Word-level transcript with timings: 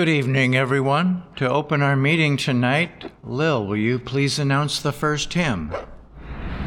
Good 0.00 0.08
evening, 0.08 0.56
everyone. 0.56 1.24
To 1.36 1.46
open 1.46 1.82
our 1.82 1.94
meeting 1.94 2.38
tonight, 2.38 3.12
Lil, 3.22 3.66
will 3.66 3.76
you 3.76 3.98
please 3.98 4.38
announce 4.38 4.80
the 4.80 4.92
first 4.92 5.34
hymn? 5.34 5.74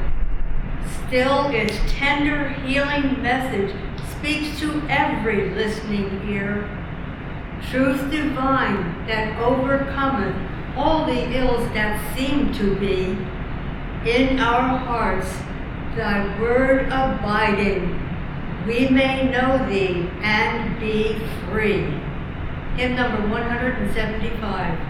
Still 1.05 1.49
its 1.49 1.77
tender 1.91 2.49
healing 2.65 3.21
message 3.21 3.75
speaks 4.17 4.59
to 4.59 4.81
every 4.89 5.51
listening 5.51 6.27
ear. 6.27 6.67
Truth 7.69 8.09
divine 8.09 9.05
that 9.05 9.39
overcometh 9.39 10.48
all 10.79 11.05
the 11.05 11.37
ills 11.37 11.67
that 11.73 11.99
seem 12.15 12.53
to 12.53 12.75
be. 12.77 13.17
In 14.09 14.39
our 14.39 14.77
hearts, 14.77 15.29
thy 15.97 16.39
word 16.39 16.85
abiding, 16.85 17.99
we 18.65 18.87
may 18.87 19.29
know 19.29 19.57
thee 19.67 20.09
and 20.21 20.79
be 20.79 21.19
free. 21.45 21.83
Hymn 22.77 22.95
number 22.95 23.27
175. 23.27 24.88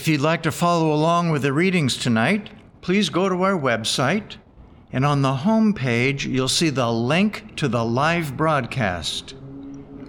If 0.00 0.08
you'd 0.08 0.22
like 0.22 0.42
to 0.44 0.50
follow 0.50 0.94
along 0.94 1.28
with 1.28 1.42
the 1.42 1.52
readings 1.52 1.98
tonight, 1.98 2.48
please 2.80 3.10
go 3.10 3.28
to 3.28 3.42
our 3.42 3.52
website, 3.52 4.36
and 4.90 5.04
on 5.04 5.20
the 5.20 5.34
home 5.44 5.74
page, 5.74 6.24
you'll 6.24 6.48
see 6.48 6.70
the 6.70 6.90
link 6.90 7.54
to 7.56 7.68
the 7.68 7.84
live 7.84 8.34
broadcast. 8.34 9.34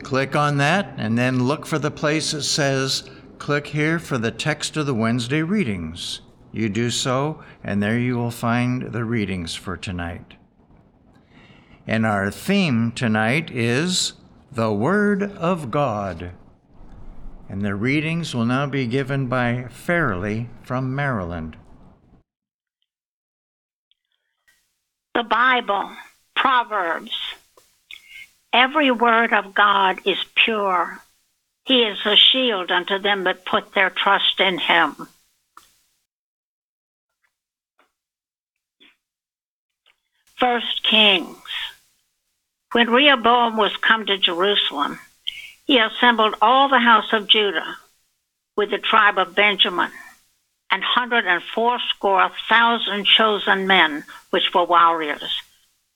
Click 0.02 0.34
on 0.34 0.56
that, 0.60 0.94
and 0.96 1.18
then 1.18 1.44
look 1.44 1.66
for 1.66 1.78
the 1.78 1.92
place 1.92 2.32
that 2.32 2.44
says, 2.44 3.04
Click 3.38 3.68
here 3.68 4.00
for 4.00 4.18
the 4.18 4.32
text 4.32 4.78
of 4.78 4.86
the 4.86 4.94
Wednesday 4.94 5.42
readings. 5.42 6.22
You 6.54 6.70
do 6.70 6.90
so, 6.90 7.44
and 7.62 7.84
there 7.84 8.00
you 8.00 8.16
will 8.16 8.32
find 8.32 8.94
the 8.94 9.04
readings 9.04 9.56
for 9.56 9.76
tonight. 9.76 10.36
And 11.86 12.06
our 12.06 12.32
theme 12.32 12.94
tonight 12.94 13.52
is 13.52 14.14
the 14.54 14.72
Word 14.72 15.22
of 15.22 15.70
God 15.70 16.32
and 17.52 17.66
the 17.66 17.76
readings 17.76 18.34
will 18.34 18.46
now 18.46 18.66
be 18.66 18.88
given 18.88 19.28
by 19.28 19.66
Fairley 19.70 20.48
from 20.64 20.96
Maryland. 20.96 21.58
The 25.14 25.24
Bible, 25.24 25.92
Proverbs. 26.34 27.12
Every 28.54 28.90
word 28.90 29.34
of 29.34 29.54
God 29.54 30.00
is 30.06 30.18
pure. 30.34 31.02
He 31.66 31.84
is 31.84 31.98
a 32.06 32.16
shield 32.16 32.72
unto 32.72 33.00
them 33.00 33.26
that 33.26 33.46
put 33.46 33.74
their 33.74 33.90
trust 33.90 34.40
in 34.40 34.58
him. 34.58 34.96
First 40.38 40.84
Kings. 40.84 41.36
When 42.72 42.90
Rehoboam 42.90 43.58
was 43.58 43.76
come 43.76 44.06
to 44.06 44.18
Jerusalem, 44.18 44.98
he 45.66 45.78
assembled 45.78 46.36
all 46.42 46.70
the 46.70 46.80
house 46.80 47.14
of 47.14 47.28
Judah 47.28 47.78
with 48.56 48.72
the 48.72 48.78
tribe 48.78 49.18
of 49.18 49.36
Benjamin 49.36 49.92
and 50.72 50.84
hundred 50.84 51.26
and 51.28 51.44
fourscore 51.44 52.32
thousand 52.48 53.06
chosen 53.06 53.68
men, 53.68 54.04
which 54.30 54.54
were 54.54 54.64
warriors, 54.64 55.42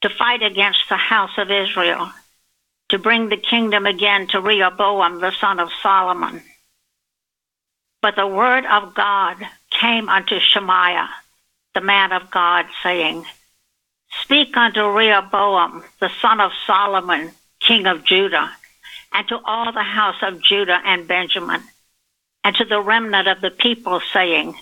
to 0.02 0.10
fight 0.10 0.44
against 0.44 0.90
the 0.90 0.98
house 0.98 1.38
of 1.38 1.50
Israel, 1.50 2.12
to 2.90 3.00
bring 3.00 3.30
the 3.30 3.38
kingdom 3.38 3.86
again 3.86 4.28
to 4.28 4.42
Rehoboam 4.42 5.20
the 5.22 5.32
son 5.32 5.60
of 5.60 5.70
Solomon. 5.82 6.42
But 8.02 8.16
the 8.16 8.28
word 8.28 8.66
of 8.66 8.94
God 8.94 9.38
came 9.72 10.10
unto 10.10 10.40
Shemaiah, 10.40 11.10
the 11.74 11.82
man 11.82 12.12
of 12.12 12.30
God, 12.30 12.66
saying, 12.84 13.26
Speak 14.22 14.56
unto 14.56 14.82
Rehoboam, 14.82 15.84
the 16.00 16.12
son 16.22 16.40
of 16.40 16.52
Solomon, 16.68 17.32
king 17.60 17.88
of 17.88 18.04
Judah, 18.04 18.52
and 19.16 19.26
to 19.30 19.40
all 19.46 19.72
the 19.72 19.82
house 19.82 20.22
of 20.22 20.42
Judah 20.42 20.82
and 20.84 21.08
Benjamin, 21.08 21.64
and 22.44 22.54
to 22.58 22.66
the 22.66 22.82
remnant 22.82 23.30
of 23.30 23.40
the 23.40 23.50
people, 23.50 24.02
saying, 24.12 24.54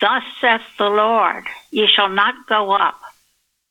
Thus 0.00 0.22
saith 0.40 0.62
the 0.78 0.88
Lord, 0.88 1.44
ye 1.70 1.86
shall 1.86 2.08
not 2.08 2.34
go 2.48 2.72
up, 2.72 2.98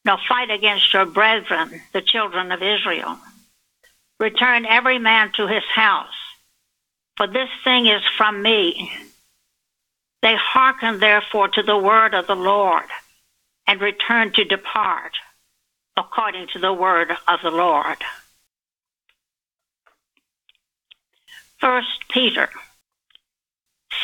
nor 0.06 0.20
fight 0.30 0.52
against 0.52 0.94
your 0.94 1.08
brethren, 1.08 1.82
the 1.94 2.04
children 2.04 2.52
of 2.52 2.62
Israel. 2.62 3.18
Return 4.20 4.68
every 4.68 5.00
man 5.00 5.32
to 5.36 5.48
his 5.48 5.64
house, 5.74 6.14
for 7.16 7.26
this 7.26 7.50
thing 7.64 7.88
is 7.88 8.04
from 8.18 8.44
me. 8.44 8.92
They 10.22 10.36
hearken 10.36 11.00
therefore 11.00 11.48
to 11.50 11.64
the 11.64 11.78
word 11.78 12.14
of 12.14 12.28
the 12.28 12.36
Lord 12.36 12.86
and 13.66 13.82
return 13.82 14.32
to 14.34 14.44
depart 14.44 15.14
according 15.98 16.50
to 16.54 16.60
the 16.60 16.74
word 16.74 17.12
of 17.28 17.40
the 17.42 17.50
Lord. 17.50 17.98
First 21.60 22.08
Peter, 22.10 22.50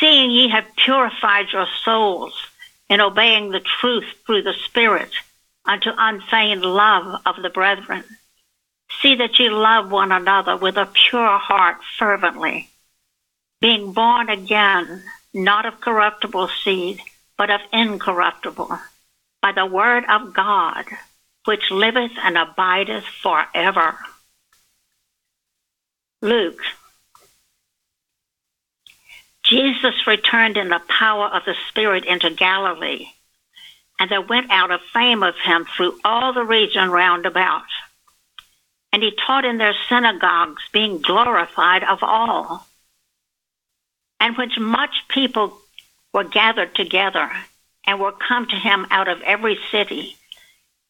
seeing 0.00 0.30
ye 0.30 0.48
have 0.48 0.64
purified 0.76 1.46
your 1.52 1.66
souls 1.84 2.34
in 2.88 3.00
obeying 3.00 3.50
the 3.50 3.60
truth 3.60 4.06
through 4.26 4.42
the 4.42 4.54
Spirit 4.64 5.10
unto 5.64 5.90
unfeigned 5.96 6.64
love 6.64 7.22
of 7.24 7.36
the 7.42 7.50
brethren, 7.50 8.04
see 9.00 9.14
that 9.16 9.38
ye 9.38 9.48
love 9.48 9.90
one 9.90 10.12
another 10.12 10.56
with 10.56 10.76
a 10.76 10.90
pure 11.08 11.38
heart 11.38 11.78
fervently, 11.98 12.68
being 13.60 13.92
born 13.92 14.28
again, 14.28 15.02
not 15.32 15.64
of 15.64 15.80
corruptible 15.80 16.48
seed, 16.64 17.00
but 17.38 17.50
of 17.50 17.60
incorruptible 17.72 18.78
by 19.40 19.52
the 19.52 19.66
word 19.66 20.04
of 20.08 20.34
God, 20.34 20.86
which 21.44 21.70
liveth 21.70 22.12
and 22.22 22.36
abideth 22.36 23.04
forever. 23.04 23.96
Luke. 26.20 26.60
Jesus 29.44 30.06
returned 30.06 30.56
in 30.56 30.68
the 30.68 30.82
power 30.88 31.26
of 31.26 31.44
the 31.44 31.54
Spirit 31.68 32.04
into 32.04 32.30
Galilee, 32.30 33.06
and 33.98 34.10
there 34.10 34.20
went 34.20 34.50
out 34.50 34.70
a 34.70 34.78
fame 34.92 35.22
of 35.22 35.34
him 35.38 35.66
through 35.76 36.00
all 36.04 36.32
the 36.32 36.44
region 36.44 36.90
round 36.90 37.26
about. 37.26 37.66
And 38.92 39.02
he 39.02 39.16
taught 39.26 39.44
in 39.44 39.58
their 39.58 39.74
synagogues, 39.88 40.62
being 40.72 41.00
glorified 41.00 41.84
of 41.84 41.98
all. 42.02 42.66
And 44.18 44.36
when 44.36 44.50
much 44.58 44.94
people 45.08 45.58
were 46.12 46.24
gathered 46.24 46.74
together, 46.74 47.30
and 47.86 48.00
were 48.00 48.12
come 48.12 48.46
to 48.46 48.56
him 48.56 48.86
out 48.90 49.08
of 49.08 49.20
every 49.22 49.58
city. 49.70 50.16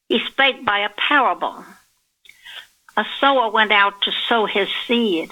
He 0.09 0.21
spake 0.27 0.65
by 0.65 0.81
a 0.81 0.91
parable. 0.91 1.65
A 2.97 3.05
sower 3.21 3.51
went 3.51 3.73
out 3.73 4.03
to 4.03 4.13
sow 4.29 4.47
his 4.47 4.69
seed, 4.87 5.31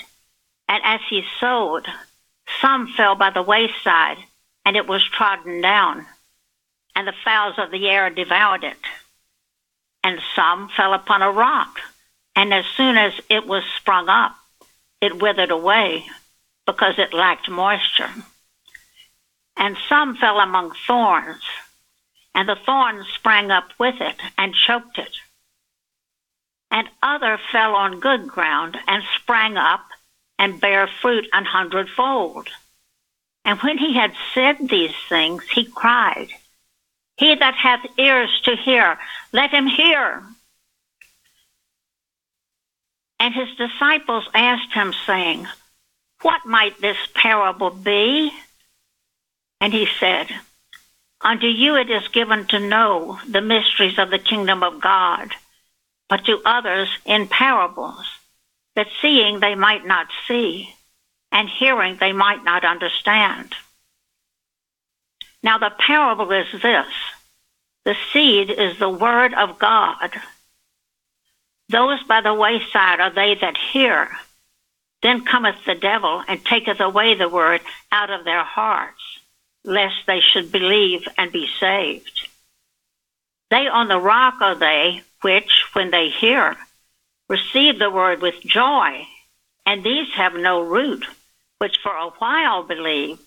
and 0.68 0.82
as 0.84 1.00
he 1.08 1.22
sowed, 1.38 1.86
some 2.60 2.92
fell 2.96 3.14
by 3.14 3.30
the 3.30 3.42
wayside, 3.42 4.18
and 4.64 4.76
it 4.76 4.86
was 4.86 5.02
trodden 5.04 5.60
down, 5.60 6.06
and 6.94 7.06
the 7.06 7.14
fowls 7.24 7.54
of 7.58 7.70
the 7.70 7.88
air 7.88 8.10
devoured 8.10 8.64
it. 8.64 8.76
And 10.04 10.20
some 10.34 10.68
fell 10.68 10.94
upon 10.94 11.22
a 11.22 11.30
rock, 11.30 11.80
and 12.34 12.52
as 12.52 12.64
soon 12.76 12.96
as 12.96 13.12
it 13.28 13.46
was 13.46 13.64
sprung 13.76 14.08
up, 14.08 14.34
it 15.00 15.20
withered 15.20 15.50
away, 15.50 16.06
because 16.66 16.98
it 16.98 17.14
lacked 17.14 17.48
moisture 17.48 18.10
and 19.56 19.76
some 19.88 20.16
fell 20.16 20.40
among 20.40 20.72
thorns, 20.86 21.42
and 22.34 22.48
the 22.48 22.56
thorns 22.66 23.06
sprang 23.14 23.50
up 23.50 23.68
with 23.78 24.00
it 24.00 24.16
and 24.38 24.54
choked 24.54 24.98
it. 24.98 25.16
And 26.70 26.88
other 27.02 27.38
fell 27.52 27.74
on 27.74 28.00
good 28.00 28.26
ground 28.26 28.78
and 28.88 29.02
sprang 29.20 29.56
up 29.56 29.84
and 30.42 30.60
bear 30.60 30.88
fruit 31.00 31.28
an 31.32 31.44
hundredfold. 31.44 32.48
And 33.44 33.60
when 33.60 33.78
he 33.78 33.94
had 33.94 34.12
said 34.34 34.56
these 34.58 34.94
things, 35.08 35.44
he 35.48 35.64
cried, 35.66 36.30
He 37.16 37.36
that 37.36 37.54
hath 37.54 37.86
ears 37.96 38.40
to 38.46 38.56
hear, 38.56 38.98
let 39.32 39.52
him 39.52 39.68
hear. 39.68 40.24
And 43.20 43.32
his 43.32 43.54
disciples 43.56 44.28
asked 44.34 44.72
him, 44.72 44.92
saying, 45.06 45.46
What 46.22 46.44
might 46.44 46.80
this 46.80 46.98
parable 47.14 47.70
be? 47.70 48.32
And 49.60 49.72
he 49.72 49.86
said, 50.00 50.26
Unto 51.20 51.46
you 51.46 51.76
it 51.76 51.88
is 51.88 52.08
given 52.08 52.46
to 52.48 52.58
know 52.58 53.20
the 53.28 53.40
mysteries 53.40 53.96
of 53.96 54.10
the 54.10 54.18
kingdom 54.18 54.64
of 54.64 54.80
God, 54.80 55.30
but 56.08 56.24
to 56.24 56.42
others 56.44 56.88
in 57.06 57.28
parables, 57.28 58.06
that 58.76 58.88
seeing 59.00 59.40
they 59.40 59.54
might 59.54 59.86
not 59.86 60.08
see, 60.26 60.74
and 61.30 61.48
hearing 61.48 61.96
they 61.98 62.12
might 62.12 62.44
not 62.44 62.64
understand. 62.64 63.54
Now 65.42 65.58
the 65.58 65.72
parable 65.78 66.30
is 66.32 66.46
this 66.62 66.86
the 67.84 67.96
seed 68.12 68.50
is 68.50 68.78
the 68.78 68.88
word 68.88 69.34
of 69.34 69.58
God. 69.58 70.10
Those 71.68 72.02
by 72.04 72.20
the 72.20 72.34
wayside 72.34 73.00
are 73.00 73.10
they 73.10 73.34
that 73.40 73.56
hear. 73.72 74.08
Then 75.02 75.24
cometh 75.24 75.64
the 75.66 75.74
devil 75.74 76.22
and 76.28 76.44
taketh 76.44 76.78
away 76.80 77.14
the 77.14 77.28
word 77.28 77.60
out 77.90 78.10
of 78.10 78.24
their 78.24 78.44
hearts 78.44 79.00
lest 79.64 80.06
they 80.06 80.20
should 80.20 80.50
believe 80.50 81.06
and 81.16 81.32
be 81.32 81.48
saved. 81.60 82.28
They 83.50 83.68
on 83.68 83.88
the 83.88 84.00
rock 84.00 84.34
are 84.40 84.54
they 84.54 85.02
which, 85.20 85.64
when 85.72 85.90
they 85.90 86.08
hear, 86.08 86.56
receive 87.32 87.78
the 87.78 87.90
word 87.90 88.20
with 88.20 88.34
joy, 88.44 89.06
and 89.64 89.82
these 89.82 90.08
have 90.14 90.34
no 90.34 90.60
root, 90.60 91.06
which 91.56 91.78
for 91.82 91.96
a 91.96 92.10
while 92.18 92.62
believe, 92.62 93.18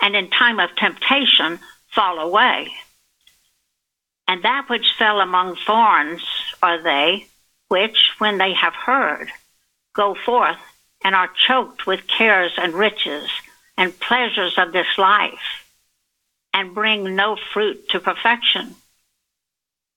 and 0.00 0.16
in 0.16 0.30
time 0.30 0.58
of 0.58 0.74
temptation 0.74 1.58
fall 1.88 2.18
away. 2.18 2.68
And 4.26 4.42
that 4.42 4.70
which 4.70 4.94
fell 4.98 5.20
among 5.20 5.56
thorns 5.66 6.22
are 6.62 6.82
they 6.82 7.26
which, 7.68 7.98
when 8.18 8.38
they 8.38 8.54
have 8.54 8.74
heard, 8.74 9.28
go 9.94 10.16
forth 10.26 10.62
and 11.04 11.14
are 11.14 11.30
choked 11.46 11.86
with 11.86 12.08
cares 12.08 12.52
and 12.56 12.72
riches 12.72 13.28
and 13.76 14.00
pleasures 14.00 14.54
of 14.56 14.72
this 14.72 14.96
life 14.96 15.66
and 16.54 16.74
bring 16.74 17.14
no 17.16 17.36
fruit 17.52 17.86
to 17.90 18.00
perfection. 18.00 18.74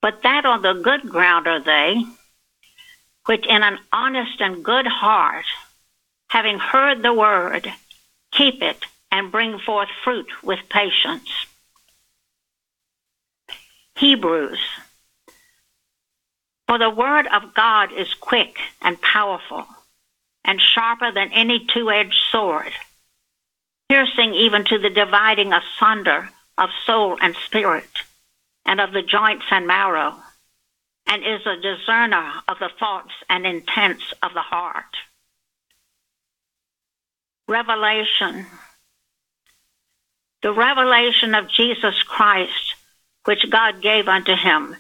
But 0.02 0.24
that 0.24 0.46
on 0.46 0.62
the 0.62 0.74
good 0.74 1.10
ground 1.10 1.48
are 1.48 1.64
they, 1.64 2.04
which 3.26 3.46
in 3.48 3.64
an 3.64 3.80
honest 3.92 4.42
and 4.42 4.64
good 4.64 4.88
heart, 4.88 5.46
having 6.30 6.60
heard 6.60 7.02
the 7.02 7.14
word, 7.14 7.72
keep 8.32 8.62
it 8.62 8.86
and 9.12 9.32
bring 9.32 9.60
forth 9.60 9.90
fruit 10.04 10.30
with 10.44 10.60
patience. 10.70 11.30
Hebrews. 13.96 14.60
For 16.68 16.78
the 16.78 16.90
word 16.90 17.28
of 17.28 17.54
God 17.54 17.92
is 17.92 18.14
quick 18.16 18.58
and 18.82 19.00
powerful 19.02 19.66
and 20.44 20.60
sharper 20.60 21.12
than 21.12 21.32
any 21.32 21.66
two 21.66 21.92
edged 21.92 22.18
sword 22.32 22.74
piercing 23.94 24.34
even 24.34 24.66
to 24.66 24.80
the 24.80 24.90
dividing 24.90 25.54
asunder 25.54 26.28
of 26.58 26.70
soul 26.84 27.16
and 27.22 27.36
spirit, 27.46 27.88
and 28.66 28.82
of 28.82 28.92
the 28.92 29.04
joints 29.04 29.46
and 29.52 29.68
marrow, 29.68 30.16
and 31.08 31.24
is 31.24 31.46
a 31.46 31.58
discerner 31.58 32.32
of 32.48 32.60
the 32.60 32.70
thoughts 32.80 33.14
and 33.30 33.46
intents 33.46 34.14
of 34.22 34.34
the 34.34 34.42
heart. 34.42 34.96
Revelation. 37.48 38.46
The 40.42 40.54
revelation 40.54 41.36
of 41.36 41.50
Jesus 41.50 42.02
Christ, 42.04 42.76
which 43.26 43.50
God 43.50 43.82
gave 43.82 44.08
unto 44.08 44.36
him, 44.36 44.76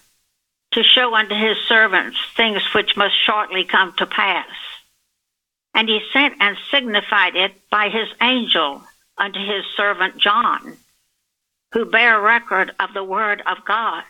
to 0.71 0.83
show 0.83 1.13
unto 1.15 1.35
his 1.35 1.57
servants 1.67 2.17
things 2.35 2.61
which 2.73 2.97
must 2.97 3.15
shortly 3.23 3.63
come 3.63 3.93
to 3.97 4.05
pass. 4.05 4.47
And 5.73 5.87
he 5.87 6.01
sent 6.11 6.35
and 6.39 6.57
signified 6.71 7.35
it 7.35 7.53
by 7.69 7.89
his 7.89 8.07
angel 8.21 8.83
unto 9.17 9.39
his 9.39 9.63
servant 9.75 10.17
John, 10.17 10.77
who 11.73 11.85
bear 11.85 12.19
record 12.19 12.71
of 12.79 12.93
the 12.93 13.03
word 13.03 13.41
of 13.45 13.65
God, 13.65 14.03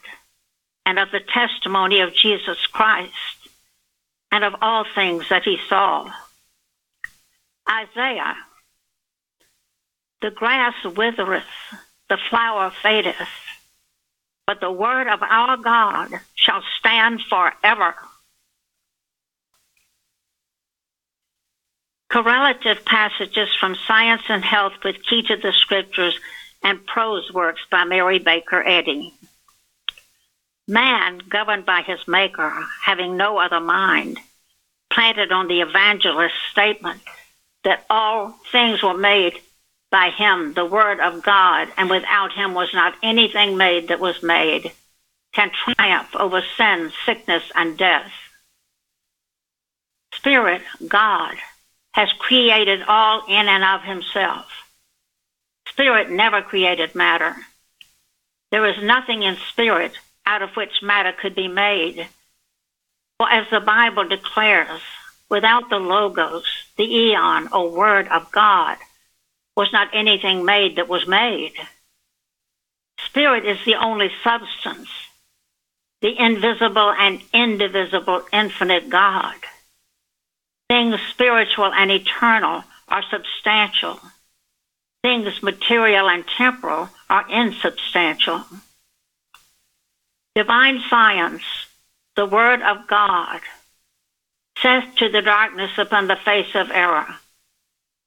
and 0.85 0.99
of 0.99 1.11
the 1.11 1.19
testimony 1.19 2.01
of 2.01 2.13
Jesus 2.13 2.65
Christ, 2.67 3.13
and 4.31 4.43
of 4.43 4.55
all 4.61 4.85
things 4.95 5.29
that 5.29 5.43
he 5.43 5.57
saw. 5.69 6.11
Isaiah, 7.69 8.35
the 10.21 10.31
grass 10.31 10.73
withereth, 10.83 11.43
the 12.09 12.17
flower 12.29 12.71
fadeth, 12.81 13.15
but 14.45 14.59
the 14.59 14.71
word 14.71 15.07
of 15.07 15.21
our 15.21 15.57
God 15.57 16.09
shall 16.35 16.63
stand 16.79 17.21
forever. 17.21 17.95
Correlative 22.11 22.85
passages 22.85 23.49
from 23.59 23.75
Science 23.87 24.21
and 24.29 24.43
Health 24.43 24.73
with 24.83 25.03
Key 25.03 25.23
to 25.23 25.35
the 25.37 25.51
Scriptures 25.51 26.19
and 26.61 26.85
Prose 26.85 27.31
Works 27.33 27.61
by 27.71 27.85
Mary 27.85 28.19
Baker 28.19 28.61
Eddy. 28.63 29.13
Man, 30.67 31.19
governed 31.29 31.65
by 31.65 31.81
his 31.81 32.07
Maker, 32.07 32.65
having 32.83 33.17
no 33.17 33.37
other 33.37 33.59
mind, 33.59 34.19
planted 34.89 35.31
on 35.31 35.47
the 35.47 35.61
evangelist's 35.61 36.37
statement 36.51 37.01
that 37.63 37.85
all 37.89 38.35
things 38.51 38.81
were 38.81 38.97
made 38.97 39.41
by 39.91 40.09
him, 40.09 40.53
the 40.53 40.65
Word 40.65 40.99
of 40.99 41.21
God, 41.21 41.67
and 41.77 41.89
without 41.89 42.31
him 42.33 42.53
was 42.53 42.73
not 42.73 42.95
anything 43.03 43.57
made 43.57 43.89
that 43.89 43.99
was 43.99 44.23
made, 44.23 44.71
can 45.33 45.51
triumph 45.51 46.15
over 46.15 46.41
sin, 46.57 46.91
sickness, 47.05 47.43
and 47.55 47.77
death. 47.77 48.11
Spirit, 50.13 50.61
God, 50.87 51.35
has 51.91 52.09
created 52.19 52.83
all 52.87 53.25
in 53.27 53.47
and 53.47 53.63
of 53.63 53.81
himself. 53.83 54.47
Spirit 55.67 56.09
never 56.09 56.41
created 56.41 56.95
matter. 56.95 57.35
There 58.51 58.65
is 58.65 58.81
nothing 58.83 59.23
in 59.23 59.37
spirit 59.49 59.93
out 60.25 60.41
of 60.41 60.55
which 60.55 60.81
matter 60.81 61.11
could 61.11 61.35
be 61.35 61.47
made. 61.47 62.07
For 63.17 63.29
as 63.29 63.49
the 63.49 63.59
Bible 63.59 64.07
declares, 64.07 64.81
without 65.29 65.69
the 65.69 65.79
Logos, 65.79 66.45
the 66.77 66.83
eon 66.83 67.49
or 67.51 67.69
Word 67.69 68.07
of 68.07 68.31
God, 68.31 68.77
was 69.55 69.71
not 69.71 69.89
anything 69.93 70.45
made 70.45 70.77
that 70.77 70.87
was 70.87 71.07
made. 71.07 71.53
Spirit 73.05 73.45
is 73.45 73.63
the 73.65 73.75
only 73.75 74.09
substance, 74.23 74.89
the 76.01 76.17
invisible 76.17 76.91
and 76.91 77.21
indivisible 77.33 78.23
infinite 78.31 78.89
God. 78.89 79.35
Things 80.69 80.99
spiritual 81.11 81.71
and 81.73 81.91
eternal 81.91 82.63
are 82.87 83.03
substantial. 83.11 83.99
Things 85.03 85.43
material 85.43 86.09
and 86.09 86.25
temporal 86.27 86.89
are 87.09 87.29
insubstantial. 87.29 88.43
Divine 90.35 90.81
science, 90.89 91.43
the 92.15 92.25
Word 92.25 92.61
of 92.63 92.87
God, 92.87 93.41
says 94.57 94.83
to 94.97 95.09
the 95.09 95.21
darkness 95.21 95.77
upon 95.77 96.07
the 96.07 96.15
face 96.15 96.55
of 96.55 96.71
error, 96.71 97.07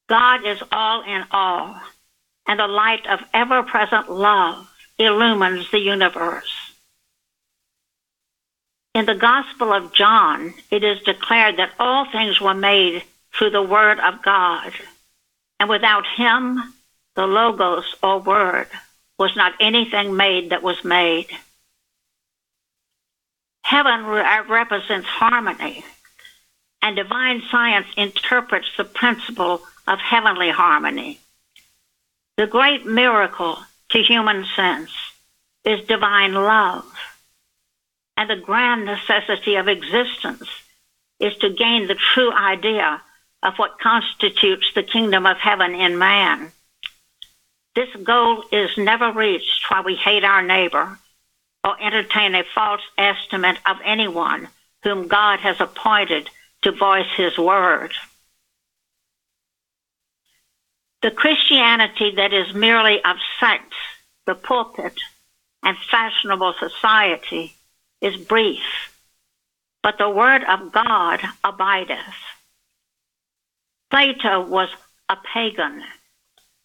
God 0.09 0.45
is 0.45 0.61
all 0.73 1.03
in 1.03 1.25
all, 1.31 1.81
and 2.47 2.59
the 2.59 2.67
light 2.67 3.07
of 3.07 3.21
ever 3.33 3.63
present 3.63 4.11
love 4.11 4.69
illumines 4.99 5.71
the 5.71 5.79
universe. 5.79 6.53
In 8.95 9.07
the 9.07 9.15
Gospel 9.15 9.73
of 9.73 9.93
John, 9.93 10.55
it 10.71 10.83
is 10.83 11.03
declared 11.03 11.59
that 11.59 11.75
all 11.79 12.11
things 12.11 12.41
were 12.41 12.55
made 12.55 13.05
through 13.35 13.51
the 13.51 13.63
Word 13.63 14.01
of 14.01 14.23
God, 14.23 14.73
and 15.61 15.69
without 15.69 16.07
Him, 16.17 16.75
the 17.15 17.27
Logos 17.27 17.95
or 18.03 18.19
Word, 18.19 18.69
was 19.19 19.37
not 19.37 19.55
anything 19.61 20.17
made 20.17 20.51
that 20.51 20.63
was 20.63 20.83
made. 20.83 21.29
Heaven 23.67 24.05
uh, 24.05 24.45
represents 24.49 25.09
harmony, 25.09 25.85
and 26.83 26.95
divine 26.95 27.43
science 27.51 27.89
interprets 27.97 28.69
the 28.77 28.85
principle 28.85 29.61
of 29.89 29.99
heavenly 29.99 30.51
harmony. 30.51 31.19
The 32.37 32.47
great 32.47 32.87
miracle 32.87 33.59
to 33.89 33.99
human 33.99 34.47
sense 34.55 34.93
is 35.65 35.85
divine 35.89 36.33
love 36.33 36.87
and 38.17 38.31
the 38.31 38.37
grand 38.37 38.85
necessity 38.85 39.57
of 39.57 39.67
existence 39.67 40.49
is 41.19 41.37
to 41.39 41.51
gain 41.51 41.89
the 41.89 41.99
true 42.15 42.33
idea 42.33 43.03
of 43.43 43.55
what 43.57 43.81
constitutes 43.81 44.71
the 44.77 44.85
kingdom 44.85 45.27
of 45.27 45.39
heaven 45.39 45.75
in 45.75 45.99
man. 45.99 46.53
This 47.75 47.89
goal 48.05 48.45
is 48.53 48.71
never 48.79 49.11
reached 49.11 49.65
while 49.69 49.83
we 49.83 49.97
hate 49.97 50.23
our 50.23 50.43
neighbor 50.43 51.01
or 51.67 51.77
entertain 51.83 52.37
a 52.37 52.45
false 52.55 52.81
estimate 52.97 53.59
of 53.67 53.79
anyone 53.85 54.47
whom 54.85 55.09
God 55.09 55.41
has 55.41 55.61
appointed 55.61 56.31
to 56.63 56.71
voice 56.71 57.11
his 57.17 57.37
word. 57.37 57.93
The 61.03 61.11
Christianity 61.11 62.13
that 62.17 62.33
is 62.33 62.55
merely 62.55 63.03
of 63.05 63.17
sex, 63.41 63.65
the 64.27 64.37
pulpit, 64.37 64.95
and 65.65 65.77
fashionable 65.91 66.55
society 66.61 67.55
is 68.01 68.17
brief, 68.17 68.63
but 69.83 69.99
the 69.99 70.09
word 70.09 70.45
of 70.45 70.71
God 70.71 71.21
abideth. 71.43 71.99
Plato 73.91 74.47
was 74.47 74.69
a 75.09 75.17
pagan, 75.35 75.83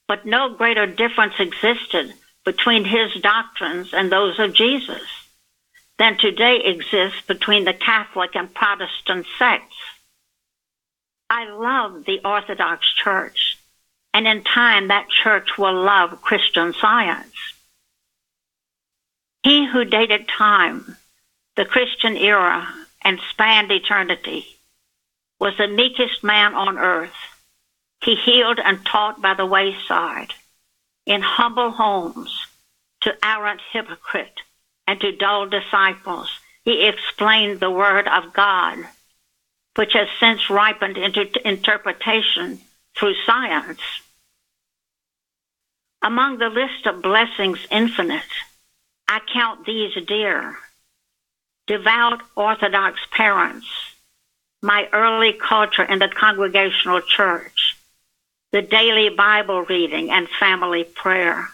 but 0.08 0.28
no 0.28 0.54
greater 0.54 0.86
difference 0.86 1.34
existed 1.40 2.14
between 2.46 2.86
his 2.86 3.14
doctrines 3.22 3.94
and 3.94 4.12
those 4.12 4.40
of 4.40 4.54
Jesus 4.54 5.02
than 5.98 6.18
today 6.18 6.58
exists 6.66 7.22
between 7.28 7.66
the 7.66 7.74
Catholic 7.74 8.36
and 8.36 8.54
Protestant 8.54 9.26
sects. 9.38 9.76
I 11.30 11.50
love 11.50 12.06
the 12.06 12.20
Orthodox 12.26 12.86
Church, 12.94 13.58
and 14.14 14.28
in 14.28 14.44
time 14.44 14.88
that 14.88 15.10
church 15.10 15.58
will 15.58 15.84
love 15.84 16.22
Christian 16.22 16.74
science. 16.74 17.34
He 19.44 19.66
who 19.66 19.86
dated 19.86 20.28
time 20.28 20.98
the 21.56 21.66
Christian 21.66 22.18
era 22.18 22.68
and 23.04 23.20
spanned 23.30 23.72
eternity, 23.72 24.46
was 25.40 25.54
the 25.58 25.68
meekest 25.68 26.24
man 26.24 26.54
on 26.54 26.78
earth. 26.78 27.14
He 28.04 28.16
healed 28.16 28.60
and 28.64 28.86
taught 28.86 29.22
by 29.22 29.34
the 29.34 29.46
wayside, 29.46 30.34
in 31.06 31.22
humble 31.22 31.72
homes, 31.72 32.46
to 33.02 33.14
arrant 33.26 33.62
hypocrite 33.72 34.40
and 34.88 35.00
to 35.02 35.16
dull 35.16 35.48
disciples. 35.48 36.30
He 36.64 36.86
explained 36.88 37.60
the 37.60 37.72
word 37.72 38.08
of 38.08 38.34
God, 38.34 38.78
which 39.76 39.94
has 39.94 40.08
since 40.20 40.50
ripened 40.50 40.98
into 40.98 41.26
interpretation 41.48 42.60
through 42.96 43.16
science. 43.26 43.82
Among 46.04 46.38
the 46.38 46.50
list 46.50 46.86
of 46.86 47.02
blessings 47.02 47.60
infinite, 47.70 48.22
I 49.08 49.20
count 49.34 49.66
these 49.66 49.94
dear 50.06 50.58
devout 51.68 52.22
Orthodox 52.36 53.00
parents, 53.12 53.68
my 54.62 54.88
early 54.92 55.34
culture 55.34 55.84
in 55.84 56.00
the 56.00 56.10
Congregational 56.10 57.02
Church, 57.02 57.78
the 58.52 58.62
daily 58.62 59.10
Bible 59.10 59.62
reading 59.62 60.12
and 60.12 60.28
family 60.40 60.84
prayer, 60.84 61.48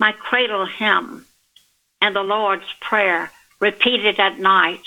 my 0.00 0.12
cradle 0.12 0.66
hymn, 0.66 1.26
and 2.00 2.16
the 2.16 2.22
Lord's 2.22 2.72
Prayer 2.80 3.30
repeated 3.60 4.18
at 4.18 4.40
night, 4.40 4.82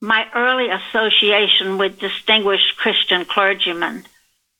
my 0.00 0.26
early 0.34 0.68
association 0.68 1.78
with 1.78 2.00
distinguished 2.00 2.76
Christian 2.76 3.24
clergymen 3.24 4.04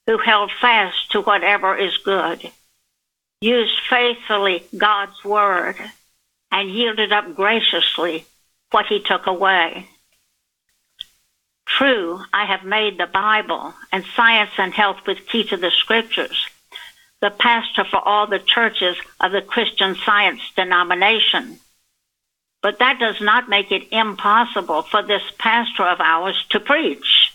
who 0.07 0.19
held 0.19 0.53
fast 0.61 1.11
to 1.12 1.21
whatever 1.21 1.77
is 1.77 1.97
good, 1.99 2.51
used 3.41 3.81
faithfully 3.91 4.62
God's 4.77 5.25
Word, 5.25 5.77
and 6.53 6.71
yielded 6.71 7.12
up 7.12 7.35
graciously 7.35 8.25
what 8.71 8.87
he 8.87 9.01
took 9.01 9.27
away. 9.27 9.88
True, 11.79 12.21
I 12.33 12.45
have 12.47 12.65
made 12.65 12.99
the 12.99 13.07
Bible 13.07 13.75
and 13.91 14.05
science 14.15 14.51
and 14.59 14.73
health 14.73 14.99
with 15.07 15.27
key 15.27 15.45
to 15.45 15.57
the 15.57 15.71
scriptures 15.71 16.47
the 17.23 17.31
pastor 17.31 17.85
for 17.85 17.97
all 18.07 18.27
the 18.27 18.41
churches 18.41 18.97
of 19.21 19.31
the 19.31 19.41
Christian 19.41 19.95
science 20.05 20.41
denomination. 20.57 21.61
But 22.63 22.81
that 22.81 22.99
does 22.99 23.21
not 23.21 23.49
make 23.49 23.71
it 23.71 23.93
impossible 23.93 24.83
for 24.83 25.03
this 25.03 25.23
pastor 25.39 25.85
of 25.85 26.01
ours 26.01 26.45
to 26.51 26.61
preach. 26.61 27.33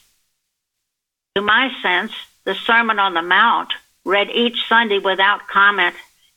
To 1.35 1.41
my 1.41 1.71
sense, 1.81 2.11
the 2.43 2.53
Sermon 2.53 2.99
on 2.99 3.13
the 3.13 3.21
Mount, 3.21 3.71
read 4.03 4.29
each 4.29 4.67
Sunday 4.67 4.99
without 4.99 5.47
comment 5.47 5.95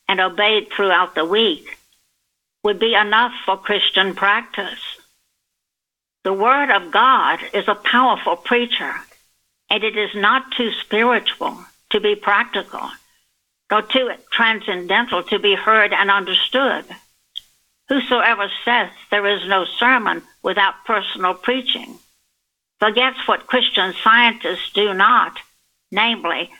and 0.08 0.20
obeyed 0.20 0.70
throughout 0.70 1.16
the 1.16 1.24
week, 1.24 1.76
would 2.62 2.78
be 2.78 2.94
enough 2.94 3.32
for 3.44 3.56
Christian 3.56 4.14
practice. 4.14 4.89
The 6.24 6.32
Word 6.32 6.70
of 6.70 6.92
God 6.92 7.40
is 7.54 7.66
a 7.66 7.74
powerful 7.74 8.36
preacher, 8.36 8.92
and 9.70 9.82
it 9.82 9.96
is 9.96 10.14
not 10.14 10.52
too 10.56 10.70
spiritual 10.72 11.64
to 11.90 12.00
be 12.00 12.14
practical, 12.14 12.90
nor 13.70 13.82
too 13.82 14.10
transcendental 14.30 15.22
to 15.24 15.38
be 15.38 15.54
heard 15.54 15.92
and 15.92 16.10
understood. 16.10 16.84
Whosoever 17.88 18.50
says 18.64 18.90
there 19.10 19.26
is 19.26 19.48
no 19.48 19.64
sermon 19.64 20.22
without 20.42 20.84
personal 20.84 21.34
preaching 21.34 21.98
forgets 22.80 23.28
what 23.28 23.46
Christian 23.46 23.94
scientists 24.02 24.72
do 24.72 24.94
not, 24.94 25.38
namely, 25.92 26.50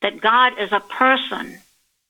that 0.00 0.20
God 0.20 0.58
is 0.58 0.72
a 0.72 0.80
person 0.80 1.58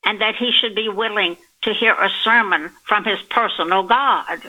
and 0.05 0.21
that 0.21 0.35
he 0.35 0.51
should 0.51 0.75
be 0.75 0.87
willing 0.87 1.35
to 1.63 1.73
hear 1.73 1.93
a 1.93 2.09
sermon 2.23 2.69
from 2.83 3.03
his 3.03 3.19
personal 3.29 3.83
God. 3.83 4.39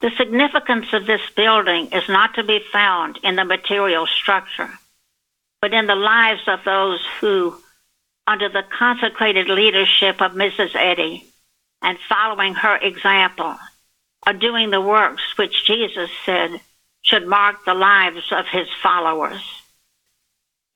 The 0.00 0.10
significance 0.16 0.94
of 0.94 1.06
this 1.06 1.20
building 1.36 1.88
is 1.92 2.08
not 2.08 2.34
to 2.34 2.42
be 2.42 2.64
found 2.72 3.18
in 3.22 3.36
the 3.36 3.44
material 3.44 4.06
structure, 4.06 4.70
but 5.60 5.74
in 5.74 5.86
the 5.86 5.94
lives 5.94 6.40
of 6.46 6.64
those 6.64 7.04
who, 7.20 7.54
under 8.26 8.48
the 8.48 8.62
consecrated 8.62 9.48
leadership 9.48 10.22
of 10.22 10.32
Mrs. 10.32 10.74
Eddy 10.74 11.26
and 11.82 11.98
following 12.08 12.54
her 12.54 12.76
example, 12.76 13.56
are 14.26 14.32
doing 14.32 14.70
the 14.70 14.80
works 14.80 15.36
which 15.36 15.66
Jesus 15.66 16.10
said 16.24 16.60
should 17.02 17.26
mark 17.26 17.64
the 17.66 17.74
lives 17.74 18.24
of 18.30 18.46
his 18.46 18.68
followers. 18.82 19.42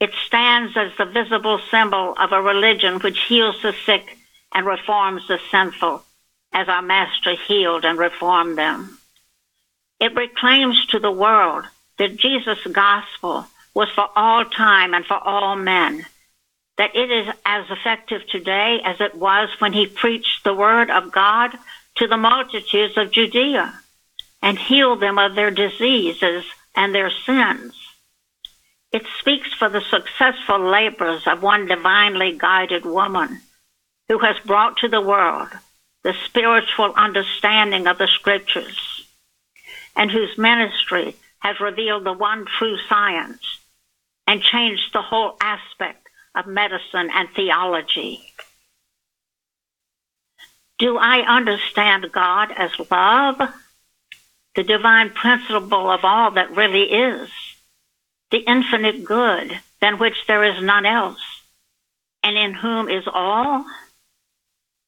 It 0.00 0.10
stands 0.27 0.77
as 0.77 0.92
the 0.98 1.06
visible 1.06 1.60
symbol 1.70 2.14
of 2.18 2.33
a 2.33 2.42
religion 2.42 3.00
which 3.00 3.22
heals 3.22 3.56
the 3.62 3.75
sick 3.87 4.18
and 4.54 4.66
reforms 4.66 5.27
the 5.29 5.38
sinful, 5.50 6.02
as 6.52 6.68
our 6.68 6.83
Master 6.83 7.37
healed 7.37 7.87
and 7.87 7.98
reformed 7.98 8.58
them. 8.58 8.98
It 10.05 10.15
proclaims 10.15 10.85
to 10.88 10.98
the 10.98 11.11
world 11.11 11.65
that 11.96 12.19
Jesus' 12.19 12.67
gospel 12.71 13.46
was 13.73 13.88
for 13.94 14.07
all 14.15 14.44
time 14.44 14.92
and 14.92 15.07
for 15.07 15.17
all 15.17 15.57
men, 15.57 16.05
that 16.77 16.94
it 16.94 17.11
is 17.11 17.35
as 17.46 17.71
effective 17.71 18.21
today 18.29 18.83
as 18.85 19.00
it 19.00 19.15
was 19.15 19.48
when 19.61 19.73
he 19.73 19.87
preached 19.87 20.44
the 20.44 20.52
word 20.52 20.90
of 20.90 21.11
God 21.11 21.57
to 21.94 22.07
the 22.07 22.19
multitudes 22.19 22.98
of 22.98 23.13
Judea 23.13 23.81
and 24.42 24.59
healed 24.59 25.00
them 25.00 25.19
of 25.19 25.37
their 25.37 25.50
diseases 25.50 26.44
and 26.77 26.94
their 26.94 27.11
sins. 27.25 27.75
It 28.92 29.07
speaks 29.21 29.55
for 29.55 29.71
the 29.71 29.81
successful 29.81 30.61
labors 30.61 31.27
of 31.27 31.42
one 31.42 31.65
divinely 31.65 32.37
guided 32.37 32.85
woman 32.85 33.40
who 34.11 34.19
has 34.19 34.37
brought 34.44 34.77
to 34.81 34.88
the 34.88 35.00
world 35.00 35.48
the 36.02 36.13
spiritual 36.27 36.92
understanding 36.94 37.87
of 37.87 37.96
the 37.96 38.09
scriptures 38.09 38.93
and 39.96 40.10
whose 40.10 40.36
ministry 40.36 41.16
has 41.38 41.60
revealed 41.60 42.04
the 42.04 42.12
one 42.12 42.46
true 42.58 42.76
science 42.88 43.58
and 44.26 44.42
changed 44.42 44.92
the 44.92 45.02
whole 45.02 45.36
aspect 45.40 46.08
of 46.34 46.46
medicine 46.46 47.10
and 47.12 47.28
theology. 47.30 48.20
Do 50.78 50.96
I 50.98 51.20
understand 51.20 52.10
God 52.10 52.50
as 52.56 52.70
love? 52.90 53.40
The 54.54 54.62
divine 54.62 55.10
principle 55.10 55.90
of 55.90 56.04
all 56.04 56.32
that 56.32 56.56
really 56.56 56.84
is 56.92 57.28
the 58.30 58.38
infinite 58.38 59.04
good 59.04 59.60
than 59.80 59.98
which 59.98 60.26
there 60.26 60.44
is 60.44 60.62
none 60.62 60.86
else, 60.86 61.20
and 62.22 62.36
in 62.36 62.54
whom 62.54 62.88
is 62.88 63.04
all? 63.06 63.64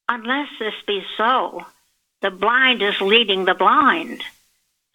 Unless 0.08 0.48
this 0.58 0.74
be 0.86 1.04
so, 1.16 1.66
the 2.22 2.30
blind 2.30 2.82
is 2.82 3.00
leading 3.00 3.44
the 3.44 3.54
blind, 3.54 4.22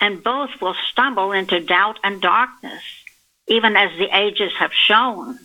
and 0.01 0.23
both 0.23 0.49
will 0.59 0.75
stumble 0.91 1.31
into 1.31 1.59
doubt 1.59 1.99
and 2.03 2.21
darkness, 2.21 2.83
even 3.47 3.77
as 3.77 3.91
the 3.97 4.09
ages 4.13 4.51
have 4.57 4.73
shown. 4.73 5.37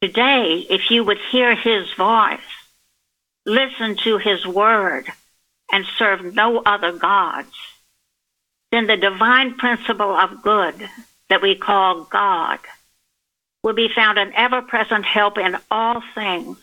Today, 0.00 0.64
if 0.70 0.92
you 0.92 1.02
would 1.02 1.18
hear 1.32 1.56
his 1.56 1.92
voice, 1.94 2.38
listen 3.44 3.96
to 4.04 4.18
his 4.18 4.46
word, 4.46 5.06
and 5.70 5.84
serve 5.98 6.34
no 6.34 6.62
other 6.64 6.92
gods, 6.92 7.52
then 8.70 8.86
the 8.86 8.96
divine 8.96 9.54
principle 9.54 10.14
of 10.14 10.42
good 10.42 10.88
that 11.28 11.42
we 11.42 11.56
call 11.56 12.04
God 12.04 12.60
will 13.62 13.74
be 13.74 13.88
found 13.94 14.18
an 14.18 14.32
ever 14.34 14.62
present 14.62 15.04
help 15.04 15.36
in 15.36 15.56
all 15.70 16.02
things, 16.14 16.56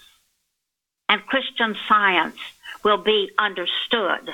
and 1.10 1.26
Christian 1.26 1.76
science 1.88 2.38
will 2.84 2.98
be 2.98 3.32
understood. 3.38 4.34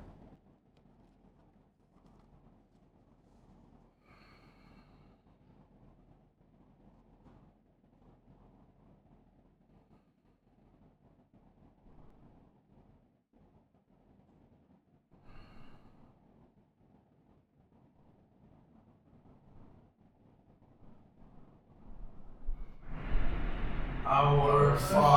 Our 24.71 25.10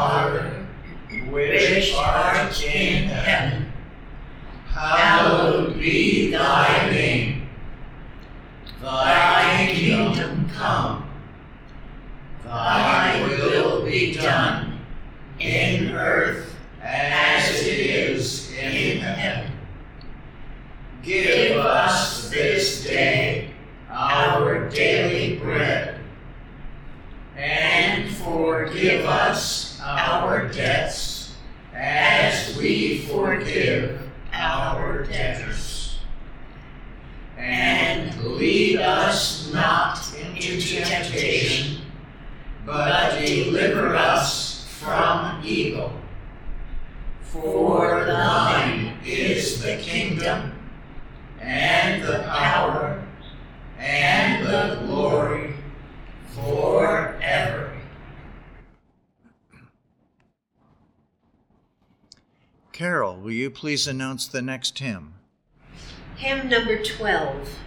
please 63.84 63.90
announce 63.90 64.26
the 64.26 64.40
next 64.40 64.78
hymn? 64.78 65.12
Hymn 66.16 66.48
number 66.48 66.82
12. 66.82 67.58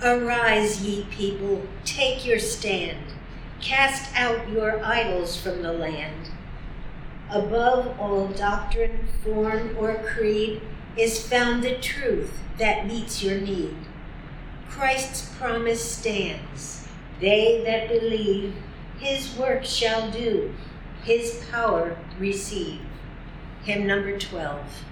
Arise, 0.00 0.84
ye 0.84 1.06
people, 1.10 1.62
take 1.84 2.24
your 2.24 2.38
stand, 2.38 3.14
cast 3.60 4.14
out 4.14 4.48
your 4.48 4.80
idols 4.84 5.36
from 5.36 5.62
the 5.62 5.72
land. 5.72 6.30
Above 7.30 7.98
all 7.98 8.28
doctrine, 8.28 9.08
form, 9.24 9.76
or 9.76 9.96
creed 10.04 10.62
is 10.96 11.26
found 11.26 11.64
the 11.64 11.78
truth 11.78 12.38
that 12.58 12.86
meets 12.86 13.20
your 13.20 13.40
need. 13.40 13.76
Christ's 14.68 15.34
promise 15.36 15.84
stands. 15.84 16.86
They 17.20 17.64
that 17.64 17.88
believe 17.88 18.54
his 19.00 19.36
work 19.36 19.64
shall 19.64 20.12
do, 20.12 20.54
his 21.02 21.44
power 21.50 21.96
receive. 22.20 22.82
Hymn 23.64 23.84
number 23.84 24.16
12. 24.16 24.84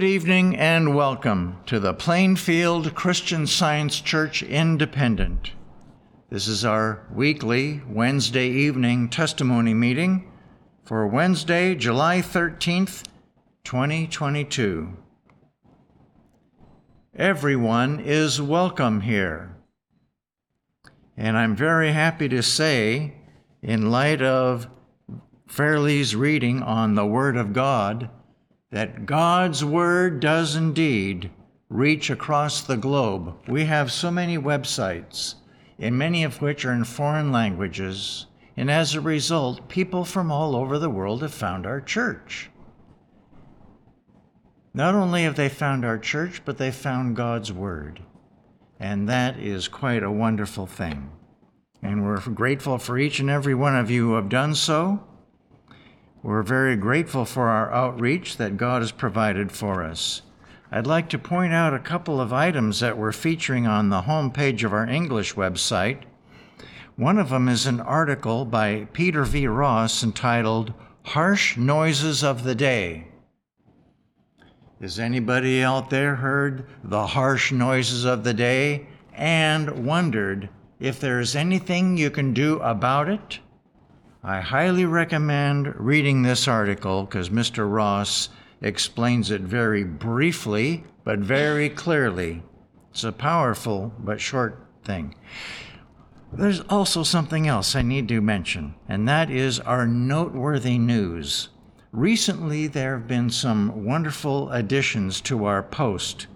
Good 0.00 0.06
evening 0.06 0.56
and 0.56 0.94
welcome 0.94 1.58
to 1.66 1.78
the 1.78 1.92
Plainfield 1.92 2.94
Christian 2.94 3.46
Science 3.46 4.00
Church 4.00 4.42
Independent. 4.42 5.52
This 6.30 6.48
is 6.48 6.64
our 6.64 7.06
weekly 7.14 7.82
Wednesday 7.86 8.48
evening 8.48 9.10
testimony 9.10 9.74
meeting 9.74 10.32
for 10.84 11.06
Wednesday, 11.06 11.74
July 11.74 12.22
13th, 12.22 13.04
2022. 13.64 14.96
Everyone 17.14 18.00
is 18.00 18.40
welcome 18.40 19.02
here. 19.02 19.54
And 21.14 21.36
I'm 21.36 21.54
very 21.54 21.92
happy 21.92 22.30
to 22.30 22.42
say, 22.42 23.16
in 23.60 23.90
light 23.90 24.22
of 24.22 24.66
Fairley's 25.46 26.16
reading 26.16 26.62
on 26.62 26.94
the 26.94 27.04
Word 27.04 27.36
of 27.36 27.52
God, 27.52 28.08
that 28.70 29.06
God's 29.06 29.64
Word 29.64 30.20
does 30.20 30.54
indeed 30.54 31.30
reach 31.68 32.10
across 32.10 32.60
the 32.62 32.76
globe. 32.76 33.34
We 33.48 33.64
have 33.64 33.92
so 33.92 34.10
many 34.10 34.38
websites, 34.38 35.34
and 35.78 35.96
many 35.96 36.24
of 36.24 36.40
which 36.40 36.64
are 36.64 36.72
in 36.72 36.84
foreign 36.84 37.32
languages, 37.32 38.26
and 38.56 38.70
as 38.70 38.94
a 38.94 39.00
result, 39.00 39.68
people 39.68 40.04
from 40.04 40.30
all 40.30 40.54
over 40.54 40.78
the 40.78 40.90
world 40.90 41.22
have 41.22 41.34
found 41.34 41.66
our 41.66 41.80
church. 41.80 42.50
Not 44.72 44.94
only 44.94 45.24
have 45.24 45.36
they 45.36 45.48
found 45.48 45.84
our 45.84 45.98
church, 45.98 46.42
but 46.44 46.58
they 46.58 46.70
found 46.70 47.16
God's 47.16 47.52
Word. 47.52 48.00
And 48.78 49.08
that 49.08 49.38
is 49.38 49.68
quite 49.68 50.02
a 50.02 50.10
wonderful 50.10 50.66
thing. 50.66 51.10
And 51.82 52.04
we're 52.04 52.20
grateful 52.20 52.78
for 52.78 52.98
each 52.98 53.18
and 53.20 53.30
every 53.30 53.54
one 53.54 53.76
of 53.76 53.90
you 53.90 54.08
who 54.08 54.14
have 54.14 54.28
done 54.28 54.54
so. 54.54 55.02
We're 56.22 56.42
very 56.42 56.76
grateful 56.76 57.24
for 57.24 57.48
our 57.48 57.72
outreach 57.72 58.36
that 58.36 58.58
God 58.58 58.82
has 58.82 58.92
provided 58.92 59.50
for 59.50 59.82
us. 59.82 60.20
I'd 60.70 60.86
like 60.86 61.08
to 61.10 61.18
point 61.18 61.54
out 61.54 61.72
a 61.72 61.78
couple 61.78 62.20
of 62.20 62.32
items 62.32 62.80
that 62.80 62.98
we're 62.98 63.12
featuring 63.12 63.66
on 63.66 63.88
the 63.88 64.02
home 64.02 64.30
page 64.30 64.62
of 64.62 64.72
our 64.74 64.86
English 64.86 65.34
website. 65.34 66.02
One 66.96 67.18
of 67.18 67.30
them 67.30 67.48
is 67.48 67.66
an 67.66 67.80
article 67.80 68.44
by 68.44 68.86
Peter 68.92 69.24
V. 69.24 69.46
Ross 69.46 70.02
entitled 70.04 70.74
Harsh 71.04 71.56
Noises 71.56 72.22
of 72.22 72.44
the 72.44 72.54
Day. 72.54 73.08
Has 74.82 74.98
anybody 74.98 75.62
out 75.62 75.88
there 75.88 76.16
heard 76.16 76.66
the 76.84 77.06
harsh 77.06 77.50
noises 77.50 78.04
of 78.04 78.24
the 78.24 78.34
day 78.34 78.86
and 79.14 79.86
wondered 79.86 80.50
if 80.78 81.00
there 81.00 81.18
is 81.18 81.34
anything 81.34 81.96
you 81.96 82.10
can 82.10 82.34
do 82.34 82.58
about 82.60 83.08
it? 83.08 83.38
I 84.22 84.40
highly 84.40 84.84
recommend 84.84 85.74
reading 85.76 86.20
this 86.20 86.46
article 86.46 87.04
because 87.04 87.30
Mr. 87.30 87.70
Ross 87.72 88.28
explains 88.60 89.30
it 89.30 89.40
very 89.40 89.82
briefly 89.82 90.84
but 91.04 91.20
very 91.20 91.70
clearly. 91.70 92.42
It's 92.90 93.02
a 93.02 93.12
powerful 93.12 93.94
but 93.98 94.20
short 94.20 94.62
thing. 94.84 95.14
There's 96.34 96.60
also 96.68 97.02
something 97.02 97.48
else 97.48 97.74
I 97.74 97.80
need 97.80 98.08
to 98.08 98.20
mention, 98.20 98.74
and 98.86 99.08
that 99.08 99.30
is 99.30 99.58
our 99.58 99.86
noteworthy 99.86 100.78
news. 100.78 101.48
Recently, 101.90 102.66
there 102.66 102.98
have 102.98 103.08
been 103.08 103.30
some 103.30 103.86
wonderful 103.86 104.50
additions 104.52 105.22
to 105.22 105.46
our 105.46 105.62
post. 105.62 106.26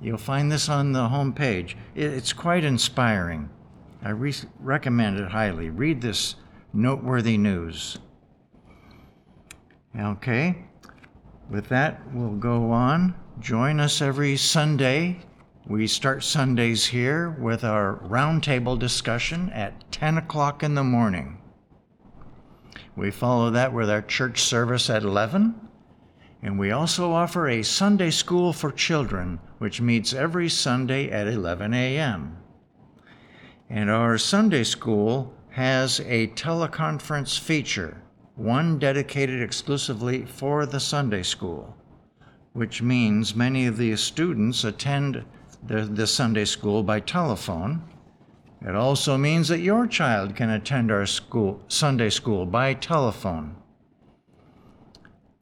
You'll 0.00 0.18
find 0.18 0.52
this 0.52 0.68
on 0.68 0.92
the 0.92 1.08
home 1.08 1.32
page. 1.32 1.76
It's 1.96 2.32
quite 2.32 2.62
inspiring. 2.62 3.50
I 4.04 4.10
re- 4.10 4.34
recommend 4.60 5.18
it 5.18 5.32
highly. 5.32 5.68
Read 5.68 6.00
this 6.00 6.36
noteworthy 6.74 7.38
news. 7.38 7.98
Okay, 9.98 10.64
with 11.48 11.68
that, 11.68 12.00
we'll 12.12 12.36
go 12.36 12.72
on. 12.72 13.14
Join 13.38 13.78
us 13.78 14.02
every 14.02 14.36
Sunday. 14.36 15.20
We 15.66 15.86
start 15.86 16.24
Sundays 16.24 16.86
here 16.86 17.30
with 17.30 17.64
our 17.64 17.96
roundtable 18.04 18.78
discussion 18.78 19.50
at 19.50 19.90
10 19.92 20.18
o'clock 20.18 20.62
in 20.62 20.74
the 20.74 20.84
morning. 20.84 21.38
We 22.96 23.10
follow 23.10 23.50
that 23.50 23.72
with 23.72 23.88
our 23.88 24.02
church 24.02 24.42
service 24.42 24.90
at 24.90 25.02
11. 25.02 25.54
And 26.42 26.58
we 26.58 26.70
also 26.70 27.12
offer 27.12 27.48
a 27.48 27.62
Sunday 27.62 28.10
school 28.10 28.52
for 28.52 28.70
children, 28.70 29.40
which 29.58 29.80
meets 29.80 30.12
every 30.12 30.48
Sunday 30.48 31.10
at 31.10 31.26
11 31.26 31.72
a.m. 31.72 32.36
And 33.70 33.90
our 33.90 34.18
Sunday 34.18 34.64
school 34.64 35.33
has 35.54 36.00
a 36.00 36.26
teleconference 36.34 37.38
feature, 37.38 37.96
one 38.34 38.76
dedicated 38.76 39.40
exclusively 39.40 40.24
for 40.24 40.66
the 40.66 40.80
Sunday 40.80 41.22
school, 41.22 41.76
which 42.54 42.82
means 42.82 43.36
many 43.36 43.64
of 43.64 43.76
the 43.76 43.94
students 43.94 44.64
attend 44.64 45.24
the, 45.64 45.82
the 45.82 46.08
Sunday 46.08 46.44
school 46.44 46.82
by 46.82 46.98
telephone. 46.98 47.80
It 48.62 48.74
also 48.74 49.16
means 49.16 49.46
that 49.46 49.60
your 49.60 49.86
child 49.86 50.34
can 50.34 50.50
attend 50.50 50.90
our 50.90 51.06
school, 51.06 51.62
Sunday 51.68 52.10
school 52.10 52.46
by 52.46 52.74
telephone. 52.74 53.54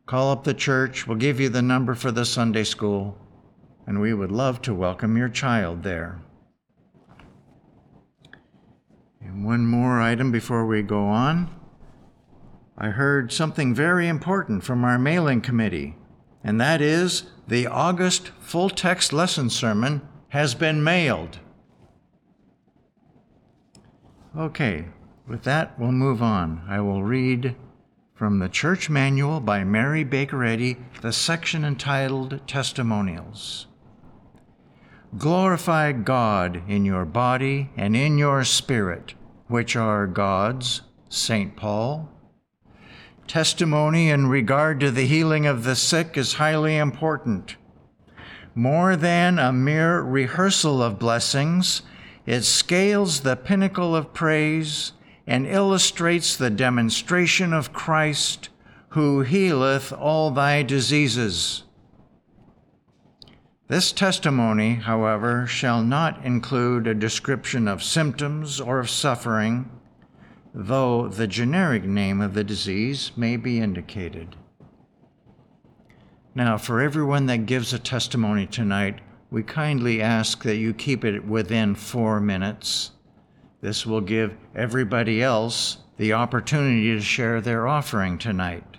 Call 0.04 0.30
up 0.30 0.44
the 0.44 0.52
church, 0.52 1.06
we'll 1.06 1.16
give 1.16 1.40
you 1.40 1.48
the 1.48 1.62
number 1.62 1.94
for 1.94 2.10
the 2.10 2.26
Sunday 2.26 2.64
school, 2.64 3.16
and 3.86 3.98
we 3.98 4.12
would 4.12 4.30
love 4.30 4.60
to 4.60 4.74
welcome 4.74 5.16
your 5.16 5.30
child 5.30 5.82
there. 5.82 6.20
And 9.24 9.44
one 9.44 9.66
more 9.66 10.00
item 10.00 10.32
before 10.32 10.66
we 10.66 10.82
go 10.82 11.06
on. 11.06 11.50
I 12.76 12.88
heard 12.88 13.32
something 13.32 13.74
very 13.74 14.08
important 14.08 14.64
from 14.64 14.84
our 14.84 14.98
mailing 14.98 15.40
committee, 15.40 15.96
and 16.42 16.60
that 16.60 16.80
is 16.80 17.24
the 17.46 17.66
August 17.66 18.28
full 18.40 18.70
text 18.70 19.12
lesson 19.12 19.50
sermon 19.50 20.02
has 20.30 20.54
been 20.54 20.82
mailed. 20.82 21.38
Okay, 24.36 24.86
with 25.28 25.42
that, 25.44 25.78
we'll 25.78 25.92
move 25.92 26.22
on. 26.22 26.64
I 26.66 26.80
will 26.80 27.04
read 27.04 27.54
from 28.14 28.38
the 28.38 28.48
Church 28.48 28.88
Manual 28.88 29.40
by 29.40 29.64
Mary 29.64 30.04
Baker 30.04 30.42
Eddy, 30.42 30.78
the 31.00 31.12
section 31.12 31.64
entitled 31.64 32.40
Testimonials. 32.46 33.66
Glorify 35.18 35.92
God 35.92 36.62
in 36.66 36.86
your 36.86 37.04
body 37.04 37.68
and 37.76 37.94
in 37.94 38.16
your 38.16 38.44
spirit, 38.44 39.12
which 39.46 39.76
are 39.76 40.06
God's, 40.06 40.80
St. 41.10 41.54
Paul. 41.54 42.08
Testimony 43.26 44.08
in 44.08 44.28
regard 44.28 44.80
to 44.80 44.90
the 44.90 45.06
healing 45.06 45.44
of 45.44 45.64
the 45.64 45.76
sick 45.76 46.16
is 46.16 46.34
highly 46.34 46.78
important. 46.78 47.56
More 48.54 48.96
than 48.96 49.38
a 49.38 49.52
mere 49.52 50.00
rehearsal 50.00 50.82
of 50.82 50.98
blessings, 50.98 51.82
it 52.24 52.42
scales 52.42 53.20
the 53.20 53.36
pinnacle 53.36 53.94
of 53.94 54.14
praise 54.14 54.92
and 55.26 55.46
illustrates 55.46 56.36
the 56.36 56.50
demonstration 56.50 57.52
of 57.52 57.74
Christ 57.74 58.48
who 58.90 59.20
healeth 59.20 59.92
all 59.92 60.30
thy 60.30 60.62
diseases. 60.62 61.64
This 63.72 63.90
testimony, 63.90 64.74
however, 64.74 65.46
shall 65.46 65.82
not 65.82 66.26
include 66.26 66.86
a 66.86 66.92
description 66.92 67.66
of 67.66 67.82
symptoms 67.82 68.60
or 68.60 68.78
of 68.80 68.90
suffering, 68.90 69.70
though 70.52 71.08
the 71.08 71.26
generic 71.26 71.82
name 71.84 72.20
of 72.20 72.34
the 72.34 72.44
disease 72.44 73.12
may 73.16 73.38
be 73.38 73.60
indicated. 73.60 74.36
Now, 76.34 76.58
for 76.58 76.82
everyone 76.82 77.24
that 77.28 77.46
gives 77.46 77.72
a 77.72 77.78
testimony 77.78 78.46
tonight, 78.46 79.00
we 79.30 79.42
kindly 79.42 80.02
ask 80.02 80.42
that 80.42 80.56
you 80.56 80.74
keep 80.74 81.02
it 81.02 81.24
within 81.24 81.74
four 81.74 82.20
minutes. 82.20 82.90
This 83.62 83.86
will 83.86 84.02
give 84.02 84.36
everybody 84.54 85.22
else 85.22 85.78
the 85.96 86.12
opportunity 86.12 86.92
to 86.94 87.00
share 87.00 87.40
their 87.40 87.66
offering 87.66 88.18
tonight. 88.18 88.71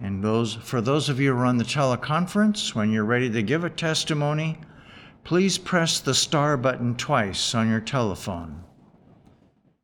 And 0.00 0.24
those, 0.24 0.54
for 0.54 0.80
those 0.80 1.08
of 1.08 1.20
you 1.20 1.32
who 1.34 1.40
run 1.40 1.58
the 1.58 1.64
teleconference, 1.64 2.74
when 2.74 2.90
you're 2.90 3.04
ready 3.04 3.28
to 3.30 3.42
give 3.42 3.64
a 3.64 3.70
testimony, 3.70 4.58
please 5.24 5.58
press 5.58 6.00
the 6.00 6.14
star 6.14 6.56
button 6.56 6.96
twice 6.96 7.54
on 7.54 7.68
your 7.68 7.80
telephone. 7.80 8.64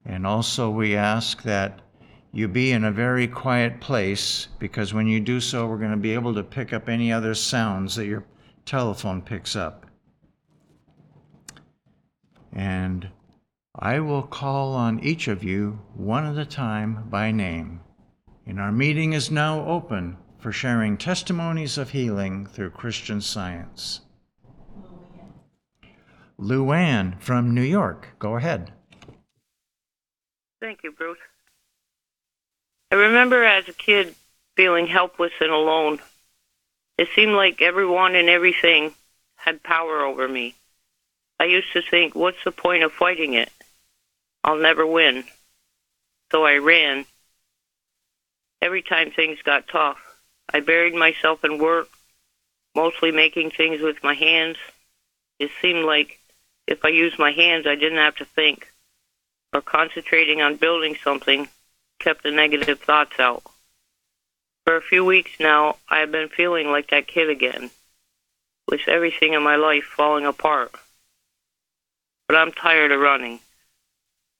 And 0.06 0.26
also, 0.26 0.70
we 0.70 0.96
ask 0.96 1.42
that 1.42 1.80
you 2.32 2.48
be 2.48 2.72
in 2.72 2.84
a 2.84 2.92
very 2.92 3.26
quiet 3.26 3.80
place 3.80 4.48
because 4.58 4.94
when 4.94 5.06
you 5.06 5.20
do 5.20 5.40
so, 5.40 5.66
we're 5.66 5.78
going 5.78 5.90
to 5.90 5.96
be 5.96 6.14
able 6.14 6.34
to 6.34 6.42
pick 6.42 6.72
up 6.72 6.88
any 6.88 7.12
other 7.12 7.34
sounds 7.34 7.96
that 7.96 8.06
your 8.06 8.24
telephone 8.64 9.20
picks 9.20 9.54
up. 9.54 9.86
And 12.52 13.08
I 13.78 14.00
will 14.00 14.22
call 14.22 14.74
on 14.74 15.00
each 15.00 15.28
of 15.28 15.44
you 15.44 15.80
one 15.94 16.24
at 16.24 16.38
a 16.38 16.46
time 16.46 17.08
by 17.10 17.30
name. 17.30 17.80
And 18.46 18.60
our 18.60 18.70
meeting 18.70 19.12
is 19.12 19.30
now 19.30 19.66
open 19.66 20.16
for 20.38 20.52
sharing 20.52 20.96
testimonies 20.96 21.76
of 21.76 21.90
healing 21.90 22.46
through 22.46 22.70
Christian 22.70 23.20
science. 23.20 24.02
Luann 26.38 27.20
from 27.20 27.54
New 27.54 27.62
York, 27.62 28.08
go 28.18 28.36
ahead. 28.36 28.72
Thank 30.60 30.84
you, 30.84 30.92
Bruce. 30.92 31.18
I 32.92 32.94
remember 32.94 33.42
as 33.42 33.68
a 33.68 33.72
kid 33.72 34.14
feeling 34.54 34.86
helpless 34.86 35.32
and 35.40 35.50
alone. 35.50 35.98
It 36.98 37.08
seemed 37.14 37.32
like 37.32 37.60
everyone 37.60 38.14
and 38.14 38.28
everything 38.28 38.94
had 39.36 39.62
power 39.62 40.02
over 40.02 40.28
me. 40.28 40.54
I 41.38 41.44
used 41.44 41.72
to 41.72 41.82
think, 41.82 42.14
what's 42.14 42.42
the 42.44 42.52
point 42.52 42.82
of 42.82 42.92
fighting 42.92 43.34
it? 43.34 43.50
I'll 44.44 44.56
never 44.56 44.86
win. 44.86 45.24
So 46.32 46.44
I 46.44 46.58
ran. 46.58 47.04
Every 48.62 48.82
time 48.82 49.10
things 49.10 49.38
got 49.42 49.68
tough, 49.68 49.98
I 50.52 50.60
buried 50.60 50.94
myself 50.94 51.44
in 51.44 51.58
work, 51.58 51.88
mostly 52.74 53.10
making 53.10 53.50
things 53.50 53.80
with 53.80 54.02
my 54.02 54.14
hands. 54.14 54.56
It 55.38 55.50
seemed 55.60 55.84
like 55.84 56.18
if 56.66 56.84
I 56.84 56.88
used 56.88 57.18
my 57.18 57.32
hands, 57.32 57.66
I 57.66 57.74
didn't 57.74 57.98
have 57.98 58.16
to 58.16 58.24
think, 58.24 58.72
or 59.52 59.60
concentrating 59.60 60.40
on 60.40 60.56
building 60.56 60.96
something 61.02 61.48
kept 61.98 62.22
the 62.22 62.30
negative 62.30 62.80
thoughts 62.80 63.18
out. 63.18 63.42
For 64.64 64.76
a 64.76 64.82
few 64.82 65.04
weeks 65.04 65.32
now, 65.38 65.76
I 65.88 66.00
have 66.00 66.10
been 66.10 66.28
feeling 66.28 66.70
like 66.70 66.90
that 66.90 67.06
kid 67.06 67.30
again, 67.30 67.70
with 68.66 68.88
everything 68.88 69.34
in 69.34 69.42
my 69.42 69.56
life 69.56 69.84
falling 69.84 70.26
apart. 70.26 70.72
But 72.26 72.36
I'm 72.36 72.52
tired 72.52 72.90
of 72.90 73.00
running. 73.00 73.40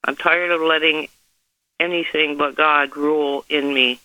I'm 0.03 0.15
tired 0.15 0.51
of 0.51 0.61
letting 0.61 1.07
anything 1.79 2.37
but 2.37 2.55
God 2.55 2.97
rule 2.97 3.45
in 3.49 3.73
me. 3.73 3.99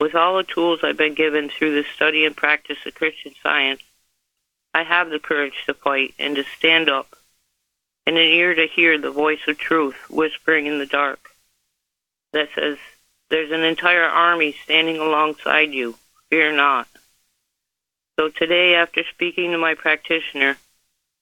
With 0.00 0.14
all 0.14 0.36
the 0.36 0.42
tools 0.42 0.80
I've 0.82 0.96
been 0.96 1.14
given 1.14 1.48
through 1.48 1.74
the 1.74 1.88
study 1.94 2.24
and 2.24 2.36
practice 2.36 2.78
of 2.84 2.94
Christian 2.94 3.32
science, 3.42 3.80
I 4.74 4.82
have 4.82 5.08
the 5.08 5.20
courage 5.20 5.64
to 5.66 5.74
fight 5.74 6.14
and 6.18 6.34
to 6.36 6.44
stand 6.58 6.90
up, 6.90 7.16
and 8.06 8.18
an 8.18 8.26
ear 8.26 8.54
to 8.54 8.66
hear 8.66 8.98
the 8.98 9.10
voice 9.10 9.46
of 9.46 9.56
truth 9.56 9.94
whispering 10.10 10.66
in 10.66 10.78
the 10.78 10.86
dark 10.86 11.30
that 12.32 12.48
says, 12.54 12.76
There's 13.30 13.52
an 13.52 13.62
entire 13.62 14.04
army 14.04 14.54
standing 14.64 14.98
alongside 14.98 15.72
you. 15.72 15.96
Fear 16.28 16.52
not. 16.56 16.88
So 18.18 18.28
today, 18.28 18.74
after 18.74 19.02
speaking 19.04 19.52
to 19.52 19.58
my 19.58 19.74
practitioner, 19.74 20.58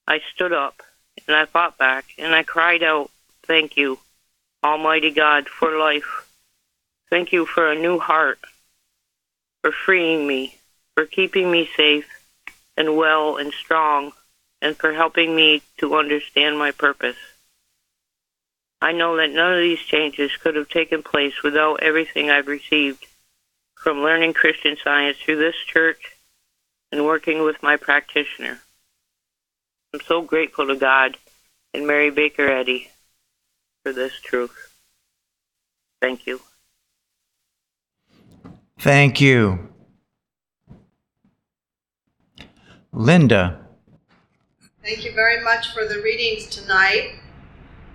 I 0.09 0.20
stood 0.35 0.53
up 0.53 0.83
and 1.27 1.37
I 1.37 1.45
fought 1.47 1.79
back 1.79 2.07
and 2.18 2.35
I 2.35 2.43
cried 2.43 2.83
out, 2.83 3.11
Thank 3.45 3.77
you, 3.77 3.99
Almighty 4.64 5.11
God, 5.11 5.49
for 5.49 5.79
life. 5.79 6.29
Thank 7.11 7.33
you 7.33 7.45
for 7.45 7.70
a 7.70 7.79
new 7.79 7.99
heart, 7.99 8.39
for 9.63 9.73
freeing 9.73 10.27
me, 10.27 10.59
for 10.95 11.07
keeping 11.07 11.51
me 11.51 11.69
safe 11.77 12.07
and 12.77 12.97
well 12.97 13.37
and 13.37 13.53
strong, 13.53 14.13
and 14.61 14.77
for 14.77 14.93
helping 14.93 15.35
me 15.35 15.63
to 15.79 15.97
understand 15.97 16.59
my 16.59 16.71
purpose. 16.71 17.17
I 18.81 18.93
know 18.93 19.17
that 19.17 19.31
none 19.31 19.53
of 19.53 19.61
these 19.61 19.79
changes 19.79 20.33
could 20.37 20.57
have 20.57 20.69
taken 20.69 21.03
place 21.03 21.43
without 21.43 21.83
everything 21.83 22.31
I've 22.31 22.49
received 22.49 23.07
from 23.75 24.03
learning 24.03 24.35
Christian 24.35 24.77
science 24.83 25.19
through 25.19 25.39
this 25.39 25.57
church 25.67 26.17
and 26.91 27.05
working 27.05 27.43
with 27.43 27.63
my 27.63 27.77
practitioner. 27.77 28.61
I'm 29.95 30.01
so 30.01 30.23
grateful 30.23 30.67
to 30.67 30.77
God 30.77 31.17
and 31.75 31.87
Mary 31.87 32.11
Baker 32.11 32.49
Eddy 32.49 32.91
for 33.83 33.93
this 33.93 34.13
truth. 34.21 34.75
Thank 36.01 36.27
you. 36.27 36.41
Thank 38.83 39.20
you. 39.20 39.68
Linda. 42.91 43.64
Thank 44.83 45.05
you 45.05 45.12
very 45.12 45.41
much 45.45 45.72
for 45.72 45.87
the 45.87 46.03
readings 46.03 46.47
tonight. 46.47 47.12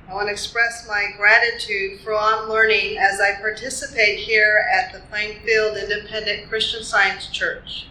I 0.07 0.13
want 0.13 0.29
to 0.29 0.31
express 0.31 0.87
my 0.87 1.09
gratitude 1.17 1.99
for 1.99 2.13
all 2.13 2.23
I'm 2.23 2.49
learning 2.49 2.97
as 2.97 3.19
I 3.19 3.33
participate 3.41 4.19
here 4.19 4.65
at 4.73 4.93
the 4.93 4.99
Plainfield 5.09 5.75
Independent 5.75 6.47
Christian 6.47 6.85
Science 6.85 7.27
Church. 7.27 7.87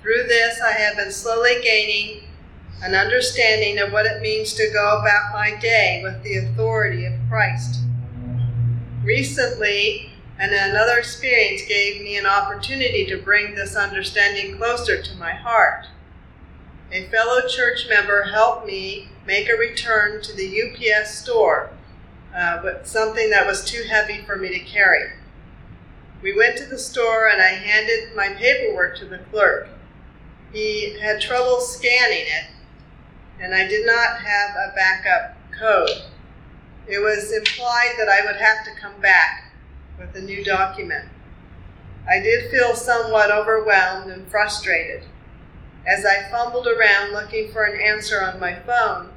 Through 0.00 0.24
this, 0.26 0.60
I 0.60 0.72
have 0.72 0.96
been 0.96 1.12
slowly 1.12 1.60
gaining 1.62 2.24
an 2.82 2.96
understanding 2.96 3.78
of 3.78 3.92
what 3.92 4.06
it 4.06 4.20
means 4.20 4.54
to 4.54 4.68
go 4.72 4.98
about 4.98 5.32
my 5.32 5.56
day 5.60 6.00
with 6.02 6.20
the 6.24 6.38
authority 6.38 7.06
of 7.06 7.12
Christ. 7.28 7.78
Recently, 9.04 10.11
and 10.38 10.52
another 10.52 10.98
experience 10.98 11.62
gave 11.66 12.02
me 12.02 12.16
an 12.16 12.26
opportunity 12.26 13.06
to 13.06 13.16
bring 13.16 13.54
this 13.54 13.76
understanding 13.76 14.56
closer 14.56 15.02
to 15.02 15.16
my 15.16 15.32
heart. 15.32 15.86
A 16.90 17.06
fellow 17.08 17.46
church 17.46 17.86
member 17.88 18.24
helped 18.24 18.66
me 18.66 19.08
make 19.26 19.48
a 19.48 19.56
return 19.56 20.22
to 20.22 20.32
the 20.34 20.62
UPS 20.62 21.18
store 21.18 21.70
uh, 22.34 22.60
with 22.64 22.86
something 22.86 23.30
that 23.30 23.46
was 23.46 23.64
too 23.64 23.84
heavy 23.88 24.22
for 24.22 24.36
me 24.36 24.48
to 24.48 24.60
carry. 24.60 25.12
We 26.22 26.36
went 26.36 26.56
to 26.58 26.66
the 26.66 26.78
store 26.78 27.28
and 27.28 27.40
I 27.42 27.48
handed 27.48 28.14
my 28.14 28.30
paperwork 28.30 28.96
to 28.98 29.06
the 29.06 29.18
clerk. 29.30 29.68
He 30.52 30.98
had 31.00 31.20
trouble 31.20 31.60
scanning 31.60 32.26
it 32.26 32.50
and 33.40 33.54
I 33.54 33.66
did 33.66 33.86
not 33.86 34.18
have 34.18 34.50
a 34.50 34.74
backup 34.74 35.36
code. 35.58 36.02
It 36.86 36.98
was 36.98 37.32
implied 37.32 37.94
that 37.98 38.08
I 38.08 38.24
would 38.24 38.36
have 38.36 38.64
to 38.64 38.80
come 38.80 39.00
back 39.00 39.51
with 39.98 40.14
a 40.14 40.20
new 40.20 40.44
document. 40.44 41.08
I 42.08 42.18
did 42.18 42.50
feel 42.50 42.74
somewhat 42.74 43.30
overwhelmed 43.30 44.10
and 44.10 44.28
frustrated. 44.28 45.04
As 45.86 46.04
I 46.04 46.28
fumbled 46.30 46.66
around 46.66 47.12
looking 47.12 47.50
for 47.52 47.64
an 47.64 47.80
answer 47.80 48.22
on 48.22 48.40
my 48.40 48.54
phone, 48.54 49.10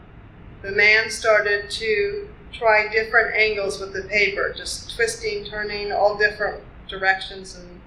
the 0.62 0.72
man 0.72 1.10
started 1.10 1.70
to 1.72 2.30
try 2.52 2.88
different 2.88 3.36
angles 3.36 3.80
with 3.80 3.94
the 3.94 4.04
paper, 4.04 4.54
just 4.56 4.96
twisting, 4.96 5.46
turning 5.46 5.92
all 5.92 6.18
different 6.18 6.64
directions 6.88 7.56
and, 7.56 7.82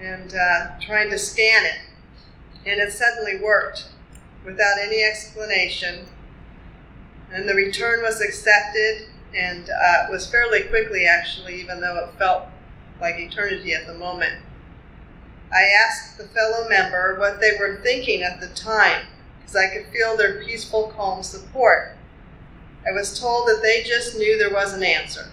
and 0.00 0.34
uh, 0.34 0.78
trying 0.80 1.10
to 1.10 1.18
scan 1.18 1.64
it. 1.64 1.80
And 2.66 2.80
it 2.80 2.92
suddenly 2.92 3.38
worked 3.42 3.86
without 4.44 4.78
any 4.82 5.02
explanation. 5.02 6.06
And 7.32 7.48
the 7.48 7.54
return 7.54 8.02
was 8.02 8.20
accepted 8.20 9.09
and 9.34 9.68
uh, 9.70 10.06
was 10.10 10.30
fairly 10.30 10.62
quickly, 10.64 11.06
actually, 11.06 11.60
even 11.60 11.80
though 11.80 11.96
it 12.04 12.18
felt 12.18 12.44
like 13.00 13.16
eternity 13.18 13.72
at 13.72 13.86
the 13.86 13.94
moment. 13.94 14.34
I 15.52 15.62
asked 15.62 16.18
the 16.18 16.28
fellow 16.28 16.68
member 16.68 17.18
what 17.18 17.40
they 17.40 17.52
were 17.58 17.80
thinking 17.82 18.22
at 18.22 18.40
the 18.40 18.48
time, 18.48 19.06
because 19.38 19.56
I 19.56 19.68
could 19.68 19.86
feel 19.92 20.16
their 20.16 20.42
peaceful, 20.42 20.92
calm 20.96 21.22
support. 21.22 21.96
I 22.86 22.92
was 22.92 23.18
told 23.18 23.48
that 23.48 23.60
they 23.62 23.82
just 23.82 24.16
knew 24.16 24.38
there 24.38 24.52
was 24.52 24.72
an 24.72 24.82
answer. 24.82 25.32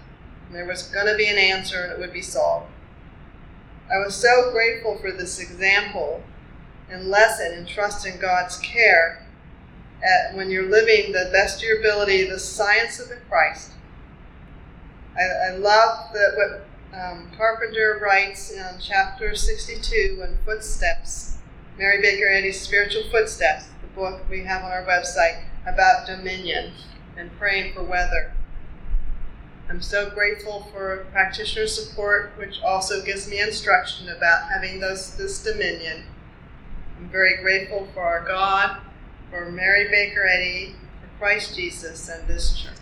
There 0.51 0.65
was 0.65 0.83
going 0.83 1.07
to 1.07 1.15
be 1.15 1.27
an 1.27 1.37
answer 1.37 1.83
and 1.83 1.91
it 1.91 1.99
would 1.99 2.13
be 2.13 2.21
solved. 2.21 2.67
I 3.93 3.99
was 3.99 4.15
so 4.15 4.51
grateful 4.51 4.97
for 4.97 5.11
this 5.11 5.39
example 5.39 6.23
and 6.89 7.09
lesson 7.09 7.53
in 7.53 7.65
trusting 7.65 8.19
God's 8.19 8.57
care 8.57 9.25
at 10.03 10.35
when 10.35 10.49
you're 10.49 10.69
living 10.69 11.11
the 11.11 11.29
best 11.31 11.57
of 11.57 11.63
your 11.63 11.79
ability, 11.79 12.29
the 12.29 12.39
science 12.39 12.99
of 12.99 13.09
the 13.09 13.17
Christ. 13.29 13.71
I, 15.17 15.49
I 15.49 15.55
love 15.57 16.13
that 16.13 16.33
what 16.35 16.99
um, 16.99 17.29
Carpenter 17.37 17.99
writes 18.01 18.51
in 18.51 18.79
chapter 18.79 19.35
62 19.35 20.23
in 20.23 20.37
Footsteps, 20.45 21.37
Mary 21.77 22.01
Baker 22.01 22.27
Eddy's 22.27 22.59
Spiritual 22.61 23.03
Footsteps, 23.11 23.65
the 23.81 23.87
book 23.95 24.21
we 24.29 24.43
have 24.43 24.63
on 24.63 24.71
our 24.71 24.83
website 24.83 25.43
about 25.65 26.05
dominion 26.05 26.73
and 27.17 27.31
praying 27.37 27.73
for 27.73 27.83
weather. 27.83 28.33
I'm 29.69 29.81
so 29.81 30.09
grateful 30.09 30.69
for 30.71 31.07
practitioner 31.11 31.67
support, 31.67 32.31
which 32.37 32.61
also 32.61 33.03
gives 33.03 33.29
me 33.29 33.41
instruction 33.41 34.07
about 34.09 34.49
having 34.49 34.79
those, 34.79 35.17
this 35.17 35.43
dominion 35.43 36.03
I'm 36.97 37.09
very 37.09 37.37
grateful 37.37 37.87
for 37.93 38.01
our 38.01 38.25
God, 38.25 38.77
for 39.29 39.51
Mary 39.51 39.87
Baker 39.89 40.25
Eddy, 40.25 40.75
for 41.01 41.19
Christ 41.19 41.55
Jesus, 41.55 42.09
and 42.09 42.27
this 42.27 42.57
church. 42.57 42.76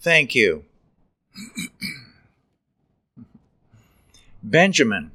Thank 0.00 0.34
you. 0.34 0.64
Benjamin. 4.42 5.10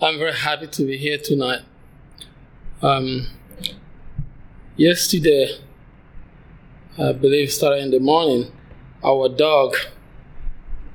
I'm 0.00 0.16
very 0.18 0.32
happy 0.32 0.68
to 0.68 0.86
be 0.86 0.96
here 0.96 1.18
tonight. 1.18 1.62
Um, 2.80 3.26
yesterday, 4.76 5.58
I 6.96 7.12
believe 7.12 7.52
started 7.52 7.82
in 7.82 7.90
the 7.90 7.98
morning, 7.98 8.52
our 9.04 9.28
dog 9.28 9.74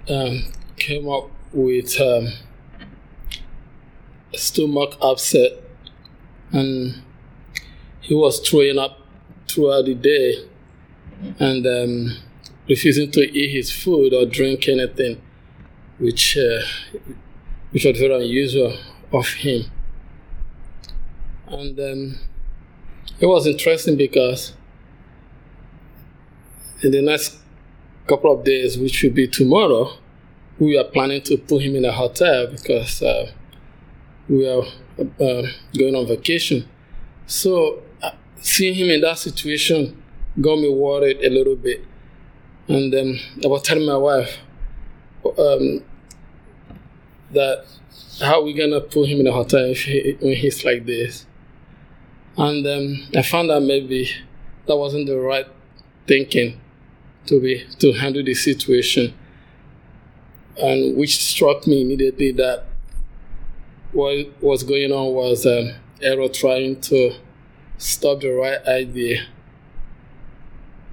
um, 0.10 0.46
came 0.78 1.10
up 1.10 1.30
with 1.52 2.00
um, 2.00 2.30
stomach 4.34 4.98
upset 5.02 5.52
and 6.54 7.02
he 8.04 8.14
was 8.14 8.40
throwing 8.48 8.78
up 8.78 9.00
throughout 9.48 9.86
the 9.86 9.96
day 9.96 10.46
and 11.40 11.66
um, 11.66 12.18
refusing 12.68 13.10
to 13.12 13.22
eat 13.22 13.52
his 13.52 13.72
food 13.72 14.14
or 14.14 14.26
drink 14.26 14.68
anything, 14.68 15.22
which 15.98 16.38
uh, 16.38 16.62
which 17.72 17.86
was 17.86 17.98
very 17.98 18.14
unusual 18.14 18.78
of 19.12 19.28
him. 19.28 19.64
And 21.48 21.80
um, 21.80 22.20
it 23.20 23.26
was 23.26 23.48
interesting 23.48 23.96
because 23.96 24.54
in 26.82 26.92
the 26.92 27.02
next 27.02 27.38
couple 28.08 28.34
of 28.34 28.44
days, 28.44 28.78
which 28.78 29.02
will 29.02 29.12
be 29.12 29.28
tomorrow, 29.28 29.94
we 30.60 30.78
are 30.78 30.84
planning 30.84 31.22
to 31.22 31.38
put 31.38 31.62
him 31.62 31.76
in 31.76 31.86
a 31.86 31.92
hotel 31.92 32.48
because 32.48 33.02
uh, 33.02 33.32
we 34.28 34.48
are 34.48 34.64
uh, 35.00 35.48
going 35.78 35.96
on 35.96 36.06
vacation. 36.06 36.68
So 37.28 37.82
seeing 38.44 38.76
him 38.76 38.90
in 38.90 39.02
that 39.02 39.18
situation 39.18 40.04
got 40.40 40.58
me 40.58 40.70
worried 40.70 41.18
a 41.24 41.30
little 41.30 41.56
bit. 41.56 41.84
And 42.68 42.94
um, 42.94 43.20
I 43.44 43.48
was 43.48 43.62
telling 43.62 43.86
my 43.86 43.98
wife 43.98 44.38
um, 45.26 45.84
that 47.32 47.66
how 48.22 48.40
are 48.40 48.44
we 48.44 48.54
gonna 48.54 48.82
put 48.82 49.08
him 49.08 49.22
in 49.22 49.28
a 49.28 49.32
hotel 49.32 49.66
if 49.66 49.84
he, 49.86 50.18
when 50.20 50.36
he's 50.36 50.64
like 50.64 50.86
this? 50.86 51.26
And 52.38 52.66
um, 52.68 53.08
I 53.16 53.22
found 53.22 53.50
out 53.50 53.64
maybe 53.64 54.10
that 54.66 54.76
wasn't 54.76 55.08
the 55.08 55.18
right 55.18 55.48
thinking 56.08 56.60
to 57.28 57.40
be 57.42 57.66
to 57.80 57.94
handle 57.94 58.24
the 58.24 58.34
situation. 58.34 59.14
And 60.58 60.98
which 60.98 61.24
struck 61.24 61.66
me 61.66 61.82
immediately 61.82 62.32
that 62.34 62.66
what 63.94 64.28
was 64.42 64.64
going 64.64 64.92
on 64.92 65.14
was 65.14 65.46
um, 65.46 65.72
error 66.02 66.28
trying 66.28 66.82
to 66.82 67.16
stop 67.78 68.22
the 68.22 68.30
right 68.30 68.66
idea. 68.68 69.26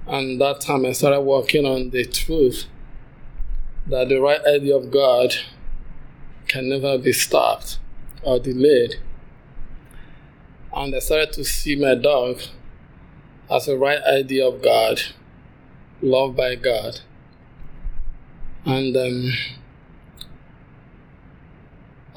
And 0.07 0.41
that 0.41 0.61
time 0.61 0.85
I 0.85 0.91
started 0.91 1.21
working 1.21 1.65
on 1.65 1.91
the 1.91 2.05
truth 2.05 2.65
that 3.87 4.09
the 4.09 4.19
right 4.19 4.41
idea 4.45 4.75
of 4.75 4.91
God 4.91 5.33
can 6.47 6.69
never 6.69 6.97
be 6.97 7.13
stopped 7.13 7.79
or 8.23 8.39
delayed. 8.39 8.95
And 10.73 10.95
I 10.95 10.99
started 10.99 11.33
to 11.33 11.43
see 11.43 11.75
my 11.75 11.95
dog 11.95 12.41
as 13.49 13.67
a 13.67 13.77
right 13.77 14.01
idea 14.03 14.47
of 14.47 14.61
God, 14.61 15.01
loved 16.01 16.37
by 16.37 16.55
God. 16.55 17.01
And 18.65 18.95
um, 18.95 19.33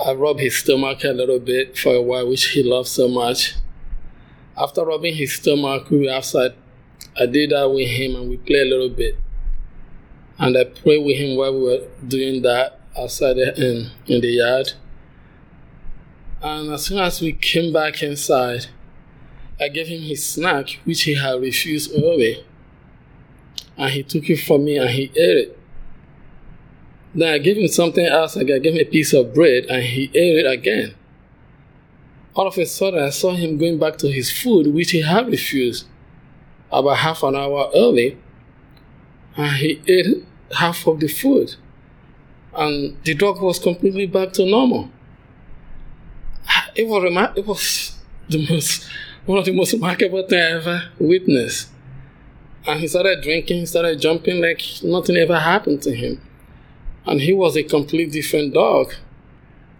I 0.05 0.12
rubbed 0.12 0.41
his 0.41 0.57
stomach 0.57 1.03
a 1.05 1.09
little 1.09 1.41
bit 1.41 1.77
for 1.77 1.95
a 1.95 2.03
while, 2.03 2.29
which 2.29 2.49
he 2.49 2.62
loved 2.62 2.89
so 2.89 3.09
much. 3.09 3.55
After 4.57 4.84
rubbing 4.84 5.14
his 5.14 5.32
stomach, 5.32 5.90
we 5.90 6.07
were 6.07 6.12
outside. 6.12 6.55
I 7.18 7.26
did 7.26 7.50
that 7.50 7.68
with 7.68 7.88
him 7.88 8.14
and 8.14 8.30
we 8.30 8.36
played 8.36 8.66
a 8.66 8.70
little 8.70 8.88
bit. 8.88 9.16
And 10.38 10.57
I 10.57 10.64
prayed 10.64 11.05
with 11.05 11.16
him 11.16 11.36
while 11.36 11.52
we 11.52 11.64
were 11.64 11.86
doing 12.07 12.42
that 12.42 12.80
outside 12.96 13.36
in, 13.36 13.90
in 14.07 14.20
the 14.20 14.28
yard. 14.28 14.72
And 16.42 16.72
as 16.72 16.86
soon 16.86 16.98
as 16.98 17.20
we 17.20 17.32
came 17.32 17.72
back 17.72 18.02
inside, 18.02 18.66
I 19.61 19.68
gave 19.68 19.88
him 19.88 20.02
his 20.02 20.24
snack, 20.24 20.80
which 20.84 21.02
he 21.02 21.14
had 21.14 21.40
refused 21.40 21.92
earlier. 21.92 22.44
And 23.76 23.90
he 23.90 24.02
took 24.02 24.28
it 24.30 24.40
from 24.40 24.64
me 24.64 24.76
and 24.76 24.90
he 24.90 25.05
ate 25.05 25.38
it. 25.38 25.59
Then 27.14 27.32
I 27.32 27.38
gave 27.38 27.57
him 27.57 27.68
something 27.68 28.05
else. 28.05 28.36
I 28.36 28.44
gave 28.44 28.64
him 28.64 28.76
a 28.76 28.84
piece 28.84 29.12
of 29.12 29.34
bread 29.34 29.64
and 29.66 29.82
he 29.82 30.11
ate 30.14 30.44
it 30.44 30.50
again. 30.50 30.94
All 32.35 32.49
of 32.49 32.59
a 32.59 32.66
sudden, 32.66 33.03
I 33.03 33.11
saw 33.11 33.32
him 33.32 33.59
going 33.59 33.78
back 33.78 33.97
to 33.99 34.11
his 34.11 34.30
food, 34.32 34.74
which 34.74 34.91
he 34.91 35.03
had 35.03 35.28
refused 35.28 35.87
about 36.70 36.97
half 36.97 37.22
an 37.22 37.37
hour 37.37 37.70
early. 37.74 38.18
And 39.37 39.57
he 39.57 39.80
ate 39.87 40.26
half 40.57 40.87
of 40.87 41.01
the 41.01 41.09
food. 41.09 41.55
And 42.57 42.97
the 43.05 43.14
dog 43.14 43.41
was 43.41 43.59
completely 43.59 44.07
back 44.07 44.32
to 44.35 44.47
normal. 44.47 44.91
It 46.74 46.89
was, 46.89 47.05
it 47.37 47.47
was 47.47 47.99
the 48.28 48.47
most, 48.51 48.89
one 49.26 49.39
of 49.39 49.45
the 49.45 49.53
most 49.53 49.72
remarkable 49.72 50.26
things 50.26 50.32
I 50.32 50.57
ever 50.57 50.82
witnessed. 50.99 51.70
And 52.66 52.80
he 52.80 52.89
started 52.89 53.22
drinking, 53.22 53.61
he 53.61 53.66
started 53.66 54.01
jumping 54.01 54.41
like 54.41 54.62
nothing 54.82 55.16
ever 55.16 55.39
happened 55.39 55.82
to 55.82 55.95
him. 55.95 56.20
And 57.07 57.20
he 57.20 57.32
was 57.32 57.57
a 57.57 57.62
completely 57.62 58.11
different 58.20 58.55
dog, 58.55 58.95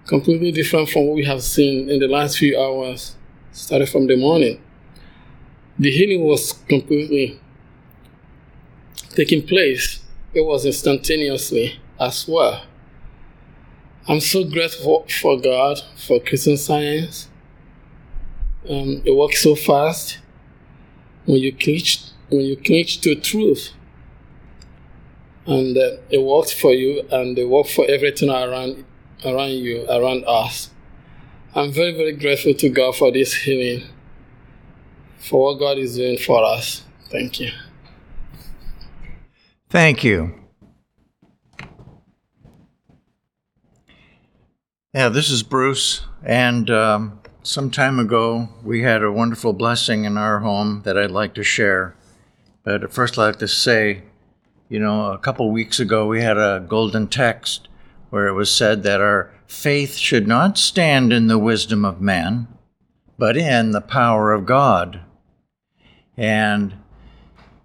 completely 0.07 0.53
different 0.53 0.89
from 0.89 1.07
what 1.07 1.17
we 1.17 1.25
have 1.25 1.43
seen 1.43 1.89
in 1.89 1.99
the 1.99 2.09
last 2.09 2.39
few 2.39 2.61
hours, 2.61 3.17
started 3.53 3.89
from 3.89 4.07
the 4.07 4.17
morning. 4.17 4.61
The 5.79 5.91
healing 5.91 6.25
was 6.25 6.53
completely 6.69 7.41
taking 9.11 9.47
place. 9.47 10.01
It 10.35 10.43
was 10.43 10.67
instantaneously 10.67 11.81
as 11.99 12.27
well. 12.29 12.65
I'm 14.07 14.21
so 14.21 14.45
grateful 14.45 15.07
for 15.21 15.41
God, 15.41 15.81
for 15.97 16.21
Christian 16.21 16.57
science. 16.59 17.29
Um, 18.69 19.03
it 19.05 19.17
works 19.17 19.43
so 19.43 19.55
fast 19.55 20.19
when 21.25 21.39
you 21.39 21.53
cling, 21.55 21.81
when 22.29 22.43
you 22.43 22.57
cling 22.57 22.87
to 22.87 23.15
truth 23.15 23.73
and 25.47 25.77
uh, 25.77 25.97
it 26.11 26.23
works 26.23 26.53
for 26.53 26.73
you 26.73 27.07
and 27.11 27.39
it 27.39 27.49
works 27.49 27.75
for 27.75 27.87
everything 27.87 28.31
around 28.31 28.85
around 29.25 29.53
you 29.53 29.87
around 29.89 30.25
us. 30.27 30.71
I'm 31.55 31.73
very 31.73 31.93
very 31.93 32.13
grateful 32.13 32.55
to 32.55 32.69
god 32.69 32.97
for 32.97 33.13
this 33.13 33.35
healing 33.35 33.89
for 35.19 35.43
what 35.43 35.59
god 35.59 35.79
is 35.79 35.97
doing 35.97 36.19
for 36.19 36.45
us. 36.45 36.85
Thank 37.11 37.41
you. 37.41 37.51
Thank 39.71 40.05
you. 40.05 40.35
Yeah 44.93 45.09
this 45.09 45.31
is 45.31 45.43
bruce 45.43 46.03
and 46.23 46.71
um, 46.71 47.21
some 47.43 47.71
time 47.71 47.99
ago 47.99 48.49
we 48.63 48.83
had 48.83 49.03
a 49.03 49.11
wonderful 49.11 49.53
blessing 49.53 50.05
in 50.05 50.17
our 50.17 50.41
home 50.41 50.83
that 50.85 50.97
i'd 50.97 51.11
like 51.11 51.35
to 51.35 51.43
share. 51.43 51.97
But 52.63 52.93
first 52.93 53.19
i'd 53.19 53.23
like 53.23 53.39
to 53.41 53.49
say 53.49 54.03
you 54.69 54.81
know, 54.81 55.13
a 55.13 55.19
couple 55.19 55.51
weeks 55.51 55.79
ago 55.79 56.07
we 56.07 56.23
had 56.23 56.37
a 56.37 56.65
golden 56.67 57.07
text 57.07 57.69
where 58.15 58.29
it 58.29 58.33
was 58.33 58.49
said 58.49 58.85
that 58.85 59.01
our 59.01 59.29
faith 59.49 59.97
should 59.97 60.29
not 60.29 60.57
stand 60.57 61.13
in 61.13 61.27
the 61.27 61.37
wisdom 61.37 61.85
of 61.85 62.01
man, 62.01 62.47
but 63.19 63.37
in 63.37 63.73
the 63.73 63.81
power 63.81 64.33
of 64.33 64.47
God. 64.47 65.01
And, 66.17 66.75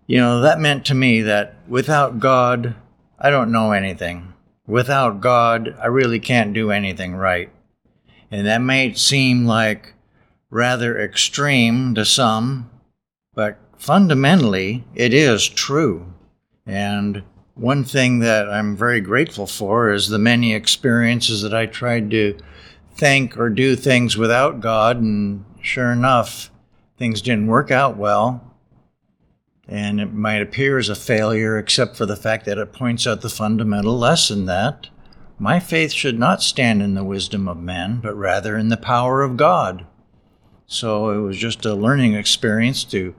you 0.07 0.17
know, 0.17 0.41
that 0.41 0.59
meant 0.59 0.87
to 0.87 0.95
me 0.95 1.21
that 1.21 1.53
without 1.67 2.19
God, 2.19 2.73
I 3.19 3.29
don't 3.29 3.51
know 3.51 3.73
anything. 3.73 4.33
Without 4.65 5.21
God, 5.21 5.77
I 5.79 5.85
really 5.85 6.19
can't 6.19 6.51
do 6.51 6.71
anything 6.71 7.13
right. 7.13 7.51
And 8.31 8.47
that 8.47 8.63
may 8.63 8.93
seem 8.93 9.45
like 9.45 9.93
rather 10.49 10.99
extreme 10.99 11.93
to 11.93 12.03
some, 12.03 12.71
but 13.35 13.59
fundamentally, 13.77 14.83
it 14.95 15.13
is 15.13 15.47
true. 15.47 16.11
And 16.65 17.21
one 17.59 17.83
thing 17.83 18.19
that 18.19 18.49
I'm 18.49 18.75
very 18.75 19.01
grateful 19.01 19.45
for 19.45 19.91
is 19.91 20.07
the 20.07 20.17
many 20.17 20.53
experiences 20.53 21.41
that 21.41 21.53
I 21.53 21.65
tried 21.65 22.09
to 22.11 22.37
think 22.95 23.37
or 23.37 23.49
do 23.49 23.75
things 23.75 24.17
without 24.17 24.61
God, 24.61 24.97
and 24.97 25.45
sure 25.61 25.91
enough, 25.91 26.51
things 26.97 27.21
didn't 27.21 27.47
work 27.47 27.69
out 27.69 27.97
well. 27.97 28.55
And 29.67 29.99
it 30.01 30.13
might 30.13 30.41
appear 30.41 30.77
as 30.77 30.89
a 30.89 30.95
failure, 30.95 31.57
except 31.57 31.95
for 31.95 32.05
the 32.05 32.15
fact 32.15 32.45
that 32.45 32.57
it 32.57 32.73
points 32.73 33.05
out 33.05 33.21
the 33.21 33.29
fundamental 33.29 33.97
lesson 33.97 34.45
that 34.45 34.89
my 35.37 35.59
faith 35.59 35.93
should 35.93 36.19
not 36.19 36.41
stand 36.41 36.81
in 36.81 36.95
the 36.95 37.03
wisdom 37.03 37.47
of 37.47 37.57
men, 37.57 38.01
but 38.01 38.15
rather 38.15 38.57
in 38.57 38.67
the 38.67 38.77
power 38.77 39.21
of 39.21 39.37
God. 39.37 39.85
So 40.67 41.11
it 41.11 41.21
was 41.21 41.37
just 41.37 41.65
a 41.65 41.73
learning 41.73 42.13
experience 42.13 42.83
to 42.85 43.15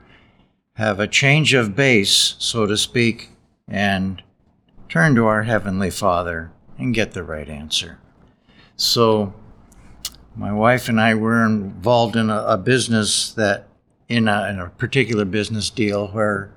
have 0.74 1.00
a 1.00 1.06
change 1.06 1.54
of 1.54 1.74
base, 1.74 2.36
so 2.38 2.66
to 2.66 2.76
speak, 2.76 3.30
and 3.66 4.22
turn 4.90 5.14
to 5.14 5.24
our 5.24 5.44
Heavenly 5.44 5.88
Father 5.88 6.50
and 6.76 6.92
get 6.92 7.12
the 7.12 7.22
right 7.22 7.48
answer. 7.48 7.98
So, 8.76 9.32
my 10.34 10.52
wife 10.52 10.88
and 10.88 11.00
I 11.00 11.14
were 11.14 11.46
involved 11.46 12.16
in 12.16 12.28
a, 12.28 12.42
a 12.42 12.58
business 12.58 13.32
that, 13.34 13.68
in 14.08 14.26
a, 14.26 14.48
in 14.48 14.58
a 14.58 14.70
particular 14.70 15.24
business 15.24 15.70
deal 15.70 16.08
where 16.08 16.52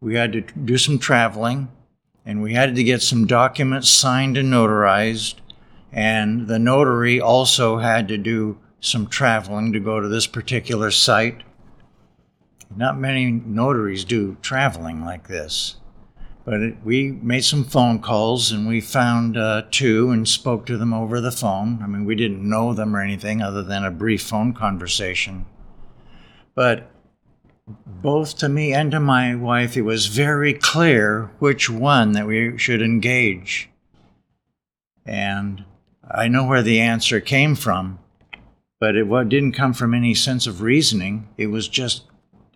we 0.00 0.16
had 0.16 0.32
to 0.32 0.40
do 0.40 0.78
some 0.78 0.98
traveling 0.98 1.68
and 2.26 2.42
we 2.42 2.54
had 2.54 2.74
to 2.74 2.82
get 2.82 3.02
some 3.02 3.26
documents 3.26 3.88
signed 3.88 4.36
and 4.36 4.52
notarized. 4.52 5.36
And 5.92 6.48
the 6.48 6.58
notary 6.58 7.20
also 7.20 7.78
had 7.78 8.08
to 8.08 8.18
do 8.18 8.58
some 8.80 9.06
traveling 9.06 9.72
to 9.72 9.80
go 9.80 10.00
to 10.00 10.08
this 10.08 10.26
particular 10.26 10.90
site. 10.90 11.42
Not 12.74 12.98
many 12.98 13.30
notaries 13.30 14.04
do 14.04 14.36
traveling 14.42 15.04
like 15.04 15.28
this. 15.28 15.76
But 16.44 16.60
it, 16.60 16.76
we 16.84 17.12
made 17.12 17.44
some 17.44 17.64
phone 17.64 18.00
calls 18.00 18.50
and 18.50 18.66
we 18.66 18.80
found 18.80 19.36
uh, 19.36 19.64
two 19.70 20.10
and 20.10 20.26
spoke 20.26 20.66
to 20.66 20.76
them 20.78 20.94
over 20.94 21.20
the 21.20 21.30
phone. 21.30 21.80
I 21.82 21.86
mean, 21.86 22.04
we 22.04 22.14
didn't 22.14 22.48
know 22.48 22.72
them 22.72 22.96
or 22.96 23.00
anything 23.00 23.42
other 23.42 23.62
than 23.62 23.84
a 23.84 23.90
brief 23.90 24.22
phone 24.22 24.54
conversation. 24.54 25.46
But 26.54 26.90
both 27.86 28.36
to 28.38 28.48
me 28.48 28.72
and 28.72 28.90
to 28.90 29.00
my 29.00 29.34
wife, 29.34 29.76
it 29.76 29.82
was 29.82 30.06
very 30.06 30.54
clear 30.54 31.30
which 31.38 31.68
one 31.70 32.12
that 32.12 32.26
we 32.26 32.58
should 32.58 32.82
engage. 32.82 33.68
And 35.04 35.64
I 36.10 36.28
know 36.28 36.46
where 36.46 36.62
the 36.62 36.80
answer 36.80 37.20
came 37.20 37.54
from, 37.54 37.98
but 38.80 38.96
it 38.96 39.08
didn't 39.28 39.52
come 39.52 39.72
from 39.72 39.94
any 39.94 40.14
sense 40.14 40.46
of 40.46 40.62
reasoning. 40.62 41.28
It 41.36 41.48
was 41.48 41.68
just 41.68 42.04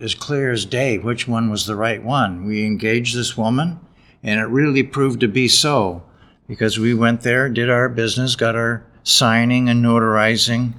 as 0.05 0.15
clear 0.15 0.53
as 0.53 0.67
day 0.67 0.99
which 0.99 1.27
one 1.27 1.49
was 1.49 1.65
the 1.65 1.75
right 1.75 2.03
one. 2.03 2.45
We 2.45 2.67
engaged 2.67 3.17
this 3.17 3.39
woman, 3.39 3.81
And 4.23 4.39
it 4.39 4.45
really 4.45 4.83
proved 4.83 5.21
to 5.21 5.29
be 5.29 5.49
so 5.49 6.03
because 6.47 6.79
we 6.79 6.93
went 6.93 7.23
there, 7.23 7.49
did 7.49 7.71
our 7.71 7.89
business, 7.89 8.37
got 8.37 8.55
our 8.55 8.85
signing 9.03 9.69
and 9.69 9.83
notarizing. 9.83 10.75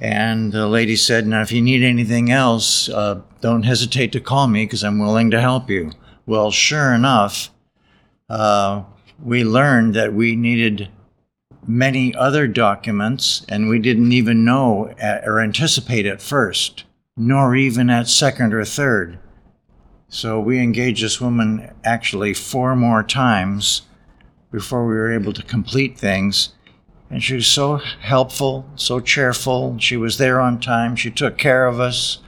And 0.00 0.52
the 0.52 0.66
lady 0.66 0.96
said, 0.96 1.26
Now, 1.26 1.42
if 1.42 1.52
you 1.52 1.60
need 1.60 1.82
anything 1.82 2.30
else, 2.30 2.88
uh, 2.88 3.20
don't 3.40 3.64
hesitate 3.64 4.12
to 4.12 4.20
call 4.20 4.48
me 4.48 4.64
because 4.64 4.82
I'm 4.82 4.98
willing 4.98 5.30
to 5.32 5.40
help 5.40 5.68
you. 5.68 5.92
Well, 6.24 6.50
sure 6.50 6.94
enough, 6.94 7.50
uh, 8.30 8.84
we 9.22 9.44
learned 9.44 9.94
that 9.94 10.14
we 10.14 10.36
needed 10.36 10.88
many 11.66 12.14
other 12.14 12.46
documents, 12.46 13.44
and 13.48 13.68
we 13.68 13.78
didn't 13.78 14.12
even 14.12 14.44
know 14.44 14.94
at, 14.98 15.26
or 15.26 15.40
anticipate 15.40 16.06
at 16.06 16.22
first, 16.22 16.84
nor 17.18 17.56
even 17.56 17.90
at 17.90 18.08
second 18.08 18.54
or 18.54 18.64
third. 18.64 19.18
So 20.08 20.40
we 20.40 20.60
engaged 20.60 21.04
this 21.04 21.20
woman 21.20 21.74
actually 21.84 22.32
four 22.32 22.76
more 22.76 23.02
times 23.02 23.82
before 24.50 24.86
we 24.86 24.94
were 24.94 25.12
able 25.12 25.32
to 25.34 25.42
complete 25.42 25.98
things. 25.98 26.54
And 27.10 27.22
she 27.22 27.34
was 27.34 27.46
so 27.46 27.76
helpful, 27.76 28.66
so 28.76 29.00
cheerful. 29.00 29.76
She 29.78 29.96
was 29.96 30.18
there 30.18 30.40
on 30.40 30.60
time. 30.60 30.96
She 30.96 31.10
took 31.10 31.36
care 31.36 31.66
of 31.66 31.80
us. 31.80 32.18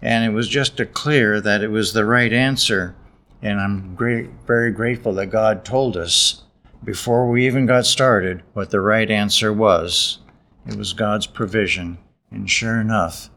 And 0.00 0.24
it 0.24 0.34
was 0.34 0.48
just 0.48 0.78
a 0.78 0.86
clear 0.86 1.40
that 1.40 1.62
it 1.62 1.68
was 1.68 1.92
the 1.92 2.04
right 2.04 2.32
answer. 2.32 2.94
And 3.42 3.60
I'm 3.60 3.94
great, 3.94 4.30
very 4.46 4.70
grateful 4.70 5.12
that 5.14 5.26
God 5.26 5.64
told 5.64 5.96
us 5.96 6.44
before 6.84 7.28
we 7.28 7.46
even 7.46 7.66
got 7.66 7.84
started 7.84 8.42
what 8.52 8.70
the 8.70 8.80
right 8.80 9.10
answer 9.10 9.52
was. 9.52 10.18
It 10.66 10.76
was 10.76 10.92
God's 10.92 11.26
provision. 11.26 11.98
And 12.30 12.48
sure 12.48 12.80
enough, 12.80 13.30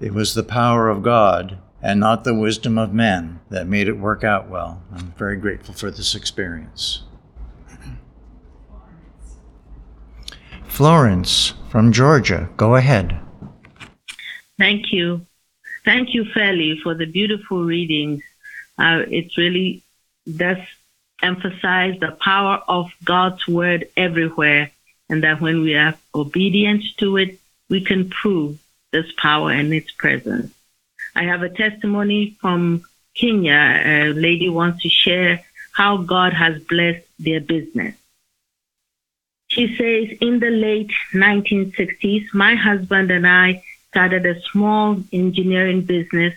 it 0.00 0.14
was 0.14 0.34
the 0.34 0.42
power 0.42 0.88
of 0.88 1.02
God 1.02 1.58
and 1.82 2.00
not 2.00 2.24
the 2.24 2.34
wisdom 2.34 2.78
of 2.78 2.92
men 2.92 3.40
that 3.50 3.66
made 3.66 3.88
it 3.88 3.98
work 3.98 4.24
out 4.24 4.48
well. 4.48 4.82
I'm 4.92 5.12
very 5.16 5.36
grateful 5.36 5.74
for 5.74 5.90
this 5.90 6.14
experience. 6.14 7.02
Florence 10.66 11.54
from 11.68 11.92
Georgia, 11.92 12.48
go 12.56 12.76
ahead. 12.76 13.18
Thank 14.58 14.92
you. 14.92 15.26
Thank 15.84 16.14
you, 16.14 16.24
Fairley, 16.24 16.78
for 16.82 16.94
the 16.94 17.06
beautiful 17.06 17.64
readings. 17.64 18.22
Uh, 18.78 19.02
it 19.08 19.36
really 19.36 19.82
does 20.36 20.58
emphasize 21.22 21.98
the 22.00 22.16
power 22.20 22.62
of 22.68 22.90
God's 23.04 23.46
word 23.46 23.88
everywhere, 23.96 24.70
and 25.08 25.22
that 25.24 25.40
when 25.40 25.60
we 25.62 25.74
are 25.74 25.94
obedient 26.14 26.84
to 26.98 27.16
it, 27.16 27.38
we 27.68 27.82
can 27.82 28.08
prove 28.08 28.58
this 28.92 29.06
power 29.16 29.50
and 29.50 29.72
its 29.72 29.90
presence. 29.92 30.52
I 31.14 31.24
have 31.24 31.42
a 31.42 31.48
testimony 31.48 32.36
from 32.40 32.82
Kenya. 33.14 33.82
A 33.84 34.12
lady 34.12 34.48
wants 34.48 34.82
to 34.82 34.88
share 34.88 35.44
how 35.72 35.98
God 35.98 36.32
has 36.32 36.62
blessed 36.62 37.06
their 37.18 37.40
business. 37.40 37.94
She 39.48 39.76
says, 39.76 40.16
in 40.20 40.38
the 40.38 40.50
late 40.50 40.92
1960s, 41.12 42.32
my 42.32 42.54
husband 42.54 43.10
and 43.10 43.26
I 43.26 43.62
started 43.88 44.24
a 44.24 44.40
small 44.42 45.02
engineering 45.12 45.82
business 45.82 46.34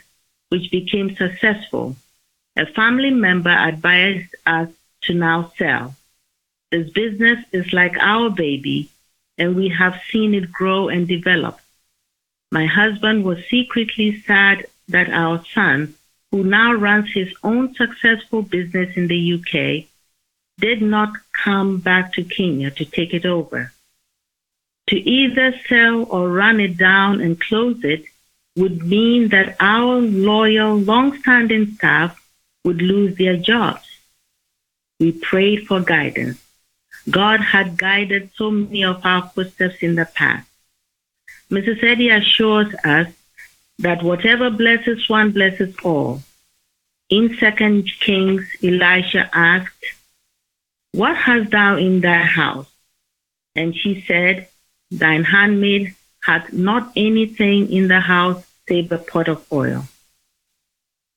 which 0.49 0.72
became 0.72 1.16
successful. 1.16 1.95
A 2.56 2.66
family 2.66 3.12
member 3.12 3.49
advised 3.49 4.36
us 4.45 4.70
to 5.04 5.14
now 5.14 5.51
sell. 5.58 5.95
This 6.72 6.89
business 6.89 7.39
is 7.51 7.72
like 7.72 7.95
our 7.99 8.32
baby, 8.32 8.89
and 9.38 9.56
we 9.56 9.70
have 9.70 10.01
seen 10.12 10.34
it 10.34 10.51
grow 10.51 10.89
and 10.89 11.08
develop. 11.08 11.60
My 12.54 12.68
husband 12.68 13.24
was 13.24 13.39
secretly 13.49 14.22
sad 14.28 14.68
that 14.88 15.10
our 15.10 15.43
son, 15.56 15.95
who 16.30 16.43
now 16.43 16.72
runs 16.72 17.12
his 17.12 17.34
own 17.43 17.74
successful 17.74 18.43
business 18.43 18.95
in 18.95 19.08
the 19.08 19.22
UK, 19.34 19.88
did 20.60 20.80
not 20.80 21.14
come 21.32 21.80
back 21.80 22.14
to 22.14 22.24
Kenya 22.24 22.70
to 22.70 22.86
take 22.86 23.12
it 23.12 23.26
over. 23.26 23.74
To 24.89 24.97
either 24.97 25.56
sell 25.68 26.04
or 26.04 26.30
run 26.30 26.60
it 26.60 26.78
down 26.78 27.22
and 27.22 27.41
close 27.41 27.84
it 27.84 28.04
would 28.56 28.86
mean 28.86 29.30
that 29.30 29.56
our 29.60 29.99
loyal, 29.99 30.78
long-standing 30.78 31.74
staff 31.78 32.24
would 32.64 32.84
lose 32.84 33.18
their 33.18 33.36
jobs. 33.36 33.88
We 34.99 35.12
prayed 35.12 35.66
for 35.66 35.80
guidance. 35.82 36.39
God 37.10 37.39
had 37.39 37.78
guided 37.78 38.30
so 38.36 38.51
many 38.51 38.84
of 38.84 39.04
our 39.04 39.28
footsteps 39.30 39.82
in 39.82 39.95
the 39.95 40.06
past. 40.06 40.47
Mrs. 41.54 41.84
Eddy 41.84 42.10
assures 42.10 42.74
us 42.84 43.08
that 43.78 44.01
whatever 44.01 44.49
blesses 44.49 45.08
one 45.08 45.30
blesses 45.30 45.76
all. 45.84 46.24
In 47.10 47.38
Second 47.38 47.91
Kings, 47.99 48.43
Elisha 48.64 49.30
asked, 49.32 49.86
What 50.93 51.16
hast 51.16 51.51
thou 51.51 51.78
in 51.78 52.01
thy 52.01 52.24
house? 52.24 52.72
And 53.56 53.76
she 53.76 54.04
said, 54.08 54.47
Thine 54.89 55.26
handmaid 55.26 55.93
hath 56.24 56.51
not 56.51 56.91
anything 56.95 57.72
in 57.72 57.88
the 57.88 57.99
house 57.99 58.43
save 58.68 58.91
a 58.91 58.97
pot 58.97 59.28
of 59.28 59.45
oil. 59.51 59.84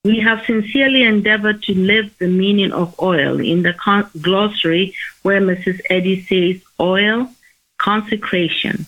We 0.04 0.20
have 0.20 0.44
sincerely 0.44 1.02
endeavored 1.04 1.62
to 1.62 1.74
live 1.74 2.14
the 2.18 2.28
meaning 2.28 2.72
of 2.72 2.94
oil 3.00 3.40
in 3.40 3.62
the 3.62 3.72
con- 3.72 4.10
glossary 4.20 4.94
where 5.22 5.40
Mrs. 5.40 5.80
Eddy 5.88 6.20
says 6.24 6.62
oil, 6.78 7.30
consecration, 7.78 8.86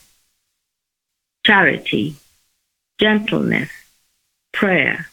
charity, 1.49 2.15
gentleness, 2.99 3.71
prayer, 4.53 5.09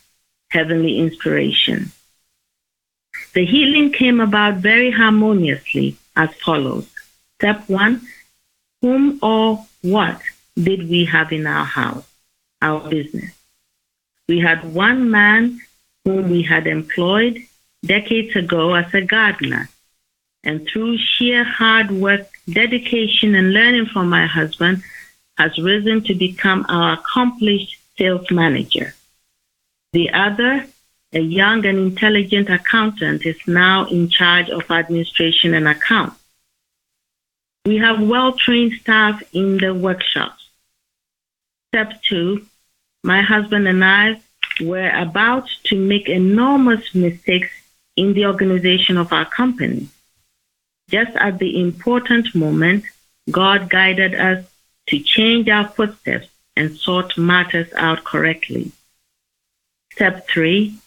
heavenly 0.49 0.99
inspiration. 0.99 1.93
The 3.33 3.45
healing 3.45 3.93
came 3.93 4.19
about 4.19 4.55
very 4.55 4.91
harmoniously 4.91 5.95
as 6.13 6.35
follows. 6.45 6.89
Step 7.35 7.69
one, 7.69 8.01
whom 8.81 9.17
or 9.21 9.65
what 9.81 10.19
did 10.61 10.89
we 10.89 11.05
have 11.05 11.31
in 11.31 11.47
our 11.47 11.63
house, 11.63 12.05
our 12.61 12.81
business? 12.89 13.31
We 14.27 14.39
had 14.39 14.73
one 14.73 15.09
man 15.09 15.61
whom 16.03 16.29
we 16.29 16.41
had 16.43 16.67
employed 16.67 17.41
decades 17.85 18.35
ago 18.35 18.73
as 18.73 18.93
a 18.93 18.99
gardener. 18.99 19.69
And 20.43 20.67
through 20.67 20.97
sheer 20.97 21.45
hard 21.45 21.91
work, 21.91 22.27
dedication, 22.49 23.35
and 23.35 23.53
learning 23.53 23.85
from 23.85 24.09
my 24.09 24.25
husband, 24.25 24.83
has 25.37 25.57
risen 25.57 26.03
to 26.03 26.15
become 26.15 26.65
our 26.69 26.93
accomplished 26.93 27.77
sales 27.97 28.29
manager. 28.31 28.95
The 29.93 30.11
other, 30.11 30.67
a 31.13 31.19
young 31.19 31.65
and 31.65 31.77
intelligent 31.77 32.49
accountant, 32.49 33.25
is 33.25 33.37
now 33.47 33.85
in 33.85 34.09
charge 34.09 34.49
of 34.49 34.69
administration 34.69 35.53
and 35.53 35.67
accounts. 35.67 36.19
We 37.65 37.77
have 37.77 38.01
well 38.01 38.33
trained 38.33 38.73
staff 38.81 39.23
in 39.33 39.57
the 39.57 39.73
workshops. 39.73 40.49
Step 41.69 42.01
two, 42.03 42.45
my 43.03 43.21
husband 43.21 43.67
and 43.67 43.83
I 43.83 44.21
were 44.61 44.89
about 44.89 45.49
to 45.65 45.75
make 45.75 46.07
enormous 46.07 46.93
mistakes 46.93 47.49
in 47.95 48.13
the 48.13 48.25
organization 48.25 48.97
of 48.97 49.11
our 49.11 49.25
company. 49.25 49.89
Just 50.89 51.15
at 51.15 51.39
the 51.39 51.59
important 51.59 52.35
moment, 52.35 52.85
God 53.31 53.69
guided 53.69 54.13
us 54.13 54.45
to 54.87 54.99
change 54.99 55.49
our 55.49 55.67
footsteps 55.67 56.27
and 56.55 56.75
sort 56.77 57.17
matters 57.17 57.71
out 57.73 58.03
correctly. 58.03 58.71
Step 59.91 60.27
three, 60.27 60.77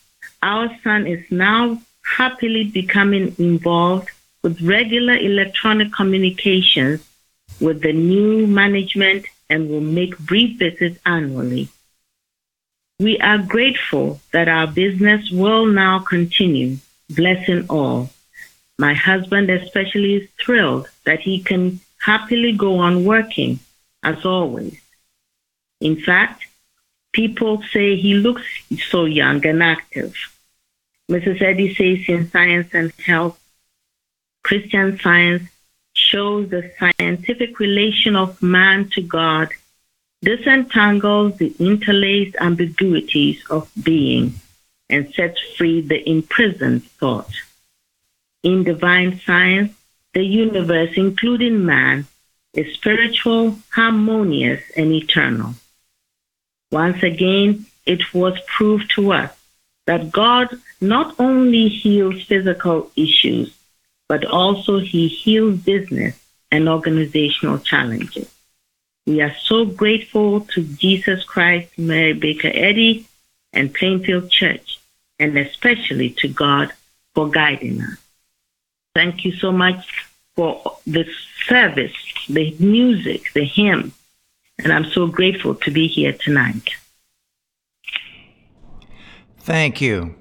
our 0.43 0.71
son 0.83 1.07
is 1.07 1.25
now 1.31 1.81
happily 2.17 2.65
becoming 2.65 3.35
involved 3.39 4.09
with 4.43 4.61
regular 4.63 5.15
electronic 5.15 5.93
communications 5.93 7.05
with 7.61 7.83
the 7.83 7.93
new 7.93 8.47
management 8.47 9.27
and 9.51 9.69
will 9.69 9.81
make 9.81 10.19
brief 10.19 10.59
visits 10.59 10.99
annually. 11.05 11.69
We 13.01 13.19
are 13.21 13.39
grateful 13.39 14.21
that 14.33 14.49
our 14.49 14.67
business 14.67 15.31
will 15.31 15.67
now 15.67 16.01
continue, 16.01 16.79
blessing 17.11 17.67
all. 17.69 18.11
My 18.79 18.95
husband 18.95 19.51
especially 19.51 20.15
is 20.17 20.29
thrilled 20.41 20.89
that 21.05 21.21
he 21.21 21.41
can 21.41 21.81
happily 22.01 22.53
go 22.53 22.79
on 22.79 23.05
working 23.05 23.59
as 24.09 24.25
always. 24.25 24.81
In 25.81 25.97
fact, 26.09 26.47
people 27.13 27.63
say 27.73 27.87
he 27.97 28.15
looks 28.15 28.47
so 28.91 29.05
young 29.05 29.45
and 29.47 29.63
active. 29.63 30.15
Mrs. 31.11 31.41
Eddy 31.43 31.69
says 31.75 32.09
in 32.09 32.31
Science 32.31 32.71
and 32.73 32.93
Health, 33.11 33.39
Christian 34.43 34.99
science 34.99 35.45
shows 35.93 36.49
the 36.49 36.73
scientific 36.79 37.59
relation 37.59 38.15
of 38.17 38.43
man 38.43 38.89
to 38.95 39.03
God 39.03 39.49
disentangles 40.23 41.37
the 41.37 41.55
interlaced 41.59 42.37
ambiguities 42.41 43.43
of 43.51 43.71
being 43.83 44.35
and 44.91 45.13
sets 45.15 45.41
free 45.57 45.81
the 45.81 46.01
imprisoned 46.09 46.83
thought. 46.99 47.33
In 48.43 48.65
divine 48.65 49.21
science, 49.21 49.73
the 50.15 50.25
universe, 50.25 50.93
including 50.97 51.67
man, 51.67 52.07
is 52.55 52.75
spiritual, 52.75 53.59
harmonious, 53.71 54.63
and 54.77 54.93
eternal. 54.93 55.55
Once 56.71 57.03
again, 57.03 57.67
it 57.87 58.13
was 58.13 58.39
proved 58.47 58.91
to 58.95 59.13
us 59.13 59.33
that 59.87 60.13
God 60.13 60.49
not 60.81 61.19
only 61.19 61.69
heals 61.69 62.23
physical 62.25 62.91
issues, 62.95 63.57
but 64.09 64.25
also 64.25 64.79
he 64.79 65.09
heals 65.09 65.61
business 65.61 66.19
and 66.51 66.69
organizational 66.69 67.59
challenges. 67.59 68.31
We 69.07 69.23
are 69.23 69.35
so 69.35 69.65
grateful 69.65 70.43
to 70.53 70.63
Jesus 70.63 71.25
Christ, 71.25 71.79
Mary 71.79 72.13
Baker 72.13 72.51
Eddy, 72.53 73.07
and 73.55 73.73
Plainfield 73.73 74.31
Church, 74.31 74.79
and 75.19 75.39
especially 75.39 76.11
to 76.21 76.29
God 76.29 76.73
for 77.15 77.31
guiding 77.31 77.81
us. 77.81 77.99
Thank 78.95 79.25
you 79.25 79.33
so 79.33 79.53
much 79.53 80.07
for 80.37 80.79
the 80.87 81.07
service, 81.49 81.95
the 82.29 82.55
music, 82.59 83.33
the 83.35 83.45
hymn, 83.45 83.93
and 84.59 84.73
I'm 84.73 84.85
so 84.91 85.07
grateful 85.07 85.55
to 85.55 85.71
be 85.71 85.87
here 85.87 86.13
tonight. 86.13 86.71
Thank 89.41 89.81
you. 89.81 90.15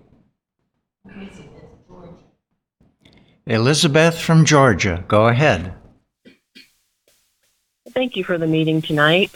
Elizabeth 3.45 4.19
from 4.19 4.45
Georgia, 4.45 5.05
go 5.07 5.27
ahead. 5.27 5.73
Thank 7.91 8.15
you 8.15 8.23
for 8.23 8.37
the 8.37 8.47
meeting 8.47 8.81
tonight. 8.81 9.31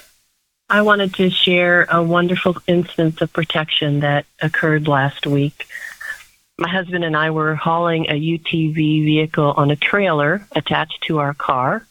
I 0.69 0.81
wanted 0.81 1.13
to 1.15 1.29
share 1.29 1.85
a 1.89 2.01
wonderful 2.01 2.57
instance 2.67 3.21
of 3.21 3.33
protection 3.33 4.01
that 4.01 4.25
occurred 4.41 4.87
last 4.87 5.25
week. 5.27 5.65
My 6.61 6.69
husband 6.69 7.03
and 7.03 7.17
I 7.17 7.31
were 7.31 7.55
hauling 7.55 8.05
a 8.07 8.13
UTV 8.13 9.03
vehicle 9.03 9.51
on 9.57 9.71
a 9.71 9.75
trailer 9.75 10.45
attached 10.51 11.01
to 11.07 11.17
our 11.17 11.33
car, 11.33 11.87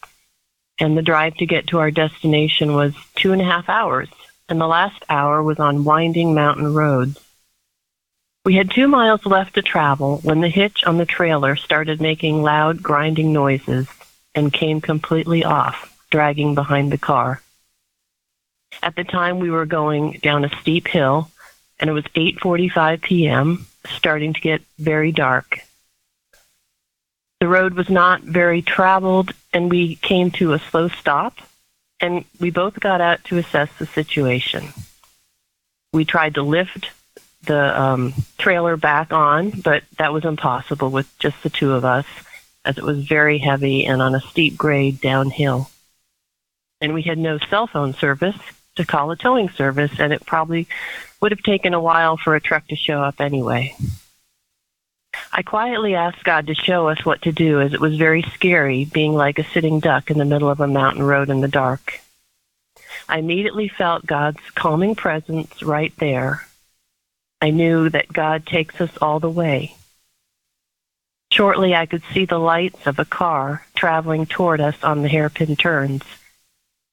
and 0.78 0.96
the 0.96 1.02
drive 1.02 1.34
to 1.38 1.44
get 1.44 1.66
to 1.66 1.80
our 1.80 1.90
destination 1.90 2.76
was 2.76 2.94
two 3.16 3.32
and 3.32 3.42
a 3.42 3.44
half 3.44 3.68
hours, 3.68 4.08
and 4.48 4.60
the 4.60 4.68
last 4.68 5.02
hour 5.08 5.42
was 5.42 5.58
on 5.58 5.82
winding 5.82 6.34
mountain 6.34 6.72
roads. 6.72 7.18
We 8.44 8.54
had 8.54 8.70
two 8.70 8.86
miles 8.86 9.26
left 9.26 9.56
to 9.56 9.62
travel 9.62 10.18
when 10.18 10.40
the 10.40 10.48
hitch 10.48 10.84
on 10.84 10.98
the 10.98 11.04
trailer 11.04 11.56
started 11.56 12.00
making 12.00 12.40
loud 12.40 12.80
grinding 12.80 13.32
noises 13.32 13.88
and 14.36 14.52
came 14.52 14.80
completely 14.80 15.42
off, 15.42 15.98
dragging 16.12 16.54
behind 16.54 16.92
the 16.92 16.98
car. 16.98 17.42
At 18.84 18.94
the 18.94 19.02
time, 19.02 19.40
we 19.40 19.50
were 19.50 19.66
going 19.66 20.20
down 20.22 20.44
a 20.44 20.60
steep 20.60 20.86
hill, 20.86 21.28
and 21.80 21.88
it 21.88 21.94
was 21.94 22.04
8:45 22.14 23.02
p.m., 23.02 23.66
starting 23.88 24.34
to 24.34 24.40
get 24.40 24.62
very 24.78 25.10
dark. 25.10 25.60
The 27.40 27.48
road 27.48 27.74
was 27.74 27.88
not 27.88 28.20
very 28.20 28.60
traveled, 28.60 29.32
and 29.52 29.70
we 29.70 29.96
came 29.96 30.30
to 30.32 30.52
a 30.52 30.58
slow 30.58 30.88
stop, 30.88 31.38
and 31.98 32.26
we 32.38 32.50
both 32.50 32.78
got 32.78 33.00
out 33.00 33.24
to 33.24 33.38
assess 33.38 33.70
the 33.78 33.86
situation. 33.86 34.68
We 35.94 36.04
tried 36.04 36.34
to 36.34 36.42
lift 36.42 36.90
the 37.44 37.80
um, 37.80 38.12
trailer 38.36 38.76
back 38.76 39.12
on, 39.12 39.50
but 39.50 39.82
that 39.96 40.12
was 40.12 40.26
impossible 40.26 40.90
with 40.90 41.10
just 41.18 41.42
the 41.42 41.48
two 41.48 41.72
of 41.72 41.86
us, 41.86 42.04
as 42.66 42.76
it 42.76 42.84
was 42.84 43.06
very 43.06 43.38
heavy 43.38 43.86
and 43.86 44.02
on 44.02 44.14
a 44.14 44.20
steep 44.20 44.58
grade 44.58 45.00
downhill. 45.00 45.70
And 46.82 46.92
we 46.92 47.02
had 47.02 47.16
no 47.16 47.38
cell 47.38 47.66
phone 47.66 47.94
service, 47.94 48.36
to 48.76 48.84
call 48.84 49.10
a 49.10 49.16
towing 49.16 49.48
service, 49.48 49.98
and 49.98 50.12
it 50.12 50.24
probably 50.26 50.68
would 51.20 51.32
have 51.32 51.42
taken 51.42 51.74
a 51.74 51.80
while 51.80 52.16
for 52.16 52.34
a 52.34 52.40
truck 52.40 52.66
to 52.68 52.76
show 52.76 53.02
up 53.02 53.20
anyway. 53.20 53.76
I 55.32 55.42
quietly 55.42 55.94
asked 55.94 56.24
God 56.24 56.46
to 56.46 56.54
show 56.54 56.88
us 56.88 57.04
what 57.04 57.22
to 57.22 57.32
do 57.32 57.60
as 57.60 57.72
it 57.72 57.80
was 57.80 57.96
very 57.96 58.22
scary 58.34 58.84
being 58.84 59.14
like 59.14 59.38
a 59.38 59.44
sitting 59.44 59.80
duck 59.80 60.10
in 60.10 60.18
the 60.18 60.24
middle 60.24 60.50
of 60.50 60.60
a 60.60 60.66
mountain 60.66 61.02
road 61.02 61.30
in 61.30 61.40
the 61.40 61.48
dark. 61.48 62.00
I 63.08 63.18
immediately 63.18 63.68
felt 63.68 64.06
God's 64.06 64.40
calming 64.54 64.94
presence 64.94 65.62
right 65.62 65.92
there. 65.98 66.46
I 67.40 67.50
knew 67.50 67.88
that 67.90 68.12
God 68.12 68.46
takes 68.46 68.80
us 68.80 68.90
all 69.00 69.20
the 69.20 69.30
way. 69.30 69.74
Shortly, 71.32 71.74
I 71.74 71.86
could 71.86 72.02
see 72.12 72.24
the 72.24 72.38
lights 72.38 72.86
of 72.86 72.98
a 72.98 73.04
car 73.04 73.64
traveling 73.74 74.26
toward 74.26 74.60
us 74.60 74.82
on 74.82 75.02
the 75.02 75.08
hairpin 75.08 75.56
turns 75.56 76.02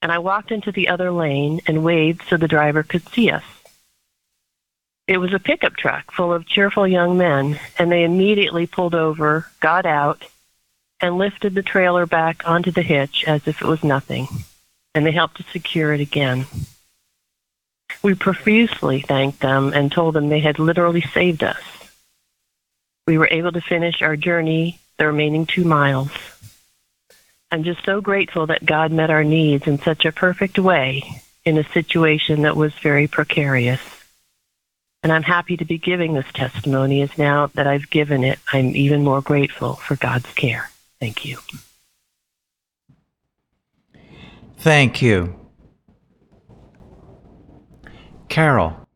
and 0.01 0.11
I 0.11 0.19
walked 0.19 0.51
into 0.51 0.71
the 0.71 0.87
other 0.89 1.11
lane 1.11 1.61
and 1.65 1.83
waved 1.83 2.23
so 2.29 2.37
the 2.37 2.47
driver 2.47 2.83
could 2.83 3.07
see 3.09 3.29
us. 3.29 3.43
It 5.07 5.19
was 5.19 5.33
a 5.33 5.39
pickup 5.39 5.77
truck 5.77 6.11
full 6.11 6.33
of 6.33 6.45
cheerful 6.45 6.85
young 6.85 7.17
men, 7.17 7.59
and 7.79 7.89
they 7.89 8.03
immediately 8.03 8.67
pulled 8.67 8.93
over, 8.93 9.47
got 9.61 9.85
out, 9.85 10.23
and 10.99 11.17
lifted 11.17 11.55
the 11.55 11.63
trailer 11.63 12.05
back 12.05 12.47
onto 12.47 12.71
the 12.71 12.81
hitch 12.81 13.23
as 13.25 13.47
if 13.47 13.61
it 13.61 13.67
was 13.67 13.83
nothing, 13.83 14.27
and 14.93 15.05
they 15.05 15.11
helped 15.11 15.37
to 15.37 15.43
secure 15.43 15.93
it 15.93 16.01
again. 16.01 16.45
We 18.03 18.15
profusely 18.15 18.99
thanked 19.01 19.39
them 19.39 19.71
and 19.73 19.91
told 19.91 20.13
them 20.13 20.27
they 20.27 20.41
had 20.41 20.59
literally 20.59 21.01
saved 21.01 21.43
us. 21.43 21.61
We 23.05 23.17
were 23.17 23.29
able 23.31 23.53
to 23.53 23.61
finish 23.61 24.01
our 24.01 24.17
journey 24.17 24.79
the 24.97 25.07
remaining 25.07 25.45
two 25.45 25.63
miles. 25.63 26.11
I'm 27.49 27.63
just 27.63 27.85
so 27.85 28.01
grateful 28.01 28.47
that 28.47 28.65
God 28.65 28.91
met 28.91 29.09
our 29.09 29.23
needs 29.23 29.67
in 29.67 29.79
such 29.79 30.03
a 30.03 30.11
perfect 30.11 30.59
way 30.59 31.21
in 31.45 31.57
a 31.57 31.63
situation 31.69 32.41
that 32.41 32.57
was 32.57 32.73
very 32.73 33.07
precarious. 33.07 33.79
And 35.03 35.11
I'm 35.11 35.23
happy 35.23 35.55
to 35.57 35.65
be 35.65 35.77
giving 35.77 36.13
this 36.13 36.25
testimony 36.33 37.01
as 37.01 37.17
now 37.17 37.47
that 37.53 37.67
I've 37.67 37.89
given 37.89 38.23
it, 38.23 38.39
I'm 38.51 38.75
even 38.75 39.03
more 39.03 39.21
grateful 39.21 39.75
for 39.75 39.95
God's 39.95 40.31
care. 40.33 40.69
Thank 40.99 41.23
you. 41.23 41.37
Thank 44.57 45.01
you. 45.01 45.39
Carol. 48.27 48.87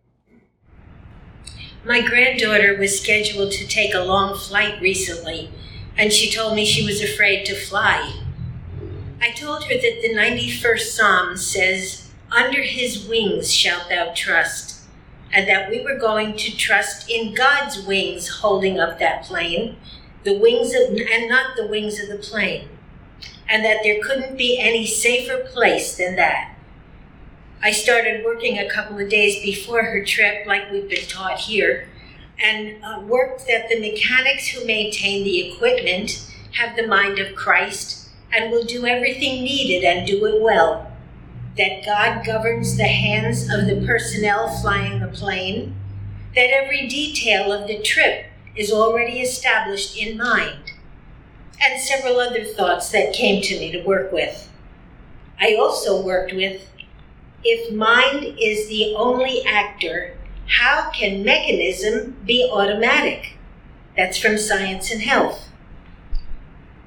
My 1.85 2.01
granddaughter 2.01 2.77
was 2.77 2.99
scheduled 2.99 3.51
to 3.53 3.67
take 3.67 3.93
a 3.93 4.03
long 4.03 4.37
flight 4.37 4.79
recently, 4.81 5.49
and 5.97 6.13
she 6.13 6.31
told 6.31 6.55
me 6.55 6.65
she 6.65 6.85
was 6.85 7.01
afraid 7.01 7.45
to 7.45 7.55
fly. 7.55 8.21
I 9.19 9.31
told 9.31 9.63
her 9.65 9.73
that 9.75 10.01
the 10.01 10.13
91st 10.13 10.79
Psalm 10.79 11.37
says, 11.37 12.09
Under 12.31 12.61
his 12.61 13.07
wings 13.07 13.53
shalt 13.53 13.89
thou 13.89 14.13
trust, 14.15 14.70
and 15.33 15.47
that 15.47 15.69
we 15.69 15.81
were 15.81 15.97
going 15.97 16.35
to 16.37 16.55
trust 16.55 17.09
in 17.09 17.33
God's 17.33 17.85
wings 17.85 18.27
holding 18.27 18.79
up 18.79 18.99
that 18.99 19.23
plane, 19.23 19.77
the 20.23 20.37
wings 20.37 20.73
of, 20.73 20.89
and 20.89 21.29
not 21.29 21.55
the 21.55 21.67
wings 21.67 21.99
of 21.99 22.09
the 22.09 22.17
plane, 22.17 22.67
and 23.47 23.63
that 23.63 23.77
there 23.83 24.01
couldn't 24.01 24.37
be 24.37 24.59
any 24.59 24.85
safer 24.85 25.37
place 25.37 25.97
than 25.97 26.15
that. 26.15 26.55
I 27.63 27.71
started 27.71 28.25
working 28.25 28.57
a 28.57 28.69
couple 28.69 28.99
of 28.99 29.09
days 29.09 29.41
before 29.41 29.83
her 29.83 30.03
trip, 30.03 30.45
like 30.47 30.71
we've 30.71 30.89
been 30.89 31.05
taught 31.07 31.39
here, 31.39 31.87
and 32.43 32.83
uh, 32.83 33.01
worked 33.01 33.45
that 33.47 33.69
the 33.69 33.79
mechanics 33.79 34.47
who 34.47 34.65
maintain 34.65 35.23
the 35.23 35.51
equipment 35.51 36.27
have 36.53 36.75
the 36.75 36.87
mind 36.87 37.19
of 37.19 37.35
Christ 37.35 38.09
and 38.33 38.51
will 38.51 38.63
do 38.63 38.85
everything 38.85 39.43
needed 39.43 39.85
and 39.85 40.07
do 40.07 40.25
it 40.25 40.41
well. 40.41 40.90
That 41.57 41.85
God 41.85 42.25
governs 42.25 42.77
the 42.77 42.83
hands 42.83 43.43
of 43.43 43.65
the 43.67 43.85
personnel 43.85 44.49
flying 44.61 44.99
the 44.99 45.07
plane. 45.07 45.75
That 46.35 46.49
every 46.49 46.87
detail 46.87 47.51
of 47.51 47.67
the 47.67 47.81
trip 47.81 48.25
is 48.55 48.71
already 48.71 49.19
established 49.19 49.97
in 49.97 50.17
mind. 50.17 50.71
And 51.61 51.79
several 51.79 52.19
other 52.19 52.43
thoughts 52.43 52.89
that 52.91 53.13
came 53.13 53.41
to 53.43 53.59
me 53.59 53.71
to 53.71 53.83
work 53.83 54.11
with. 54.11 54.49
I 55.39 55.55
also 55.55 56.01
worked 56.01 56.33
with 56.33 56.67
if 57.43 57.73
mind 57.73 58.37
is 58.39 58.67
the 58.67 58.93
only 58.95 59.43
actor, 59.45 60.15
how 60.47 60.91
can 60.91 61.23
mechanism 61.23 62.17
be 62.25 62.47
automatic? 62.51 63.35
That's 63.97 64.17
from 64.17 64.37
Science 64.37 64.91
and 64.91 65.01
Health. 65.01 65.49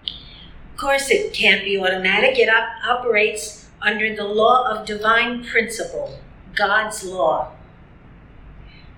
Of 0.05 0.77
course, 0.79 1.11
it 1.11 1.33
can't 1.33 1.65
be 1.65 1.79
automatic. 1.79 2.39
It 2.39 2.49
op- 2.49 2.87
operates 2.87 3.64
under 3.85 4.17
the 4.17 4.25
law 4.25 4.67
of 4.69 4.87
divine 4.87 5.45
principle, 5.45 6.19
God's 6.57 7.05
law. 7.05 7.53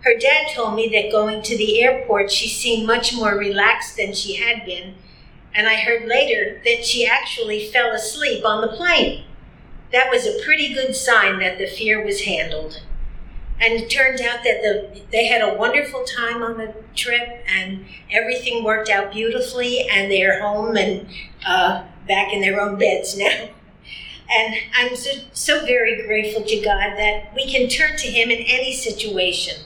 Her 0.02 0.16
dad 0.16 0.46
told 0.54 0.76
me 0.76 0.88
that 0.90 1.10
going 1.10 1.42
to 1.42 1.56
the 1.56 1.82
airport, 1.82 2.30
she 2.30 2.48
seemed 2.48 2.86
much 2.86 3.12
more 3.12 3.34
relaxed 3.36 3.96
than 3.96 4.14
she 4.14 4.36
had 4.36 4.64
been, 4.64 4.94
and 5.52 5.66
I 5.66 5.74
heard 5.74 6.06
later 6.06 6.60
that 6.64 6.84
she 6.84 7.04
actually 7.04 7.66
fell 7.66 7.90
asleep 7.90 8.44
on 8.44 8.60
the 8.60 8.76
plane. 8.76 9.24
That 9.92 10.10
was 10.10 10.26
a 10.26 10.44
pretty 10.44 10.72
good 10.72 10.94
sign 10.94 11.40
that 11.40 11.58
the 11.58 11.66
fear 11.66 12.04
was 12.04 12.22
handled. 12.22 12.82
And 13.58 13.72
it 13.74 13.88
turned 13.88 14.20
out 14.20 14.44
that 14.44 14.60
the, 14.62 15.00
they 15.10 15.26
had 15.26 15.40
a 15.40 15.54
wonderful 15.54 16.04
time 16.04 16.42
on 16.42 16.58
the 16.58 16.74
trip 16.94 17.42
and 17.48 17.86
everything 18.10 18.62
worked 18.62 18.90
out 18.90 19.12
beautifully 19.12 19.88
and 19.88 20.12
they're 20.12 20.42
home 20.42 20.76
and 20.76 21.08
uh, 21.46 21.84
back 22.06 22.32
in 22.32 22.42
their 22.42 22.60
own 22.60 22.78
beds 22.78 23.16
now. 23.18 23.48
And 24.30 24.56
I'm 24.76 24.96
so, 24.96 25.10
so 25.32 25.64
very 25.64 26.02
grateful 26.06 26.42
to 26.42 26.56
God 26.56 26.96
that 26.96 27.32
we 27.34 27.50
can 27.50 27.68
turn 27.68 27.96
to 27.96 28.06
Him 28.08 28.30
in 28.30 28.38
any 28.46 28.72
situation 28.72 29.62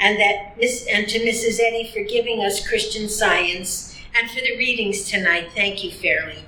and 0.00 0.18
that 0.18 0.56
Miss, 0.58 0.86
and 0.90 1.08
to 1.08 1.20
Mrs. 1.20 1.60
Eddy 1.60 1.90
for 1.92 2.02
giving 2.02 2.42
us 2.42 2.66
Christian 2.66 3.08
science 3.08 3.96
and 4.18 4.30
for 4.30 4.40
the 4.40 4.56
readings 4.56 5.08
tonight. 5.08 5.50
Thank 5.54 5.84
you, 5.84 5.90
Fairly. 5.90 6.44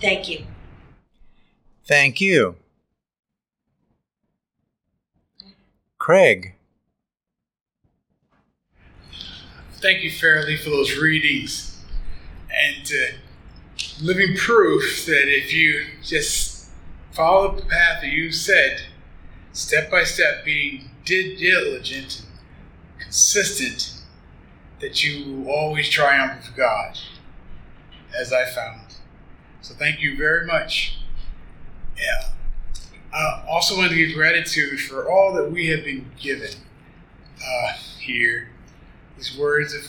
Thank 0.00 0.28
you. 0.28 0.44
Thank 1.86 2.20
you. 2.20 2.56
Craig. 5.98 6.54
thank 9.80 10.02
you, 10.02 10.10
Fairly, 10.10 10.56
for 10.56 10.70
those 10.70 10.96
readings 10.98 11.78
and 12.50 12.86
uh, 12.86 13.16
living 14.02 14.36
proof 14.36 15.06
that 15.06 15.28
if 15.28 15.52
you 15.54 15.86
just 16.02 16.49
follow 17.12 17.56
the 17.56 17.62
path 17.62 18.02
that 18.02 18.10
you 18.10 18.32
said, 18.32 18.82
step 19.52 19.90
by 19.90 20.04
step, 20.04 20.44
being 20.44 20.90
diligent, 21.04 22.24
consistent, 22.98 24.00
that 24.80 25.04
you 25.04 25.46
always 25.48 25.88
triumph 25.88 26.46
with 26.46 26.56
God, 26.56 26.98
as 28.18 28.32
I 28.32 28.44
found. 28.44 28.94
So 29.60 29.74
thank 29.74 30.00
you 30.00 30.16
very 30.16 30.46
much. 30.46 30.98
Yeah. 31.96 32.30
I 33.12 33.44
also 33.48 33.76
want 33.76 33.90
to 33.90 33.96
give 33.96 34.14
gratitude 34.14 34.80
for 34.80 35.10
all 35.10 35.32
that 35.34 35.50
we 35.50 35.66
have 35.68 35.84
been 35.84 36.10
given 36.18 36.50
uh, 37.44 37.72
here. 37.98 38.50
These 39.16 39.36
words 39.36 39.74
of 39.74 39.82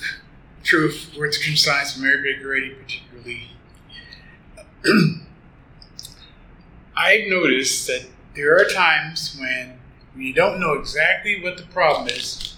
truth, 0.64 1.16
words 1.18 1.38
of 1.38 1.44
true 1.44 1.56
science 1.56 1.94
from 1.94 2.04
Mary 2.04 2.34
Baker 2.34 2.56
Eddy, 2.56 2.76
particularly. 2.76 3.52
I've 7.02 7.28
noticed 7.28 7.88
that 7.88 8.06
there 8.36 8.56
are 8.58 8.66
times 8.66 9.36
when 9.40 9.80
when 10.14 10.24
you 10.24 10.34
don't 10.34 10.60
know 10.60 10.74
exactly 10.74 11.42
what 11.42 11.58
the 11.58 11.64
problem 11.64 12.10
is. 12.10 12.56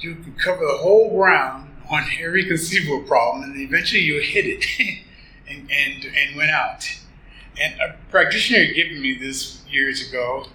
You 0.00 0.16
can 0.16 0.34
cover 0.34 0.64
the 0.64 0.78
whole 0.78 1.16
ground 1.16 1.70
on 1.90 2.04
every 2.20 2.44
conceivable 2.44 3.06
problem, 3.06 3.44
and 3.44 3.60
eventually 3.60 4.02
you 4.02 4.20
hit 4.20 4.46
it 4.46 4.64
and, 5.48 5.70
and, 5.70 6.04
and 6.04 6.36
went 6.36 6.50
out. 6.50 6.88
And 7.60 7.80
a 7.80 7.96
practitioner 8.10 8.72
gave 8.72 8.98
me 8.98 9.14
this 9.14 9.62
years 9.70 10.08
ago. 10.08 10.46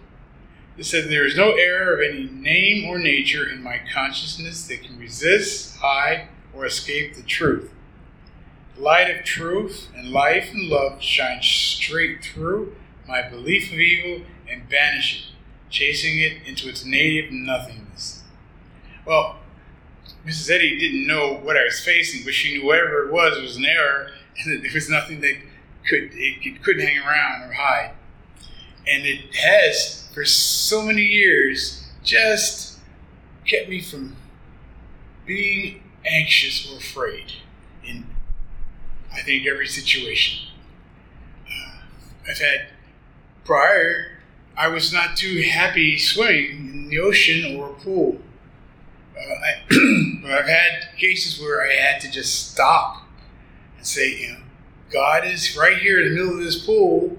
It 0.78 0.86
said, 0.86 1.09
There 1.09 1.26
is 1.26 1.38
no 1.38 1.51
error 1.51 1.93
of 1.93 2.01
any 2.01 2.26
name 2.26 2.89
or 2.89 2.99
nature 2.99 3.49
in 3.49 3.64
my 3.64 3.80
consciousness 3.93 4.68
that 4.68 4.84
can 4.84 4.99
resist, 4.99 5.78
hide, 5.78 6.28
or 6.53 6.66
escape 6.66 7.16
the 7.16 7.24
truth. 7.24 7.72
Light 8.78 9.15
of 9.15 9.26
truth 9.26 9.89
and 9.95 10.11
life 10.11 10.49
and 10.51 10.69
love 10.69 11.01
shines 11.01 11.45
straight 11.45 12.24
through 12.24 12.76
my 13.07 13.22
belief 13.22 13.72
of 13.72 13.80
evil 13.80 14.26
and 14.49 14.67
banish 14.69 15.15
it, 15.30 15.36
chasing 15.69 16.19
it 16.19 16.38
into 16.45 16.69
its 16.69 16.86
native 16.86 17.32
nothingness. 17.32 18.24
Well, 19.05 19.38
Mrs. 20.26 20.51
Eddy 20.51 20.80
didn't 20.80 21.07
know 21.07 21.34
what 21.34 21.57
I 21.57 21.63
was 21.63 21.80
facing, 21.80 22.24
but 22.24 22.34
she 22.34 22.57
knew 22.57 22.65
whatever 22.65 23.07
it 23.07 23.11
was 23.11 23.39
was 23.41 23.57
an 23.57 23.65
error, 23.65 24.11
and 24.38 24.53
that 24.53 24.61
there 24.61 24.72
was 24.74 24.89
nothing 24.89 25.22
that 25.22 25.36
could 25.88 26.11
it, 26.13 26.38
it 26.41 26.63
couldn't 26.63 26.86
hang 26.86 26.99
around 26.99 27.49
or 27.49 27.53
hide. 27.53 27.91
And 28.88 29.05
it 29.05 29.36
has 29.36 30.09
for 30.13 30.26
so 30.26 30.82
many 30.82 31.03
years 31.03 31.88
just 32.03 32.80
kept 33.45 33.69
me 33.69 33.82
from 33.82 34.15
being 35.26 35.84
anxious 36.05 36.72
or 36.72 36.78
afraid 36.78 37.32
I 39.14 39.22
think 39.22 39.45
every 39.45 39.68
situation. 39.68 40.47
Uh, 41.47 41.82
I've 42.30 42.39
had 42.39 42.68
prior 43.43 44.12
I 44.57 44.68
was 44.68 44.91
not 44.91 45.18
too 45.18 45.41
happy 45.41 45.97
swimming 45.97 46.70
in 46.74 46.89
the 46.89 46.99
ocean 46.99 47.55
or 47.55 47.70
a 47.70 47.74
pool. 47.74 48.20
Uh, 49.18 49.22
I, 49.22 49.53
I've 50.39 50.47
had 50.47 50.97
cases 50.97 51.41
where 51.41 51.68
I 51.68 51.74
had 51.74 52.01
to 52.01 52.12
just 52.12 52.51
stop 52.51 53.07
and 53.78 53.86
say, 53.86 54.22
you 54.22 54.34
know, 54.34 54.39
God 54.91 55.26
is 55.26 55.57
right 55.57 55.78
here 55.78 56.01
in 56.01 56.09
the 56.09 56.16
middle 56.16 56.38
of 56.38 56.43
this 56.43 56.66
pool, 56.66 57.18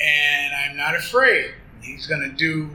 and 0.00 0.54
I'm 0.54 0.76
not 0.76 0.94
afraid. 0.94 1.52
He's 1.80 2.06
going 2.06 2.20
to 2.20 2.28
do, 2.28 2.70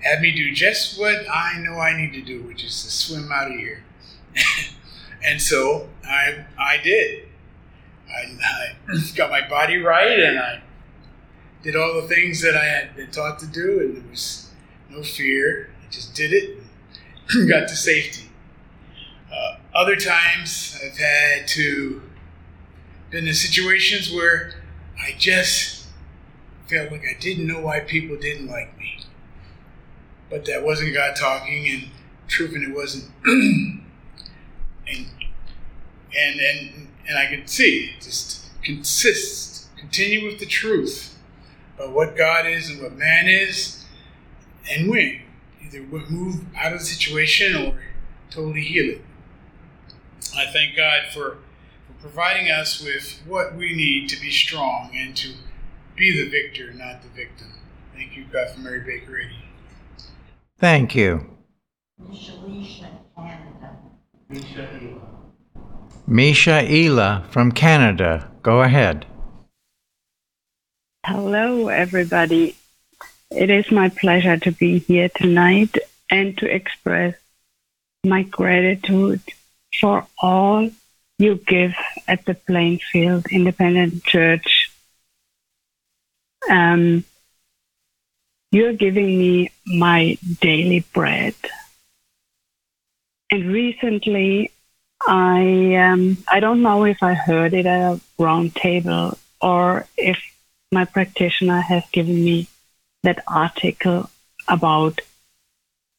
have 0.00 0.20
me 0.20 0.32
do 0.32 0.52
just 0.52 0.98
what 0.98 1.26
I 1.30 1.58
know 1.58 1.78
I 1.78 1.96
need 1.96 2.12
to 2.14 2.22
do, 2.22 2.42
which 2.42 2.64
is 2.64 2.82
to 2.82 2.90
swim 2.90 3.30
out 3.30 3.50
of 3.50 3.56
here. 3.56 3.84
and 5.24 5.40
so 5.40 5.88
I, 6.04 6.44
I 6.58 6.78
did. 6.82 7.27
I, 8.18 8.76
I 8.88 8.98
got 9.16 9.30
my 9.30 9.48
body 9.48 9.78
right, 9.78 10.18
and 10.18 10.38
I 10.38 10.60
did 11.62 11.76
all 11.76 12.00
the 12.00 12.08
things 12.08 12.40
that 12.42 12.56
I 12.56 12.64
had 12.64 12.96
been 12.96 13.10
taught 13.10 13.38
to 13.40 13.46
do, 13.46 13.80
and 13.80 13.96
there 13.96 14.10
was 14.10 14.50
no 14.90 15.02
fear. 15.02 15.70
I 15.84 15.90
just 15.90 16.14
did 16.14 16.32
it 16.32 16.58
and 17.30 17.48
got 17.48 17.68
to 17.68 17.76
safety. 17.76 18.30
Uh, 19.32 19.56
other 19.74 19.96
times 19.96 20.80
I've 20.84 20.96
had 20.96 21.46
to 21.48 22.02
been 23.10 23.26
in 23.26 23.34
situations 23.34 24.12
where 24.12 24.52
I 25.02 25.14
just 25.18 25.86
felt 26.68 26.92
like 26.92 27.02
I 27.02 27.18
didn't 27.18 27.46
know 27.46 27.60
why 27.60 27.80
people 27.80 28.16
didn't 28.16 28.48
like 28.48 28.76
me. 28.78 29.00
But 30.28 30.44
that 30.44 30.62
wasn't 30.62 30.94
God 30.94 31.16
talking, 31.16 31.66
and 31.68 31.88
truth, 32.26 32.54
and 32.54 32.62
it 32.62 32.74
wasn't. 32.74 33.10
and 33.24 33.82
and 34.86 36.40
and 36.40 36.87
and 37.08 37.18
I 37.18 37.26
can 37.26 37.46
see 37.46 37.94
just 38.00 38.46
consist, 38.62 39.74
continue 39.76 40.26
with 40.26 40.38
the 40.38 40.46
truth 40.46 41.18
about 41.76 41.92
what 41.92 42.16
God 42.16 42.46
is 42.46 42.70
and 42.70 42.82
what 42.82 42.96
man 42.96 43.26
is, 43.26 43.84
and 44.70 44.90
win. 44.90 45.22
Either 45.64 45.82
move 45.82 46.44
out 46.56 46.72
of 46.72 46.80
the 46.80 46.84
situation 46.84 47.56
or 47.56 47.80
totally 48.30 48.62
heal 48.62 48.90
it. 48.90 49.02
I 50.36 50.46
thank 50.52 50.76
God 50.76 51.02
for 51.12 51.38
providing 52.00 52.50
us 52.50 52.82
with 52.82 53.20
what 53.26 53.56
we 53.56 53.74
need 53.74 54.08
to 54.10 54.20
be 54.20 54.30
strong 54.30 54.90
and 54.94 55.16
to 55.16 55.32
be 55.96 56.12
the 56.12 56.30
victor, 56.30 56.72
not 56.72 57.02
the 57.02 57.08
victim. 57.08 57.48
Thank 57.94 58.16
you, 58.16 58.24
God, 58.32 58.50
for 58.50 58.60
Mary 58.60 58.80
Baker 58.80 59.18
Eddy. 59.18 59.34
Thank 60.58 60.94
you. 60.94 61.38
Misha 66.06 66.62
Ela 66.62 67.24
from 67.30 67.52
Canada. 67.52 68.30
Go 68.42 68.62
ahead. 68.62 69.06
Hello, 71.04 71.68
everybody. 71.68 72.56
It 73.30 73.50
is 73.50 73.70
my 73.70 73.88
pleasure 73.88 74.36
to 74.38 74.52
be 74.52 74.78
here 74.78 75.08
tonight 75.08 75.76
and 76.10 76.36
to 76.38 76.46
express 76.46 77.14
my 78.04 78.22
gratitude 78.22 79.20
for 79.80 80.06
all 80.18 80.70
you 81.18 81.34
give 81.36 81.74
at 82.06 82.24
the 82.24 82.34
Plainfield 82.34 83.26
Independent 83.30 84.04
Church. 84.04 84.70
Um, 86.48 87.04
you're 88.50 88.72
giving 88.72 89.18
me 89.18 89.50
my 89.66 90.16
daily 90.40 90.84
bread. 90.94 91.34
And 93.30 93.50
recently, 93.52 94.52
I 95.06 95.74
um, 95.76 96.18
I 96.28 96.40
don't 96.40 96.62
know 96.62 96.84
if 96.84 97.02
I 97.02 97.14
heard 97.14 97.54
it 97.54 97.66
at 97.66 97.92
a 97.92 98.00
round 98.18 98.54
table 98.54 99.18
or 99.40 99.86
if 99.96 100.18
my 100.72 100.84
practitioner 100.84 101.60
has 101.60 101.84
given 101.92 102.24
me 102.24 102.48
that 103.02 103.22
article 103.28 104.10
about 104.48 105.00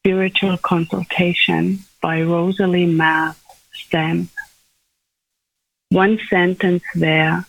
spiritual 0.00 0.58
consultation 0.58 1.80
by 2.00 2.22
Rosalie 2.22 2.86
Math 2.86 3.42
Stamp 3.72 4.30
one 5.90 6.20
sentence 6.28 6.84
there 6.94 7.44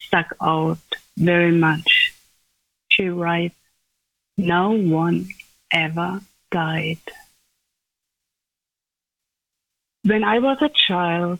stuck 0.00 0.34
out 0.40 0.78
very 1.18 1.52
much. 1.52 2.14
She 2.88 3.08
writes, 3.08 3.54
No 4.38 4.70
one 4.70 5.28
ever 5.70 6.22
died. 6.50 7.00
When 10.04 10.24
I 10.24 10.40
was 10.40 10.58
a 10.60 10.68
child, 10.68 11.38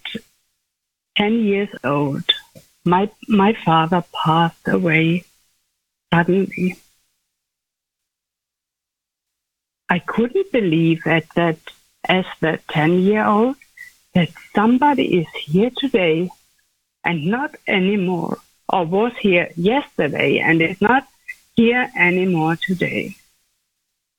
10 1.16 1.44
years 1.44 1.68
old, 1.82 2.24
my, 2.84 3.10
my 3.28 3.54
father 3.64 4.04
passed 4.12 4.68
away 4.68 5.24
suddenly. 6.12 6.76
I 9.88 9.98
couldn't 9.98 10.52
believe 10.52 11.06
at 11.06 11.28
that, 11.34 11.58
as 12.04 12.24
the 12.40 12.60
10 12.68 13.00
year 13.00 13.24
old, 13.24 13.56
that 14.14 14.30
somebody 14.54 15.18
is 15.18 15.28
here 15.44 15.70
today 15.76 16.30
and 17.02 17.26
not 17.26 17.56
anymore, 17.66 18.38
or 18.68 18.84
was 18.84 19.12
here 19.20 19.48
yesterday 19.56 20.38
and 20.38 20.62
is 20.62 20.80
not 20.80 21.08
here 21.56 21.90
anymore 21.98 22.56
today. 22.56 23.16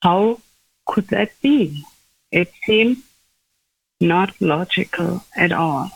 How 0.02 0.42
could 0.86 1.08
that 1.08 1.32
be? 1.42 1.86
It 2.30 2.52
seemed 2.66 2.98
not 4.04 4.40
logical 4.42 5.24
at 5.36 5.52
all. 5.52 5.90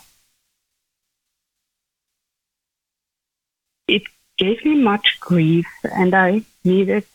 It 3.88 4.04
gave 4.38 4.64
me 4.66 4.76
much 4.82 5.20
grief, 5.20 5.68
and 5.84 6.16
I 6.16 6.44
needed 6.64 7.06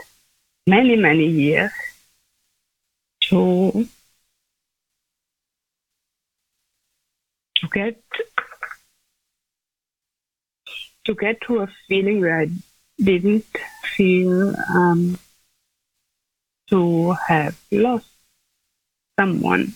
many, 0.66 0.97
many 0.97 1.27
years 1.27 1.73
to 3.23 3.89
to 7.56 7.69
get 7.73 8.02
to 11.05 11.14
get 11.14 11.40
to 11.43 11.60
a 11.60 11.69
feeling 11.89 12.20
where 12.20 12.40
I 12.40 12.48
didn't 12.98 13.47
feel 13.97 14.55
um, 14.74 15.19
to 16.70 17.12
have 17.28 17.60
lost 17.70 18.09
someone. 19.19 19.74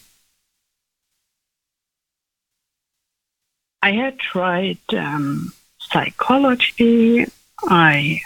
I 3.86 3.92
had 3.92 4.18
tried 4.18 4.80
um, 4.94 5.52
psychology. 5.78 7.24
I 7.68 8.20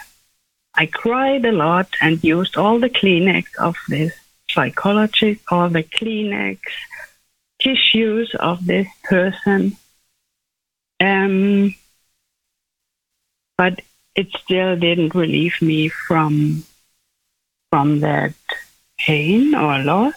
I 0.73 0.87
cried 0.87 1.45
a 1.45 1.51
lot 1.51 1.87
and 2.01 2.23
used 2.23 2.57
all 2.57 2.79
the 2.79 2.89
Kleenex 2.89 3.45
of 3.59 3.75
this 3.87 4.11
psychology, 4.49 5.39
all 5.51 5.69
the 5.69 5.83
Kleenex 5.83 6.57
tissues 7.59 8.33
of 8.39 8.65
this 8.65 8.87
person. 9.03 9.77
Um, 10.99 11.75
but 13.55 13.83
it 14.15 14.29
still 14.43 14.75
didn't 14.75 15.13
relieve 15.13 15.61
me 15.61 15.89
from 15.89 16.63
from 17.69 17.99
that 17.99 18.33
pain 18.97 19.53
or 19.53 19.77
loss. 19.83 20.15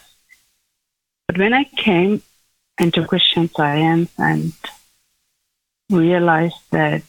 But 1.27 1.37
when 1.37 1.53
I 1.53 1.65
came 1.65 2.23
into 2.79 3.07
Christian 3.07 3.51
science 3.51 4.11
and 4.17 4.55
realized 5.91 6.61
that 6.71 7.03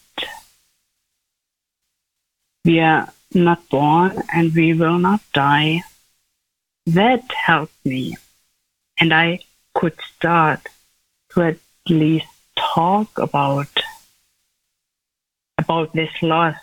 we 2.63 2.79
are 2.79 3.09
not 3.33 3.67
born 3.69 4.21
and 4.33 4.53
we 4.53 4.73
will 4.73 4.97
not 4.97 5.21
die, 5.33 5.81
that 6.87 7.23
helped 7.31 7.85
me. 7.85 8.17
And 8.99 9.13
I 9.13 9.39
could 9.73 9.99
start 10.15 10.61
to 11.31 11.43
at 11.43 11.57
least 11.87 12.27
talk 12.55 13.17
about 13.17 13.67
about 15.57 15.93
this 15.93 16.11
loss 16.21 16.55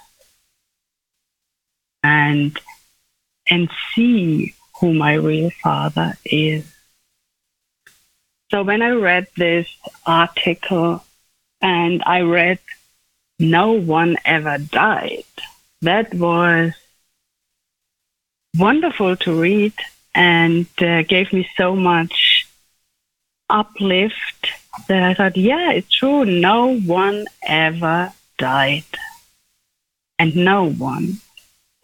and 2.02 2.59
and 3.48 3.70
see 3.94 4.55
who 4.80 4.93
my 4.93 5.14
real 5.14 5.51
father 5.62 6.14
is. 6.24 6.64
So 8.51 8.62
when 8.62 8.82
I 8.82 8.90
read 8.90 9.26
this 9.36 9.68
article 10.06 11.05
and 11.62 12.02
I 12.05 12.20
read 12.22 12.59
no 13.39 13.72
one 13.72 14.16
ever 14.24 14.59
died, 14.59 15.24
that 15.80 16.12
was 16.12 16.72
wonderful 18.56 19.16
to 19.16 19.40
read 19.40 19.72
and 20.14 20.66
uh, 20.80 21.02
gave 21.02 21.32
me 21.32 21.48
so 21.56 21.74
much 21.74 22.47
uplift 23.48 24.52
that 24.89 25.02
I 25.02 25.14
thought, 25.14 25.36
yeah, 25.36 25.72
it's 25.72 25.94
true. 25.94 26.24
No 26.24 26.78
one 26.78 27.26
ever 27.43 28.12
died. 28.39 28.84
And 30.18 30.36
no 30.36 30.70
one 30.70 31.18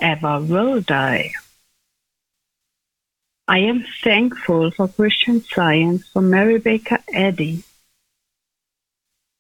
ever 0.01 0.41
will 0.41 0.81
die. 0.81 1.33
I 3.47 3.61
am 3.61 3.85
thankful 4.05 4.71
for 4.71 4.89
Christian 4.89 5.43
Science, 5.43 6.07
for 6.09 6.21
Mary 6.21 6.59
Baker 6.59 6.99
Eddy, 7.13 7.65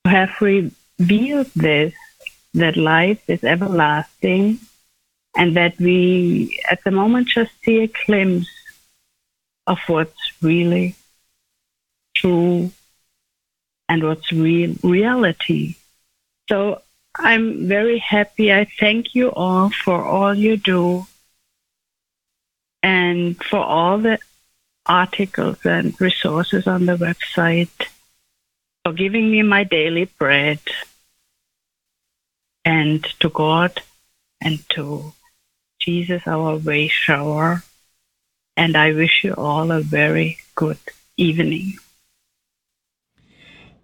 have 0.08 0.40
revealed 0.40 1.50
this, 1.54 1.94
that 2.54 2.76
life 2.76 3.22
is 3.28 3.44
everlasting, 3.44 4.58
and 5.36 5.56
that 5.56 5.78
we 5.78 6.60
at 6.70 6.82
the 6.84 6.90
moment 6.90 7.28
just 7.28 7.52
see 7.62 7.84
a 7.84 7.92
glimpse 8.06 8.48
of 9.66 9.78
what's 9.86 10.32
really 10.42 10.96
true 12.14 12.72
and 13.88 14.02
what's 14.02 14.32
real 14.32 14.74
reality. 14.82 15.76
So 16.48 16.82
I'm 17.14 17.68
very 17.68 17.98
happy. 17.98 18.52
I 18.52 18.66
thank 18.78 19.14
you 19.14 19.30
all 19.30 19.70
for 19.70 20.04
all 20.04 20.34
you 20.34 20.56
do 20.56 21.06
and 22.82 23.36
for 23.44 23.58
all 23.58 23.98
the 23.98 24.18
articles 24.86 25.58
and 25.64 26.00
resources 26.00 26.66
on 26.66 26.86
the 26.86 26.96
website, 26.96 27.88
for 28.88 28.94
giving 28.94 29.30
me 29.30 29.42
my 29.42 29.64
daily 29.64 30.06
bread, 30.18 30.60
and 32.64 33.04
to 33.20 33.28
God 33.28 33.82
and 34.40 34.66
to 34.70 35.12
Jesus, 35.78 36.22
our 36.26 36.56
way 36.56 36.88
shower. 36.88 37.62
And 38.56 38.78
I 38.78 38.92
wish 38.92 39.24
you 39.24 39.34
all 39.34 39.70
a 39.70 39.82
very 39.82 40.38
good 40.54 40.78
evening. 41.18 41.74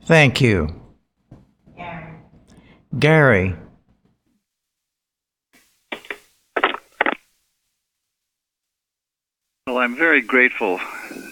Thank 0.06 0.40
you. 0.40 0.74
Gary. 1.76 2.14
Gary. 2.98 3.56
Well, 9.66 9.78
I'm 9.78 9.96
very 9.96 10.22
grateful 10.22 10.80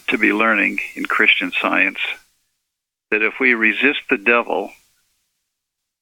to 0.08 0.18
be 0.18 0.34
learning 0.34 0.78
in 0.94 1.06
Christian 1.06 1.52
science 1.58 2.00
that 3.12 3.20
if 3.20 3.38
we 3.38 3.52
resist 3.52 4.00
the 4.08 4.16
devil, 4.16 4.72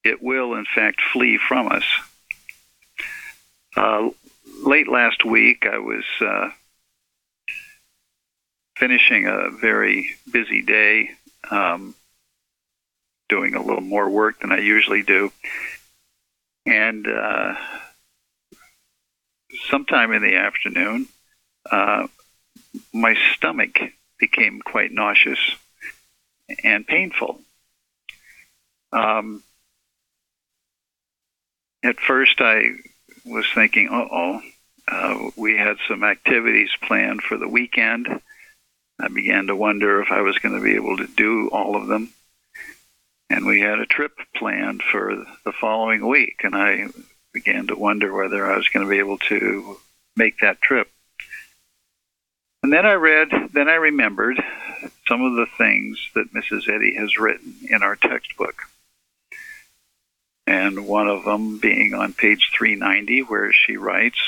it 0.01 0.23
will 0.23 0.53
in 0.53 0.65
fact 0.73 1.01
flee 1.11 1.37
from 1.37 1.67
us. 1.67 1.83
Uh, 3.75 4.11
late 4.63 4.87
last 4.87 5.25
week, 5.25 5.65
I 5.69 5.79
was 5.79 6.05
uh, 6.21 6.51
finishing 8.77 9.27
a 9.27 9.49
very 9.49 10.11
busy 10.31 10.61
day, 10.61 11.11
um, 11.49 11.95
doing 13.27 13.55
a 13.55 13.61
little 13.61 13.81
more 13.81 14.09
work 14.09 14.39
than 14.39 14.53
I 14.53 14.59
usually 14.59 15.03
do. 15.03 15.33
And 16.65 17.05
uh, 17.05 17.55
sometime 19.69 20.13
in 20.13 20.21
the 20.21 20.37
afternoon, 20.37 21.09
uh, 21.69 22.07
my 22.93 23.15
stomach 23.35 23.81
became 24.17 24.61
quite 24.61 24.93
nauseous 24.93 25.39
and 26.63 26.85
painful. 26.85 27.39
Um, 28.91 29.43
at 31.83 31.99
first, 31.99 32.41
I 32.41 32.61
was 33.25 33.45
thinking, 33.53 33.89
uh, 34.87 35.29
we 35.35 35.57
had 35.57 35.77
some 35.87 36.03
activities 36.03 36.69
planned 36.83 37.21
for 37.21 37.37
the 37.37 37.47
weekend. 37.47 38.07
I 38.99 39.07
began 39.07 39.47
to 39.47 39.55
wonder 39.55 40.01
if 40.01 40.11
I 40.11 40.21
was 40.21 40.37
going 40.37 40.55
to 40.55 40.61
be 40.61 40.75
able 40.75 40.97
to 40.97 41.07
do 41.07 41.49
all 41.49 41.75
of 41.75 41.87
them. 41.87 42.09
And 43.29 43.45
we 43.45 43.61
had 43.61 43.79
a 43.79 43.85
trip 43.85 44.11
planned 44.35 44.83
for 44.83 45.25
the 45.45 45.53
following 45.53 46.05
week, 46.07 46.41
and 46.43 46.55
I 46.55 46.87
began 47.33 47.67
to 47.67 47.75
wonder 47.75 48.13
whether 48.13 48.45
I 48.45 48.57
was 48.57 48.67
going 48.67 48.85
to 48.85 48.89
be 48.89 48.99
able 48.99 49.17
to 49.19 49.77
make 50.17 50.39
that 50.39 50.61
trip. 50.61 50.89
And 52.61 52.71
then 52.71 52.85
I 52.85 52.93
read, 52.93 53.29
then 53.53 53.69
I 53.69 53.75
remembered 53.75 54.43
some 55.11 55.23
of 55.23 55.33
the 55.33 55.47
things 55.57 55.99
that 56.15 56.33
Mrs. 56.33 56.73
Eddy 56.73 56.95
has 56.95 57.17
written 57.17 57.53
in 57.69 57.83
our 57.83 57.97
textbook. 57.97 58.61
And 60.47 60.87
one 60.87 61.09
of 61.09 61.25
them 61.25 61.59
being 61.59 61.93
on 61.93 62.13
page 62.13 62.49
390, 62.57 63.23
where 63.23 63.51
she 63.51 63.75
writes 63.75 64.19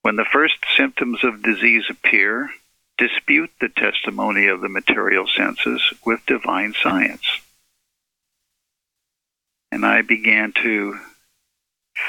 When 0.00 0.16
the 0.16 0.24
first 0.24 0.54
symptoms 0.74 1.22
of 1.22 1.42
disease 1.42 1.84
appear, 1.90 2.48
dispute 2.96 3.50
the 3.60 3.68
testimony 3.68 4.46
of 4.46 4.62
the 4.62 4.70
material 4.70 5.26
senses 5.36 5.82
with 6.04 6.24
divine 6.24 6.72
science. 6.82 7.26
And 9.70 9.84
I 9.84 10.00
began 10.00 10.54
to 10.62 10.98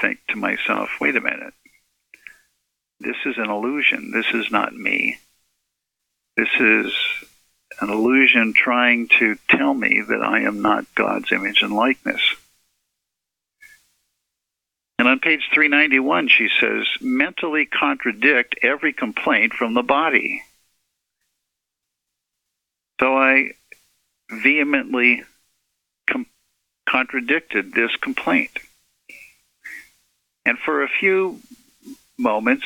think 0.01 0.19
to 0.29 0.37
myself, 0.37 0.91
wait 1.01 1.17
a 1.17 1.21
minute. 1.21 1.53
This 3.01 3.17
is 3.25 3.37
an 3.37 3.49
illusion. 3.49 4.11
This 4.11 4.27
is 4.33 4.49
not 4.49 4.73
me. 4.73 5.17
This 6.37 6.49
is 6.57 6.93
an 7.79 7.89
illusion 7.89 8.53
trying 8.53 9.07
to 9.19 9.37
tell 9.49 9.73
me 9.73 10.01
that 10.01 10.21
I 10.21 10.41
am 10.41 10.61
not 10.61 10.85
God's 10.95 11.31
image 11.31 11.61
and 11.61 11.75
likeness. 11.75 12.21
And 14.97 15.07
on 15.07 15.19
page 15.19 15.47
391, 15.53 16.27
she 16.27 16.49
says, 16.59 16.85
mentally 16.99 17.65
contradict 17.65 18.55
every 18.61 18.91
complaint 18.91 19.53
from 19.53 19.73
the 19.73 19.81
body. 19.81 20.43
So 22.99 23.17
I 23.17 23.51
vehemently 24.29 25.23
com- 26.09 26.25
contradicted 26.85 27.73
this 27.73 27.95
complaint. 27.95 28.51
And 30.45 30.59
for 30.59 30.83
a 30.83 30.89
few 30.89 31.39
moments, 32.17 32.65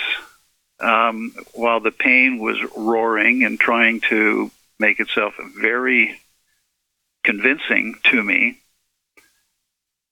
um, 0.79 1.35
while 1.53 1.81
the 1.81 1.91
pain 1.91 2.39
was 2.39 2.57
roaring 2.75 3.43
and 3.43 3.59
trying 3.59 4.01
to 4.09 4.49
make 4.83 4.99
itself 4.99 5.33
very 5.61 6.19
convincing 7.23 7.95
to 8.03 8.21
me, 8.21 8.59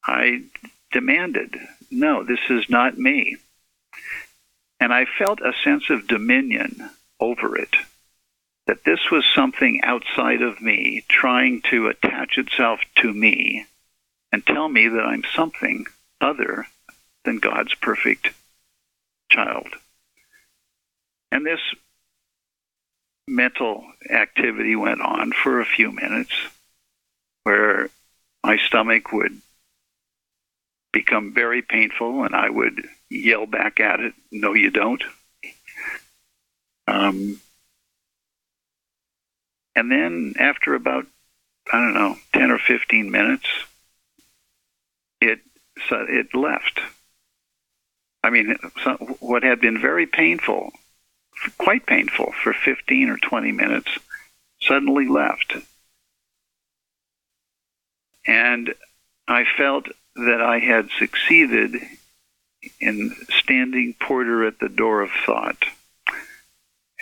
I 0.02 0.44
demanded, 0.94 1.58
no, 1.92 2.24
this 2.24 2.40
is 2.50 2.70
not 2.70 2.98
me. 2.98 3.36
And 4.80 4.94
I 4.94 5.06
felt 5.20 5.42
a 5.42 5.52
sense 5.66 5.90
of 5.90 6.08
dominion 6.08 6.90
over 7.20 7.58
it, 7.58 7.76
that 8.66 8.86
this 8.86 9.12
was 9.12 9.26
something 9.36 9.82
outside 9.84 10.42
of 10.42 10.62
me 10.62 11.04
trying 11.10 11.64
to 11.70 11.88
attach 11.88 12.38
itself 12.38 12.80
to 13.00 13.14
me 13.14 13.66
and 14.32 14.46
tell 14.48 14.70
me 14.70 14.88
that 14.88 15.06
I'm 15.06 15.26
something 15.36 15.86
other 16.22 16.66
than 17.26 17.40
God's 17.40 17.76
perfect 17.76 18.30
child. 19.30 19.68
And 21.30 21.46
this 21.46 21.60
mental 23.28 23.86
activity 24.10 24.76
went 24.76 25.02
on 25.02 25.32
for 25.32 25.62
a 25.62 25.66
few 25.66 25.92
minutes 25.92 26.34
where 27.44 27.90
my 28.44 28.58
stomach 28.58 29.12
would 29.12 29.42
become 30.92 31.34
very 31.34 31.62
painful, 31.62 32.24
and 32.24 32.36
I 32.36 32.50
would 32.50 32.88
yell 33.10 33.46
back 33.46 33.80
at 33.80 34.00
it, 34.00 34.14
"No, 34.32 34.54
you 34.54 34.70
don't." 34.72 35.04
Um, 36.88 37.40
and 39.76 39.92
then 39.92 40.34
after 40.38 40.76
about 40.76 41.08
I 41.72 41.80
don't 41.80 41.94
know 41.94 42.18
ten 42.34 42.52
or 42.52 42.58
fifteen 42.58 43.12
minutes, 43.12 43.48
it 45.22 45.42
it 45.92 46.36
left. 46.36 46.82
I 48.24 48.30
mean, 48.30 48.56
what 49.20 49.44
had 49.44 49.62
been 49.62 49.80
very 49.80 50.06
painful, 50.06 50.74
quite 51.58 51.86
painful 51.86 52.34
for 52.44 52.54
15 52.54 53.10
or 53.10 53.18
20 53.18 53.52
minutes, 53.52 53.90
suddenly 54.62 55.08
left. 55.08 55.56
And 58.26 58.74
I 59.28 59.46
felt 59.58 59.88
that 60.16 60.42
I 60.42 60.60
had 60.60 60.90
succeeded 61.00 61.76
in 62.80 63.16
standing 63.30 63.96
porter 64.00 64.46
at 64.46 64.60
the 64.60 64.70
door 64.70 65.02
of 65.02 65.10
thought, 65.26 65.66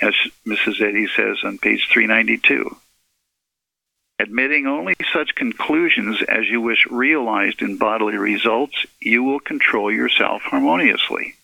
as 0.01 0.13
Mrs. 0.45 0.81
Eddy 0.81 1.07
says 1.07 1.37
on 1.43 1.57
page 1.57 1.87
392. 1.91 2.77
Admitting 4.19 4.67
only 4.67 4.95
such 5.13 5.35
conclusions 5.35 6.21
as 6.21 6.47
you 6.49 6.59
wish 6.59 6.85
realized 6.89 7.61
in 7.61 7.77
bodily 7.77 8.17
results, 8.17 8.85
you 8.99 9.23
will 9.23 9.39
control 9.39 9.91
yourself 9.91 10.41
harmoniously. 10.43 11.35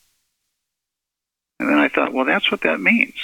And 1.59 1.69
then 1.69 1.77
I 1.77 1.87
thought, 1.87 2.13
well, 2.13 2.25
that's 2.25 2.51
what 2.51 2.61
that 2.61 2.79
means. 2.79 3.15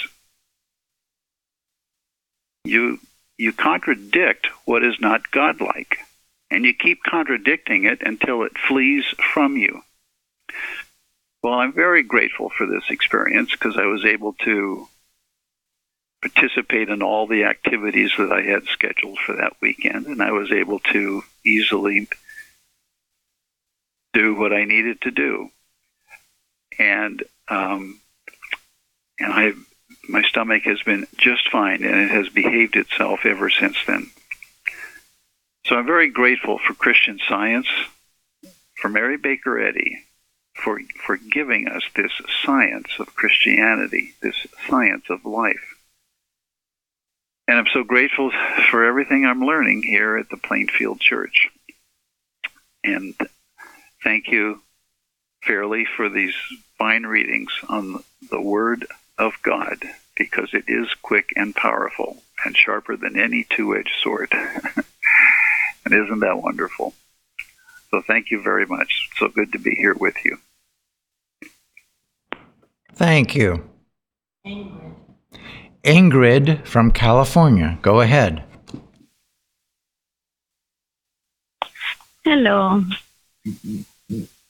You, 2.64 2.98
you 3.38 3.52
contradict 3.52 4.48
what 4.64 4.84
is 4.84 5.00
not 5.00 5.30
godlike 5.30 5.98
and 6.52 6.66
you 6.66 6.74
keep 6.74 7.02
contradicting 7.02 7.84
it 7.84 8.02
until 8.02 8.42
it 8.42 8.52
flees 8.68 9.04
from 9.32 9.56
you. 9.56 9.82
Well, 11.42 11.54
I'm 11.54 11.72
very 11.72 12.02
grateful 12.02 12.50
for 12.50 12.66
this 12.66 12.84
experience 12.90 13.50
because 13.52 13.78
I 13.78 13.86
was 13.86 14.04
able 14.04 14.34
to 14.44 14.86
participate 16.20 16.90
in 16.90 17.02
all 17.02 17.26
the 17.26 17.44
activities 17.44 18.12
that 18.18 18.30
I 18.30 18.42
had 18.42 18.64
scheduled 18.66 19.18
for 19.18 19.36
that 19.36 19.54
weekend, 19.60 20.06
and 20.06 20.22
I 20.22 20.30
was 20.30 20.52
able 20.52 20.78
to 20.92 21.22
easily 21.44 22.06
do 24.12 24.34
what 24.34 24.52
I 24.52 24.64
needed 24.64 25.00
to 25.00 25.10
do. 25.10 25.50
And 26.78 27.24
um, 27.48 27.98
and 29.22 29.32
I, 29.32 29.52
my 30.08 30.22
stomach 30.22 30.64
has 30.64 30.82
been 30.82 31.06
just 31.16 31.48
fine, 31.50 31.84
and 31.84 31.94
it 31.94 32.10
has 32.10 32.28
behaved 32.28 32.76
itself 32.76 33.20
ever 33.24 33.50
since 33.50 33.76
then. 33.86 34.10
So 35.66 35.76
I'm 35.76 35.86
very 35.86 36.10
grateful 36.10 36.58
for 36.58 36.74
Christian 36.74 37.20
Science, 37.28 37.68
for 38.76 38.88
Mary 38.88 39.16
Baker 39.16 39.60
Eddy, 39.60 40.04
for, 40.54 40.80
for 41.06 41.16
giving 41.16 41.68
us 41.68 41.82
this 41.94 42.12
science 42.44 42.88
of 42.98 43.14
Christianity, 43.14 44.14
this 44.20 44.46
science 44.68 45.04
of 45.08 45.24
life. 45.24 45.76
And 47.46 47.58
I'm 47.58 47.68
so 47.72 47.84
grateful 47.84 48.32
for 48.70 48.84
everything 48.84 49.24
I'm 49.24 49.40
learning 49.40 49.82
here 49.82 50.16
at 50.16 50.28
the 50.30 50.36
Plainfield 50.36 51.00
Church. 51.00 51.48
And 52.84 53.14
thank 54.02 54.28
you, 54.28 54.60
Fairley, 55.42 55.86
for 55.96 56.08
these 56.08 56.34
fine 56.78 57.04
readings 57.04 57.52
on 57.68 58.02
the 58.30 58.40
Word 58.40 58.86
of 59.18 59.34
God, 59.42 59.78
because 60.16 60.50
it 60.52 60.64
is 60.68 60.88
quick 61.02 61.30
and 61.36 61.54
powerful 61.54 62.22
and 62.44 62.56
sharper 62.56 62.96
than 62.96 63.18
any 63.18 63.46
two 63.48 63.76
edged 63.76 63.92
sword. 64.02 64.32
And 65.84 65.94
isn't 65.94 66.20
that 66.20 66.42
wonderful? 66.42 66.94
So 67.90 68.02
thank 68.06 68.30
you 68.30 68.40
very 68.40 68.66
much. 68.66 69.10
So 69.18 69.28
good 69.28 69.52
to 69.52 69.58
be 69.58 69.74
here 69.74 69.94
with 69.94 70.14
you. 70.24 70.38
Thank 72.94 73.34
you. 73.34 73.68
Ingrid. 74.46 74.94
Ingrid 75.84 76.66
from 76.66 76.90
California. 76.92 77.78
Go 77.82 78.00
ahead. 78.00 78.44
Hello. 82.24 82.84
Mm-hmm. 83.46 83.80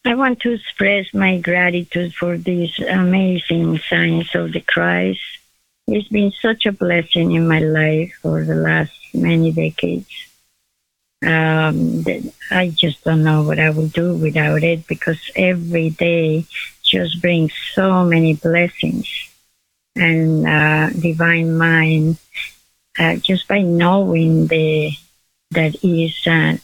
I 0.04 0.14
want 0.14 0.40
to 0.40 0.52
express 0.52 1.12
my 1.14 1.38
gratitude 1.38 2.14
for 2.14 2.36
this 2.36 2.78
amazing 2.80 3.78
science 3.78 4.34
of 4.34 4.52
the 4.52 4.60
Christ. 4.60 5.20
It's 5.86 6.08
been 6.08 6.32
such 6.32 6.66
a 6.66 6.72
blessing 6.72 7.32
in 7.32 7.46
my 7.46 7.60
life 7.60 8.14
for 8.22 8.44
the 8.44 8.54
last 8.54 8.92
many 9.14 9.52
decades 9.52 10.32
um, 11.24 12.04
I 12.50 12.70
just 12.70 13.04
don't 13.04 13.22
know 13.22 13.42
what 13.42 13.60
I 13.60 13.70
would 13.70 13.92
do 13.92 14.14
without 14.14 14.64
it 14.64 14.86
because 14.86 15.20
every 15.36 15.90
day 15.90 16.46
just 16.82 17.22
brings 17.22 17.52
so 17.74 18.04
many 18.04 18.34
blessings 18.34 19.08
and 19.94 20.46
uh, 20.46 20.90
divine 20.90 21.56
mind 21.56 22.18
uh, 22.98 23.16
just 23.16 23.46
by 23.46 23.60
knowing 23.60 24.48
the 24.48 24.90
that 25.52 25.84
is 25.84 26.16
an 26.26 26.60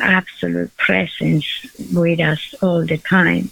absolute 0.00 0.76
presence 0.76 1.46
with 1.92 2.20
us 2.20 2.54
all 2.62 2.84
the 2.84 2.98
time. 2.98 3.50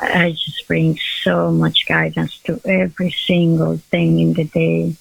I 0.00 0.32
just 0.32 0.66
bring 0.66 0.98
so 1.22 1.50
much 1.50 1.86
guidance 1.86 2.38
to 2.40 2.60
every 2.64 3.10
single 3.10 3.78
thing 3.78 4.18
in 4.18 4.32
the 4.34 4.44
day. 4.44 4.96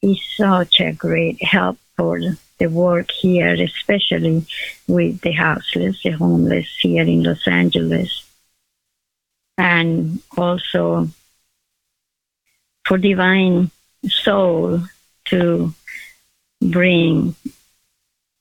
He's 0.00 0.22
such 0.36 0.80
a 0.80 0.92
great 0.92 1.42
help 1.42 1.78
for 1.96 2.20
the 2.58 2.66
work 2.68 3.10
here, 3.10 3.54
especially 3.54 4.46
with 4.86 5.20
the 5.20 5.32
houseless, 5.32 6.02
the 6.02 6.10
homeless 6.10 6.68
here 6.80 7.02
in 7.02 7.22
Los 7.22 7.46
Angeles. 7.46 8.24
And 9.58 10.22
also 10.36 11.08
for 12.86 12.98
divine 12.98 13.70
soul 14.08 14.82
to 15.26 15.74
bring 16.60 17.34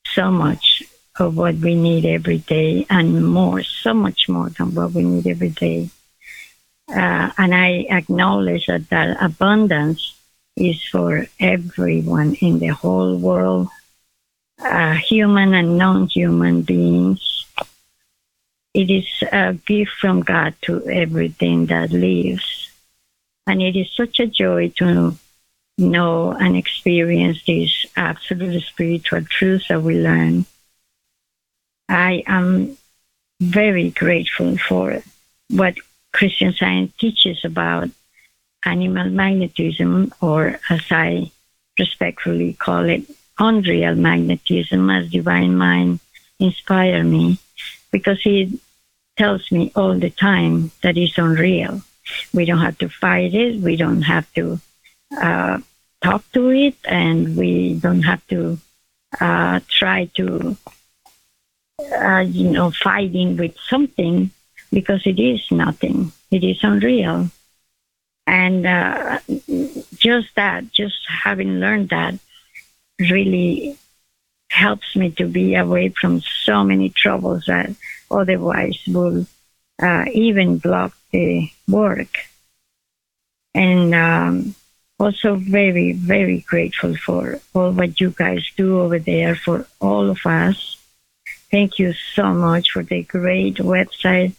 so 0.06 0.32
much 0.32 0.84
of 1.18 1.38
what 1.38 1.56
we 1.56 1.76
need 1.76 2.06
every 2.06 2.40
day 2.40 2.86
and 2.90 3.26
more, 3.26 3.64
so 3.64 3.94
much 3.94 4.28
more 4.28 4.50
than 4.50 4.74
what 4.76 4.92
we 4.92 5.04
need 5.04 5.28
every 5.28 5.50
day. 5.50 5.90
Uh, 6.90 7.32
and 7.38 7.56
I 7.56 7.88
acknowledge 7.90 8.68
that 8.68 8.90
that 8.90 9.18
abundance 9.22 10.16
is 10.56 10.84
for 10.84 11.28
everyone 11.40 12.36
in 12.36 12.60
the 12.60 12.68
whole 12.68 13.18
world 13.18 13.70
uh, 14.60 14.94
human 14.94 15.54
and 15.54 15.78
non-human 15.78 16.62
beings. 16.62 17.46
It 18.74 18.90
is 18.90 19.08
a 19.32 19.54
gift 19.54 19.92
from 20.00 20.22
God 20.22 20.54
to 20.64 20.88
everything 20.90 21.68
that 21.68 21.92
lives. 21.92 22.72
And 23.48 23.62
it 23.62 23.76
is 23.76 23.92
such 23.92 24.20
a 24.20 24.28
joy 24.28 24.70
to 24.78 25.18
know 25.78 26.32
and 26.32 26.56
experience 26.56 27.44
these 27.46 27.86
absolute 27.96 28.64
spiritual 28.64 29.24
truths 29.26 29.68
that 29.68 29.82
we 29.82 30.00
learn. 30.00 30.46
I 31.90 32.24
am 32.28 32.78
very 33.40 33.92
grateful 33.92 34.58
for 34.58 35.02
what 35.50 35.76
Christian 36.14 36.54
science 36.54 36.94
teaches 36.98 37.44
about 37.44 37.90
animal 38.66 39.10
magnetism, 39.10 40.14
or 40.22 40.60
as 40.70 40.82
I 40.90 41.32
respectfully 41.78 42.54
call 42.54 42.86
it, 42.86 43.04
unreal 43.38 43.96
magnetism 43.96 44.90
as 44.90 45.12
divine 45.12 45.56
mind 45.56 46.00
inspire 46.40 47.04
me 47.04 47.38
because 47.92 48.22
he 48.22 48.60
tells 49.18 49.52
me 49.52 49.72
all 49.76 49.98
the 49.98 50.10
time 50.10 50.72
that 50.84 50.98
it's 50.98 51.18
unreal. 51.18 51.82
We 52.34 52.46
don't 52.46 52.60
have 52.60 52.78
to 52.80 52.90
fight 52.90 53.34
it. 53.34 53.62
We 53.62 53.76
don't 53.76 54.04
have 54.04 54.32
to 54.34 54.60
uh, 55.18 55.60
talk 56.02 56.24
to 56.34 56.50
it, 56.50 56.76
and 56.86 57.36
we 57.36 57.76
don't 57.76 58.04
have 58.04 58.26
to 58.28 58.60
uh, 59.20 59.60
try 59.70 60.06
to, 60.16 60.58
uh, 61.80 62.26
you 62.28 62.50
know, 62.50 62.72
fighting 62.72 63.38
with 63.38 63.56
something 63.70 64.32
because 64.72 65.06
it 65.06 65.20
is 65.20 65.50
nothing. 65.52 66.12
It 66.32 66.44
is 66.44 66.60
unreal, 66.64 67.30
and 68.28 68.66
uh, 68.66 69.20
just 69.96 70.36
that, 70.36 70.72
just 70.72 70.98
having 71.08 71.60
learned 71.60 71.90
that, 71.90 72.16
really 73.00 73.78
helps 74.50 74.96
me 74.96 75.12
to 75.12 75.28
be 75.28 75.56
away 75.56 75.90
from 75.90 76.22
so 76.22 76.64
many 76.64 76.90
troubles 76.90 77.46
that 77.48 77.70
otherwise 78.10 78.80
will 78.88 79.26
uh, 79.82 80.06
even 80.14 80.58
block 80.58 80.96
the 81.12 81.50
work. 81.68 82.18
And 83.54 83.96
um, 83.96 84.56
also 85.00 85.36
very, 85.36 85.94
very 85.94 86.40
grateful 86.42 86.96
for 86.96 87.40
all 87.54 87.72
what 87.72 88.00
you 88.00 88.12
guys 88.12 88.50
do 88.56 88.80
over 88.80 89.00
there 89.00 89.36
for 89.36 89.68
all 89.80 90.10
of 90.10 90.26
us. 90.26 90.75
Thank 91.52 91.80
you 91.80 91.94
so 91.94 92.34
much 92.34 92.72
for 92.72 92.84
the 92.84 93.04
great 93.04 93.58
website, 93.58 94.34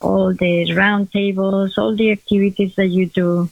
all 0.00 0.32
the 0.32 0.66
roundtables, 0.70 1.76
all 1.76 1.94
the 1.94 2.12
activities 2.12 2.74
that 2.76 2.88
you 2.88 3.06
do. 3.06 3.50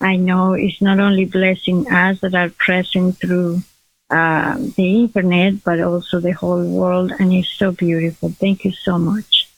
I 0.00 0.16
know 0.16 0.54
it's 0.54 0.80
not 0.80 1.00
only 1.00 1.24
blessing 1.24 1.90
us 1.92 2.20
that 2.20 2.34
are 2.34 2.50
present 2.50 3.18
through 3.18 3.62
uh, 4.10 4.56
the 4.76 5.02
internet, 5.02 5.62
but 5.64 5.80
also 5.80 6.20
the 6.20 6.32
whole 6.32 6.64
world, 6.64 7.12
and 7.18 7.32
it's 7.32 7.48
so 7.48 7.72
beautiful. 7.72 8.30
Thank 8.30 8.64
you 8.64 8.72
so 8.72 8.98
much. 8.98 9.48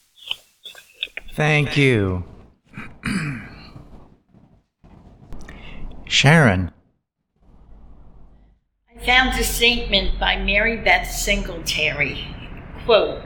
Thank 1.35 1.77
you. 1.77 2.24
Sharon. 6.07 6.70
I 8.95 8.99
found 9.05 9.39
a 9.41 9.45
statement 9.45 10.20
by 10.20 10.37
Mary 10.37 10.77
Beth 10.77 11.11
Singletary. 11.11 12.27
Quote, 12.84 13.22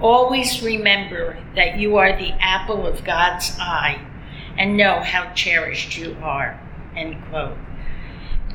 Always 0.00 0.62
remember 0.62 1.38
that 1.54 1.78
you 1.78 1.96
are 1.96 2.16
the 2.16 2.32
apple 2.40 2.86
of 2.86 3.04
God's 3.04 3.56
eye 3.60 4.00
and 4.58 4.76
know 4.76 5.00
how 5.00 5.32
cherished 5.32 5.96
you 5.96 6.16
are. 6.22 6.60
End 6.96 7.22
quote. 7.30 7.56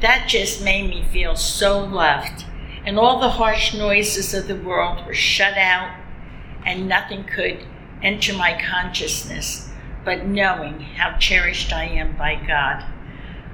That 0.01 0.27
just 0.27 0.63
made 0.63 0.89
me 0.89 1.03
feel 1.11 1.35
so 1.35 1.79
loved, 1.79 2.45
and 2.85 2.99
all 2.99 3.19
the 3.19 3.29
harsh 3.29 3.73
noises 3.73 4.33
of 4.33 4.47
the 4.47 4.55
world 4.55 5.05
were 5.05 5.13
shut 5.13 5.57
out, 5.57 5.97
and 6.65 6.87
nothing 6.87 7.23
could 7.23 7.65
enter 8.03 8.33
my 8.33 8.61
consciousness 8.61 9.69
but 10.07 10.25
knowing 10.25 10.79
how 10.79 11.17
cherished 11.17 11.73
I 11.73 11.83
am 11.83 12.15
by 12.15 12.35
God. 12.35 12.85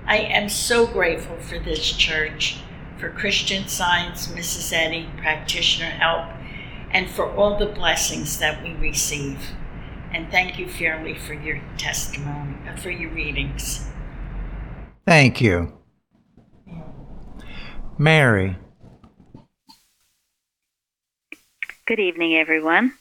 I 0.05 0.17
am 0.17 0.49
so 0.49 0.85
grateful 0.85 1.37
for 1.37 1.57
this 1.57 1.91
church, 1.93 2.57
for 2.99 3.09
Christian 3.09 3.67
Science, 3.67 4.27
Mrs. 4.27 4.71
Eddy, 4.71 5.09
practitioner 5.17 5.89
help, 5.89 6.27
and 6.93 7.09
for 7.09 7.31
all 7.35 7.57
the 7.57 7.65
blessings 7.65 8.39
that 8.39 8.63
we 8.63 8.73
receive. 8.75 9.39
And 10.11 10.29
thank 10.29 10.59
you, 10.59 10.69
Fairly, 10.69 11.17
for 11.17 11.33
your 11.33 11.59
testimony, 11.77 12.55
uh, 12.69 12.75
for 12.77 12.91
your 12.91 13.09
readings. 13.11 13.87
Thank 15.05 15.41
you. 15.41 15.73
Mary. 17.97 18.57
Good 21.85 21.99
evening, 21.99 22.37
everyone. 22.37 22.93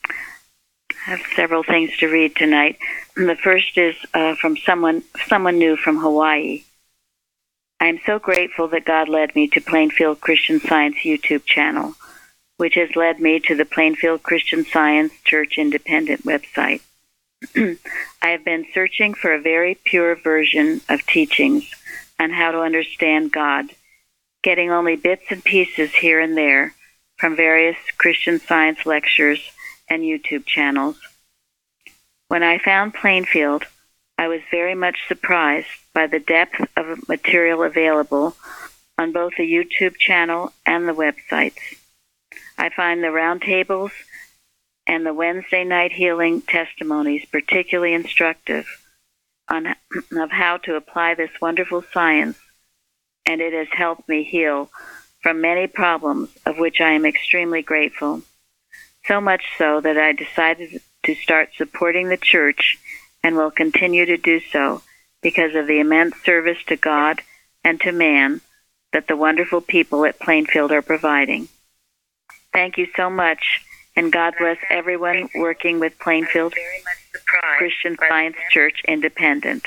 I 1.07 1.11
have 1.11 1.21
several 1.37 1.63
things 1.63 1.97
to 1.99 2.09
read 2.09 2.35
tonight. 2.37 2.79
The 3.15 3.37
first 3.37 3.77
is 3.77 3.95
uh, 4.15 4.35
from 4.37 4.57
someone 4.57 5.03
someone 5.29 5.59
new 5.59 5.77
from 5.77 5.99
Hawaii. 5.99 6.65
I 7.81 7.87
am 7.87 7.99
so 8.07 8.19
grateful 8.19 8.69
that 8.69 8.85
God 8.85 9.09
led 9.09 9.35
me 9.35 9.49
to 9.49 9.61
Plainfield 9.61 10.21
Christian 10.21 10.61
Science 10.61 10.97
YouTube 11.05 11.45
channel, 11.45 11.95
which 12.63 12.77
has 12.77 12.95
led 12.95 13.19
me 13.19 13.41
to 13.41 13.57
the 13.57 13.65
Plainfield 13.65 14.23
Christian 14.23 14.65
Science 14.65 15.13
Church 15.25 15.59
Independent 15.59 16.23
website. 16.23 16.81
I 17.57 18.29
have 18.29 18.45
been 18.45 18.67
searching 18.73 19.15
for 19.15 19.33
a 19.33 19.43
very 19.43 19.75
pure 19.75 20.15
version 20.15 20.81
of 20.89 21.05
teachings 21.05 21.69
on 22.21 22.31
how 22.31 22.53
to 22.53 22.61
understand 22.61 23.33
God, 23.33 23.71
getting 24.45 24.71
only 24.71 24.95
bits 24.95 25.25
and 25.31 25.43
pieces 25.43 25.93
here 25.93 26.21
and 26.21 26.37
there 26.37 26.73
from 27.17 27.35
various 27.35 27.77
Christian 27.99 28.39
Science 28.39 28.87
lectures 28.87 29.41
and 29.91 30.05
YouTube 30.05 30.47
channels. 30.47 31.01
When 32.29 32.45
I 32.45 32.59
found 32.59 32.95
Plainfield, 32.95 33.65
I 34.17 34.29
was 34.29 34.41
very 34.53 34.77
much 34.77 34.99
surprised 35.09 35.67
by 35.93 36.07
the 36.07 36.21
depth 36.21 36.65
of 36.77 37.09
material 37.09 37.65
available 37.65 38.37
on 38.97 39.11
both 39.11 39.33
the 39.37 39.53
YouTube 39.53 39.97
channel 39.97 40.53
and 40.65 40.87
the 40.87 40.95
websites. 40.95 41.59
I 42.63 42.69
find 42.69 43.03
the 43.03 43.09
roundtables 43.09 43.91
and 44.87 45.05
the 45.05 45.13
Wednesday 45.13 45.65
night 45.65 45.91
healing 45.91 46.43
testimonies 46.43 47.25
particularly 47.25 47.93
instructive 47.93 48.67
on 49.49 49.75
of 50.13 50.31
how 50.31 50.59
to 50.59 50.77
apply 50.77 51.15
this 51.15 51.33
wonderful 51.41 51.83
science, 51.93 52.39
and 53.27 53.41
it 53.41 53.53
has 53.53 53.67
helped 53.73 54.09
me 54.09 54.23
heal 54.23 54.71
from 55.23 55.41
many 55.41 55.67
problems 55.67 56.29
of 56.47 56.57
which 56.57 56.81
I 56.81 56.93
am 56.93 57.05
extremely 57.05 57.63
grateful. 57.63 58.23
So 59.07 59.21
much 59.21 59.43
so 59.59 59.81
that 59.81 59.99
I 59.99 60.13
decided 60.13 60.81
to 61.03 61.17
start 61.17 61.51
supporting 61.57 62.11
the 62.11 62.17
church 62.17 62.79
and 63.25 63.35
will 63.35 63.51
continue 63.51 64.07
to 64.07 64.17
do 64.17 64.39
so 64.39 64.83
because 65.21 65.57
of 65.57 65.67
the 65.67 65.81
immense 65.81 66.15
service 66.23 66.63
to 66.69 66.77
God 66.77 67.23
and 67.65 67.81
to 67.81 67.91
man 67.91 68.41
that 68.93 69.09
the 69.09 69.17
wonderful 69.17 69.63
people 69.63 70.05
at 70.05 70.21
Plainfield 70.21 70.71
are 70.71 70.81
providing. 70.81 71.49
Thank 72.53 72.77
you 72.77 72.87
so 72.97 73.09
much, 73.09 73.63
and 73.97 74.13
God 74.13 74.35
bless 74.39 74.59
everyone 74.69 75.29
working 75.35 75.81
with 75.81 75.99
Plainfield 75.99 76.55
Christian 77.57 77.97
Science 77.97 78.37
Church 78.51 78.83
Independent. 78.87 79.67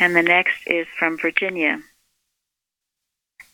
And 0.00 0.16
the 0.16 0.22
next 0.22 0.66
is 0.66 0.86
from 0.98 1.18
Virginia. 1.18 1.82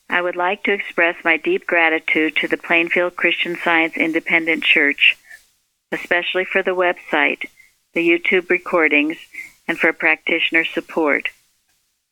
I 0.09 0.23
would 0.23 0.37
like 0.37 0.65
to 0.65 0.73
express 0.73 1.17
my 1.23 1.37
deep 1.37 1.67
gratitude 1.67 2.37
to 2.37 2.49
the 2.49 2.57
Plainfield 2.57 3.15
Christian 3.17 3.59
Science 3.63 3.95
Independent 3.97 4.65
Church, 4.65 5.19
especially 5.93 6.47
for 6.47 6.63
the 6.63 6.71
website, 6.71 7.45
the 7.93 8.09
YouTube 8.09 8.49
recordings, 8.49 9.19
and 9.67 9.79
for 9.79 9.93
practitioner 9.93 10.65
support. 10.65 11.29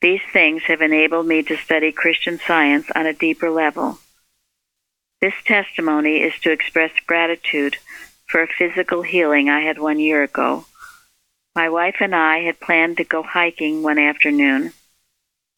These 0.03 0.21
things 0.31 0.65
have 0.65 0.83
enabled 0.83 1.27
me 1.27 1.43
to 1.45 1.57
study 1.57 1.91
Christian 1.91 2.39
Science 2.39 2.87
on 2.95 3.07
a 3.07 3.15
deeper 3.15 3.51
level. 3.51 3.99
This 5.27 5.43
testimony 5.45 6.23
is 6.23 6.39
to 6.43 6.53
express 6.53 6.93
gratitude 7.05 7.79
for 8.29 8.43
a 8.43 8.47
physical 8.47 9.03
healing 9.03 9.51
I 9.51 9.59
had 9.59 9.77
one 9.77 9.99
year 9.99 10.23
ago. 10.23 10.67
My 11.53 11.69
wife 11.69 11.97
and 11.99 12.15
I 12.15 12.43
had 12.43 12.61
planned 12.61 12.99
to 12.99 13.05
go 13.05 13.25
hiking 13.25 13.83
one 13.83 13.99
afternoon. 13.99 14.73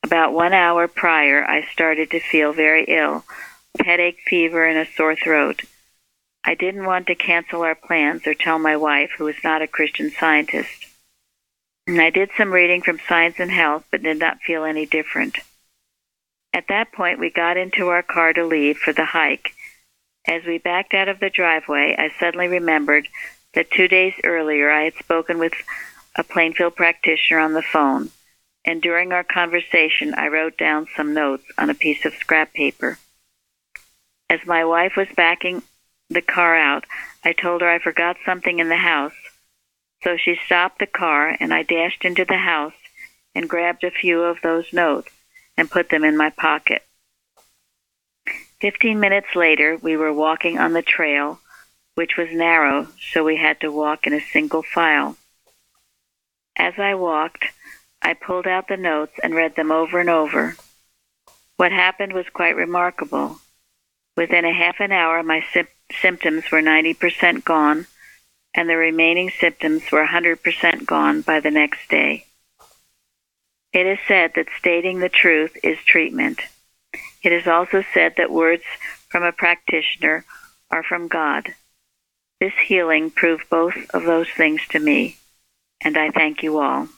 About 0.02 0.32
one 0.32 0.54
hour 0.54 0.88
prior, 0.88 1.44
I 1.44 1.66
started 1.70 2.10
to 2.12 2.18
feel 2.18 2.54
very 2.54 2.86
ill, 2.88 3.26
headache, 3.78 4.20
fever, 4.26 4.64
and 4.64 4.78
a 4.78 4.90
sore 4.90 5.14
throat. 5.14 5.64
I 6.42 6.54
didn't 6.54 6.86
want 6.86 7.06
to 7.08 7.14
cancel 7.14 7.60
our 7.60 7.74
plans 7.74 8.26
or 8.26 8.32
tell 8.32 8.58
my 8.58 8.74
wife, 8.74 9.10
who 9.18 9.28
is 9.28 9.44
not 9.44 9.60
a 9.60 9.66
Christian 9.66 10.10
scientist. 10.10 10.86
And 11.86 12.00
I 12.00 12.08
did 12.08 12.30
some 12.38 12.54
reading 12.54 12.80
from 12.80 13.00
Science 13.06 13.36
and 13.38 13.50
Health, 13.50 13.84
but 13.90 14.02
did 14.02 14.18
not 14.18 14.40
feel 14.40 14.64
any 14.64 14.86
different. 14.86 15.36
At 16.54 16.68
that 16.68 16.90
point, 16.90 17.18
we 17.18 17.28
got 17.28 17.58
into 17.58 17.88
our 17.88 18.02
car 18.02 18.32
to 18.32 18.46
leave 18.46 18.78
for 18.78 18.94
the 18.94 19.04
hike. 19.04 19.52
As 20.28 20.44
we 20.44 20.58
backed 20.58 20.92
out 20.92 21.08
of 21.08 21.20
the 21.20 21.30
driveway, 21.30 21.96
I 21.98 22.10
suddenly 22.20 22.48
remembered 22.48 23.08
that 23.54 23.70
two 23.70 23.88
days 23.88 24.12
earlier 24.22 24.70
I 24.70 24.84
had 24.84 24.94
spoken 24.96 25.38
with 25.38 25.54
a 26.16 26.22
Plainfield 26.22 26.76
practitioner 26.76 27.40
on 27.40 27.54
the 27.54 27.62
phone, 27.62 28.10
and 28.62 28.82
during 28.82 29.10
our 29.10 29.24
conversation 29.24 30.12
I 30.14 30.28
wrote 30.28 30.58
down 30.58 30.86
some 30.94 31.14
notes 31.14 31.44
on 31.56 31.70
a 31.70 31.74
piece 31.74 32.04
of 32.04 32.12
scrap 32.12 32.52
paper. 32.52 32.98
As 34.28 34.40
my 34.44 34.66
wife 34.66 34.96
was 34.96 35.08
backing 35.16 35.62
the 36.10 36.20
car 36.20 36.54
out, 36.54 36.84
I 37.24 37.32
told 37.32 37.62
her 37.62 37.70
I 37.70 37.78
forgot 37.78 38.18
something 38.26 38.58
in 38.58 38.68
the 38.68 38.76
house. 38.76 39.14
So 40.04 40.18
she 40.18 40.38
stopped 40.44 40.78
the 40.78 40.86
car, 40.86 41.34
and 41.40 41.54
I 41.54 41.62
dashed 41.62 42.04
into 42.04 42.26
the 42.26 42.36
house 42.36 42.74
and 43.34 43.48
grabbed 43.48 43.82
a 43.82 43.90
few 43.90 44.22
of 44.22 44.42
those 44.42 44.74
notes 44.74 45.10
and 45.56 45.70
put 45.70 45.88
them 45.88 46.04
in 46.04 46.18
my 46.18 46.28
pocket. 46.28 46.82
Fifteen 48.60 48.98
minutes 48.98 49.36
later, 49.36 49.76
we 49.80 49.96
were 49.96 50.12
walking 50.12 50.58
on 50.58 50.72
the 50.72 50.82
trail, 50.82 51.38
which 51.94 52.16
was 52.16 52.28
narrow, 52.32 52.88
so 53.12 53.22
we 53.22 53.36
had 53.36 53.60
to 53.60 53.70
walk 53.70 54.06
in 54.06 54.12
a 54.12 54.20
single 54.20 54.62
file. 54.62 55.16
As 56.56 56.74
I 56.76 56.96
walked, 56.96 57.44
I 58.02 58.14
pulled 58.14 58.48
out 58.48 58.66
the 58.66 58.76
notes 58.76 59.12
and 59.22 59.34
read 59.34 59.54
them 59.54 59.70
over 59.70 60.00
and 60.00 60.10
over. 60.10 60.56
What 61.56 61.70
happened 61.70 62.12
was 62.12 62.26
quite 62.32 62.56
remarkable. 62.56 63.38
Within 64.16 64.44
a 64.44 64.52
half 64.52 64.80
an 64.80 64.90
hour, 64.90 65.22
my 65.22 65.44
sy- 65.52 65.68
symptoms 66.02 66.50
were 66.50 66.60
90% 66.60 67.44
gone, 67.44 67.86
and 68.54 68.68
the 68.68 68.76
remaining 68.76 69.30
symptoms 69.30 69.82
were 69.92 70.04
100% 70.04 70.84
gone 70.84 71.20
by 71.20 71.38
the 71.38 71.50
next 71.52 71.88
day. 71.88 72.26
It 73.72 73.86
is 73.86 73.98
said 74.08 74.32
that 74.34 74.48
stating 74.58 74.98
the 74.98 75.08
truth 75.08 75.56
is 75.62 75.78
treatment. 75.84 76.40
It 77.22 77.32
is 77.32 77.46
also 77.46 77.84
said 77.92 78.14
that 78.16 78.30
words 78.30 78.62
from 79.08 79.22
a 79.22 79.32
practitioner 79.32 80.24
are 80.70 80.82
from 80.82 81.08
God. 81.08 81.54
This 82.40 82.52
healing 82.66 83.10
proved 83.10 83.48
both 83.50 83.74
of 83.92 84.04
those 84.04 84.28
things 84.28 84.60
to 84.68 84.78
me, 84.78 85.16
and 85.80 85.96
I 85.96 86.10
thank 86.10 86.42
you 86.42 86.58
all. 86.60 86.88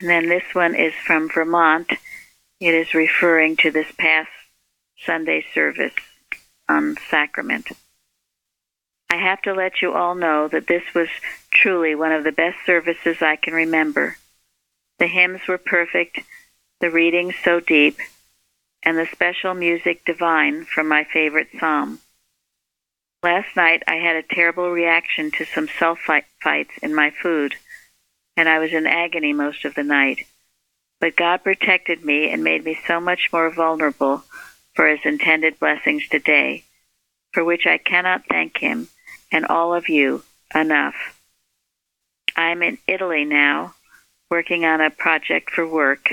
And 0.00 0.10
then 0.10 0.28
this 0.28 0.44
one 0.52 0.74
is 0.74 0.94
from 1.06 1.28
Vermont. 1.28 1.90
It 2.60 2.74
is 2.74 2.94
referring 2.94 3.56
to 3.58 3.70
this 3.70 3.90
past 3.98 4.30
Sunday 5.04 5.44
service 5.54 5.94
on 6.68 6.96
Sacrament. 7.10 7.68
I 9.10 9.16
have 9.16 9.42
to 9.42 9.52
let 9.52 9.82
you 9.82 9.92
all 9.92 10.14
know 10.14 10.48
that 10.48 10.68
this 10.68 10.82
was 10.94 11.08
truly 11.50 11.94
one 11.94 12.12
of 12.12 12.24
the 12.24 12.32
best 12.32 12.56
services 12.64 13.20
I 13.20 13.36
can 13.36 13.52
remember. 13.52 14.16
The 14.98 15.06
hymns 15.06 15.42
were 15.46 15.58
perfect, 15.58 16.20
the 16.82 16.90
reading 16.90 17.32
so 17.44 17.60
deep, 17.60 17.96
and 18.82 18.98
the 18.98 19.06
special 19.06 19.54
music 19.54 20.04
divine 20.04 20.64
from 20.64 20.88
my 20.88 21.04
favorite 21.04 21.46
psalm. 21.60 22.00
Last 23.22 23.54
night 23.54 23.84
I 23.86 23.94
had 23.94 24.16
a 24.16 24.34
terrible 24.34 24.68
reaction 24.68 25.30
to 25.38 25.44
some 25.44 25.68
sulfites 25.68 26.76
in 26.82 26.92
my 26.92 27.10
food, 27.10 27.54
and 28.36 28.48
I 28.48 28.58
was 28.58 28.72
in 28.72 28.88
agony 28.88 29.32
most 29.32 29.64
of 29.64 29.76
the 29.76 29.84
night. 29.84 30.26
but 31.02 31.16
God 31.16 31.42
protected 31.42 32.04
me 32.04 32.30
and 32.30 32.44
made 32.44 32.64
me 32.64 32.78
so 32.86 33.00
much 33.00 33.30
more 33.32 33.50
vulnerable 33.50 34.22
for 34.72 34.86
his 34.86 35.00
intended 35.04 35.58
blessings 35.58 36.06
today, 36.08 36.62
for 37.32 37.42
which 37.44 37.66
I 37.66 37.76
cannot 37.76 38.22
thank 38.30 38.58
him 38.58 38.86
and 39.32 39.44
all 39.46 39.74
of 39.74 39.88
you 39.88 40.22
enough. 40.54 40.94
I'm 42.36 42.62
in 42.62 42.78
Italy 42.86 43.24
now, 43.24 43.74
working 44.30 44.64
on 44.64 44.80
a 44.80 44.90
project 44.90 45.50
for 45.50 45.66
work, 45.66 46.12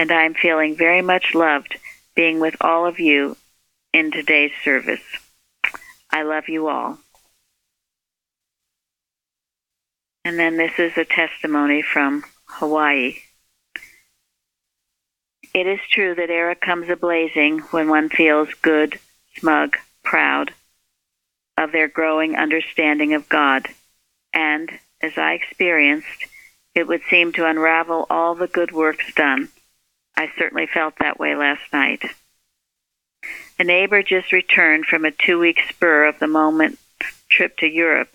and 0.00 0.10
I'm 0.10 0.32
feeling 0.32 0.76
very 0.76 1.02
much 1.02 1.34
loved 1.34 1.76
being 2.14 2.40
with 2.40 2.56
all 2.62 2.86
of 2.86 2.98
you 2.98 3.36
in 3.92 4.10
today's 4.10 4.52
service. 4.64 5.02
I 6.10 6.22
love 6.22 6.48
you 6.48 6.68
all. 6.68 6.96
And 10.24 10.38
then 10.38 10.56
this 10.56 10.78
is 10.78 10.96
a 10.96 11.04
testimony 11.04 11.82
from 11.82 12.24
Hawaii. 12.46 13.16
It 15.52 15.66
is 15.66 15.80
true 15.90 16.14
that 16.14 16.30
error 16.30 16.54
comes 16.54 16.86
ablazing 16.86 17.60
when 17.70 17.90
one 17.90 18.08
feels 18.08 18.48
good, 18.62 18.98
smug, 19.36 19.76
proud 20.02 20.54
of 21.58 21.72
their 21.72 21.88
growing 21.88 22.36
understanding 22.36 23.12
of 23.12 23.28
God. 23.28 23.68
And, 24.32 24.70
as 25.02 25.18
I 25.18 25.34
experienced, 25.34 26.24
it 26.74 26.88
would 26.88 27.02
seem 27.10 27.32
to 27.34 27.44
unravel 27.44 28.06
all 28.08 28.34
the 28.34 28.46
good 28.46 28.72
works 28.72 29.12
done. 29.12 29.50
I 30.20 30.30
certainly 30.36 30.66
felt 30.66 30.96
that 30.98 31.18
way 31.18 31.34
last 31.34 31.62
night. 31.72 32.04
A 33.58 33.64
neighbor 33.64 34.02
just 34.02 34.32
returned 34.32 34.84
from 34.84 35.06
a 35.06 35.10
two 35.10 35.38
week 35.38 35.60
spur 35.70 36.04
of 36.04 36.18
the 36.18 36.26
moment 36.26 36.78
trip 37.30 37.56
to 37.56 37.66
Europe 37.66 38.10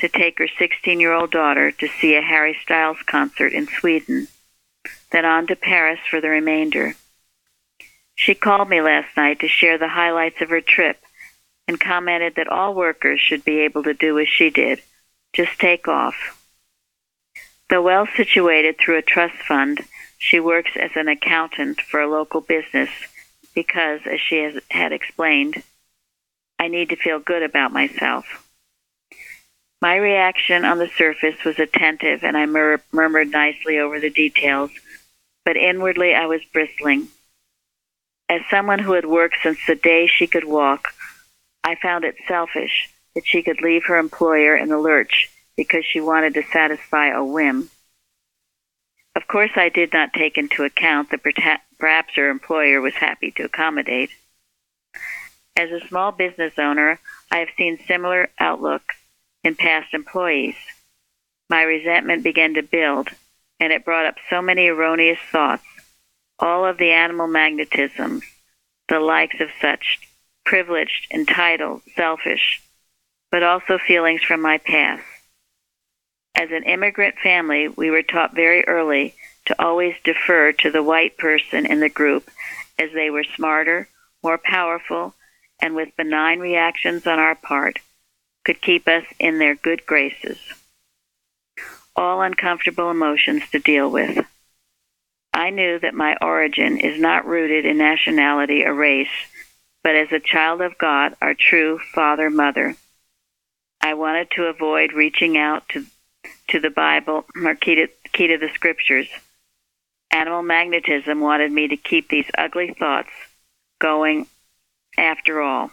to 0.00 0.08
take 0.08 0.40
her 0.40 0.48
16 0.58 0.98
year 0.98 1.12
old 1.12 1.30
daughter 1.30 1.70
to 1.70 1.86
see 1.86 2.16
a 2.16 2.22
Harry 2.22 2.58
Styles 2.64 2.96
concert 3.06 3.52
in 3.52 3.68
Sweden, 3.68 4.26
then 5.12 5.24
on 5.24 5.46
to 5.46 5.54
Paris 5.54 6.00
for 6.10 6.20
the 6.20 6.28
remainder. 6.28 6.96
She 8.16 8.34
called 8.34 8.68
me 8.68 8.80
last 8.80 9.16
night 9.16 9.38
to 9.38 9.46
share 9.46 9.78
the 9.78 9.86
highlights 9.86 10.40
of 10.40 10.48
her 10.48 10.60
trip 10.60 10.98
and 11.68 11.78
commented 11.78 12.34
that 12.34 12.48
all 12.48 12.74
workers 12.74 13.20
should 13.20 13.44
be 13.44 13.60
able 13.60 13.84
to 13.84 13.94
do 13.94 14.18
as 14.18 14.26
she 14.28 14.50
did 14.50 14.82
just 15.32 15.56
take 15.60 15.86
off. 15.86 16.16
Though 17.70 17.82
well 17.82 18.08
situated 18.16 18.76
through 18.76 18.98
a 18.98 19.02
trust 19.02 19.36
fund, 19.36 19.84
she 20.24 20.40
works 20.40 20.70
as 20.80 20.90
an 20.96 21.06
accountant 21.06 21.82
for 21.82 22.00
a 22.00 22.08
local 22.08 22.40
business 22.40 22.88
because, 23.54 24.00
as 24.10 24.18
she 24.18 24.36
has, 24.38 24.54
had 24.70 24.90
explained, 24.90 25.62
I 26.58 26.68
need 26.68 26.88
to 26.88 26.96
feel 26.96 27.18
good 27.18 27.42
about 27.42 27.72
myself. 27.72 28.24
My 29.82 29.96
reaction 29.96 30.64
on 30.64 30.78
the 30.78 30.88
surface 30.96 31.44
was 31.44 31.58
attentive 31.58 32.24
and 32.24 32.38
I 32.38 32.46
mur- 32.46 32.80
murmured 32.90 33.32
nicely 33.32 33.78
over 33.78 34.00
the 34.00 34.08
details, 34.08 34.70
but 35.44 35.58
inwardly 35.58 36.14
I 36.14 36.24
was 36.24 36.40
bristling. 36.54 37.08
As 38.30 38.40
someone 38.50 38.78
who 38.78 38.94
had 38.94 39.04
worked 39.04 39.36
since 39.42 39.58
the 39.66 39.74
day 39.74 40.06
she 40.06 40.26
could 40.26 40.44
walk, 40.44 40.94
I 41.62 41.74
found 41.74 42.06
it 42.06 42.16
selfish 42.26 42.88
that 43.14 43.26
she 43.26 43.42
could 43.42 43.60
leave 43.60 43.84
her 43.88 43.98
employer 43.98 44.56
in 44.56 44.70
the 44.70 44.78
lurch 44.78 45.28
because 45.54 45.84
she 45.84 46.00
wanted 46.00 46.32
to 46.32 46.44
satisfy 46.50 47.08
a 47.08 47.22
whim. 47.22 47.68
Of 49.16 49.28
course, 49.28 49.52
I 49.56 49.68
did 49.68 49.92
not 49.92 50.12
take 50.12 50.36
into 50.36 50.64
account 50.64 51.10
that 51.10 51.22
perhaps 51.78 52.14
her 52.16 52.30
employer 52.30 52.80
was 52.80 52.94
happy 52.94 53.30
to 53.32 53.44
accommodate. 53.44 54.10
As 55.56 55.70
a 55.70 55.86
small 55.86 56.10
business 56.10 56.54
owner, 56.58 56.98
I 57.30 57.38
have 57.38 57.48
seen 57.56 57.78
similar 57.86 58.30
outlooks 58.40 58.96
in 59.44 59.54
past 59.54 59.94
employees. 59.94 60.56
My 61.48 61.62
resentment 61.62 62.24
began 62.24 62.54
to 62.54 62.62
build, 62.62 63.08
and 63.60 63.72
it 63.72 63.84
brought 63.84 64.06
up 64.06 64.16
so 64.28 64.42
many 64.42 64.66
erroneous 64.66 65.20
thoughts, 65.30 65.64
all 66.40 66.66
of 66.66 66.78
the 66.78 66.90
animal 66.90 67.28
magnetism, 67.28 68.20
the 68.88 68.98
likes 68.98 69.40
of 69.40 69.50
such 69.60 70.00
privileged, 70.44 71.06
entitled, 71.12 71.82
selfish, 71.94 72.60
but 73.30 73.42
also 73.42 73.78
feelings 73.78 74.22
from 74.22 74.42
my 74.42 74.58
past. 74.58 75.04
As 76.34 76.50
an 76.50 76.64
immigrant 76.64 77.16
family, 77.22 77.68
we 77.68 77.90
were 77.90 78.02
taught 78.02 78.34
very 78.34 78.66
early 78.66 79.14
to 79.46 79.62
always 79.62 79.94
defer 80.02 80.52
to 80.52 80.70
the 80.70 80.82
white 80.82 81.16
person 81.16 81.66
in 81.66 81.80
the 81.80 81.88
group 81.88 82.30
as 82.78 82.90
they 82.92 83.10
were 83.10 83.24
smarter, 83.36 83.88
more 84.22 84.38
powerful, 84.38 85.14
and 85.60 85.74
with 85.74 85.96
benign 85.96 86.40
reactions 86.40 87.06
on 87.06 87.18
our 87.18 87.34
part 87.34 87.78
could 88.44 88.60
keep 88.60 88.88
us 88.88 89.04
in 89.18 89.38
their 89.38 89.54
good 89.54 89.86
graces. 89.86 90.38
All 91.96 92.22
uncomfortable 92.22 92.90
emotions 92.90 93.42
to 93.52 93.58
deal 93.58 93.90
with. 93.90 94.26
I 95.32 95.50
knew 95.50 95.78
that 95.78 95.94
my 95.94 96.16
origin 96.20 96.78
is 96.78 97.00
not 97.00 97.26
rooted 97.26 97.64
in 97.64 97.78
nationality 97.78 98.64
or 98.64 98.74
race, 98.74 99.08
but 99.82 99.94
as 99.94 100.12
a 100.12 100.20
child 100.20 100.60
of 100.60 100.78
God, 100.78 101.16
our 101.20 101.34
true 101.34 101.80
father 101.92 102.30
mother. 102.30 102.76
I 103.80 103.94
wanted 103.94 104.30
to 104.32 104.44
avoid 104.44 104.92
reaching 104.92 105.36
out 105.36 105.68
to, 105.70 105.84
to 106.48 106.60
the 106.60 106.70
Bible 106.70 107.24
or 107.44 107.54
key 107.54 107.76
to, 107.76 107.88
key 108.12 108.28
to 108.28 108.38
the 108.38 108.50
scriptures. 108.54 109.08
Animal 110.10 110.42
magnetism 110.42 111.20
wanted 111.20 111.50
me 111.50 111.68
to 111.68 111.76
keep 111.76 112.08
these 112.08 112.30
ugly 112.36 112.74
thoughts 112.78 113.10
going 113.80 114.26
after 114.96 115.40
all. 115.40 115.70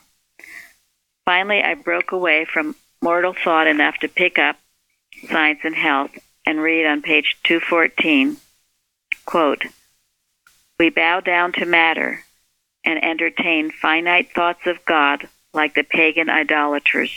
Finally, 1.25 1.61
I 1.61 1.75
broke 1.75 2.11
away 2.11 2.45
from 2.45 2.75
mortal 3.01 3.33
thought 3.33 3.67
enough 3.67 3.97
to 3.99 4.07
pick 4.07 4.39
up 4.39 4.57
Science 5.29 5.59
and 5.63 5.75
Health 5.75 6.11
and 6.45 6.59
read 6.59 6.85
on 6.85 7.01
page 7.01 7.37
214 7.43 8.37
quote, 9.25 9.65
We 10.79 10.89
bow 10.89 11.19
down 11.19 11.53
to 11.53 11.65
matter, 11.65 12.23
and 12.83 13.03
entertain 13.03 13.71
finite 13.71 14.33
thoughts 14.33 14.65
of 14.65 14.83
God 14.85 15.27
like 15.53 15.75
the 15.75 15.83
pagan 15.83 16.29
idolaters. 16.29 17.11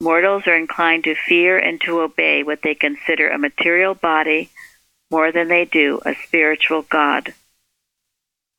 Mortals 0.00 0.46
are 0.46 0.56
inclined 0.56 1.04
to 1.04 1.14
fear 1.14 1.58
and 1.58 1.80
to 1.80 2.00
obey 2.00 2.42
what 2.44 2.62
they 2.62 2.74
consider 2.74 3.28
a 3.28 3.38
material 3.38 3.94
body 3.94 4.50
more 5.10 5.32
than 5.32 5.48
they 5.48 5.64
do 5.64 6.00
a 6.04 6.14
spiritual 6.26 6.82
God. 6.82 7.34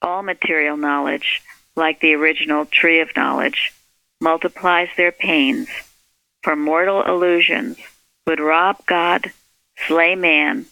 All 0.02 0.22
material 0.22 0.76
knowledge, 0.76 1.42
like 1.76 2.02
the 2.02 2.14
original 2.14 2.66
tree 2.66 3.00
of 3.00 3.16
knowledge, 3.16 3.72
multiplies 4.20 4.90
their 4.98 5.12
pains, 5.12 5.70
for 6.44 6.56
mortal 6.56 7.04
illusions 7.04 7.78
would 8.28 8.40
rob 8.40 8.86
God, 8.86 9.32
slay 9.88 10.16
man, 10.16 10.66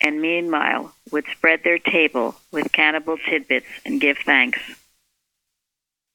and 0.00 0.22
meanwhile 0.22 0.94
would 1.10 1.24
spread 1.30 1.64
their 1.64 1.78
table 1.78 2.36
with 2.50 2.72
cannibal 2.72 3.18
tidbits 3.18 3.66
and 3.84 4.00
give 4.00 4.18
thanks. 4.18 4.60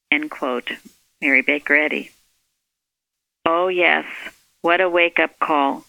End 0.10 0.32
quote. 0.32 0.72
Mary 1.22 1.42
Baker 1.42 1.76
Eddy. 1.76 2.12
Oh, 3.46 3.68
yes, 3.68 4.06
what 4.62 4.82
a 4.82 4.90
wake 4.90 5.20
up 5.20 5.38
call. 5.40 5.86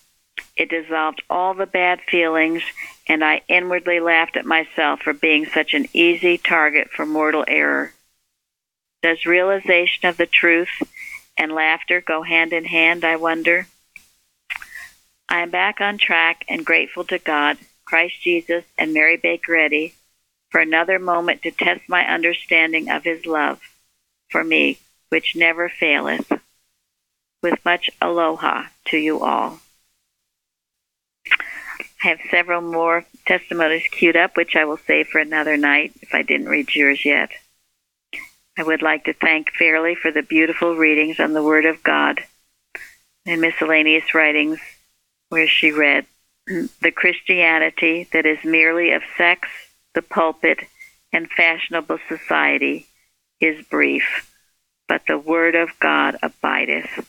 It 0.56 0.70
dissolved 0.70 1.22
all 1.30 1.54
the 1.54 1.66
bad 1.66 2.00
feelings, 2.00 2.62
and 3.08 3.24
I 3.24 3.42
inwardly 3.48 4.00
laughed 4.00 4.36
at 4.36 4.44
myself 4.44 5.00
for 5.00 5.12
being 5.12 5.46
such 5.46 5.74
an 5.74 5.86
easy 5.92 6.38
target 6.38 6.90
for 6.90 7.06
mortal 7.06 7.44
error. 7.46 7.92
Does 9.02 9.26
realization 9.26 10.08
of 10.08 10.16
the 10.16 10.26
truth 10.26 10.82
and 11.36 11.52
laughter 11.52 12.00
go 12.00 12.22
hand 12.22 12.52
in 12.52 12.64
hand, 12.64 13.04
I 13.04 13.16
wonder? 13.16 13.66
I 15.28 15.40
am 15.40 15.50
back 15.50 15.80
on 15.80 15.98
track 15.98 16.44
and 16.48 16.64
grateful 16.64 17.04
to 17.04 17.18
God 17.18 17.58
Christ 17.84 18.22
Jesus, 18.22 18.64
and 18.78 18.94
Mary 18.94 19.16
Baker 19.16 19.56
Eddy 19.56 19.94
for 20.50 20.60
another 20.60 20.98
moment 20.98 21.42
to 21.42 21.50
test 21.50 21.82
my 21.88 22.04
understanding 22.06 22.90
of 22.90 23.04
his 23.04 23.26
love 23.26 23.60
for 24.30 24.42
me, 24.42 24.78
which 25.10 25.36
never 25.36 25.68
faileth. 25.68 26.32
With 27.44 27.62
much 27.62 27.90
aloha 28.00 28.68
to 28.86 28.96
you 28.96 29.20
all. 29.20 29.60
I 31.30 32.08
have 32.08 32.18
several 32.30 32.62
more 32.62 33.04
testimonies 33.26 33.82
queued 33.90 34.16
up, 34.16 34.34
which 34.34 34.56
I 34.56 34.64
will 34.64 34.78
save 34.78 35.08
for 35.08 35.18
another 35.18 35.58
night 35.58 35.92
if 36.00 36.14
I 36.14 36.22
didn't 36.22 36.48
read 36.48 36.74
yours 36.74 37.04
yet. 37.04 37.28
I 38.56 38.62
would 38.62 38.80
like 38.80 39.04
to 39.04 39.12
thank 39.12 39.50
Fairly 39.50 39.94
for 39.94 40.10
the 40.10 40.22
beautiful 40.22 40.74
readings 40.74 41.20
on 41.20 41.34
the 41.34 41.42
Word 41.42 41.66
of 41.66 41.82
God 41.82 42.20
and 43.26 43.42
miscellaneous 43.42 44.14
writings 44.14 44.58
where 45.28 45.46
she 45.46 45.70
read 45.70 46.06
the 46.46 46.92
Christianity 46.96 48.08
that 48.14 48.24
is 48.24 48.42
merely 48.42 48.92
of 48.92 49.02
sex, 49.18 49.50
the 49.94 50.00
pulpit, 50.00 50.60
and 51.12 51.28
fashionable 51.30 51.98
society 52.08 52.86
is 53.38 53.66
brief, 53.66 54.32
but 54.88 55.02
the 55.06 55.18
Word 55.18 55.54
of 55.54 55.78
God 55.78 56.16
abideth. 56.22 57.06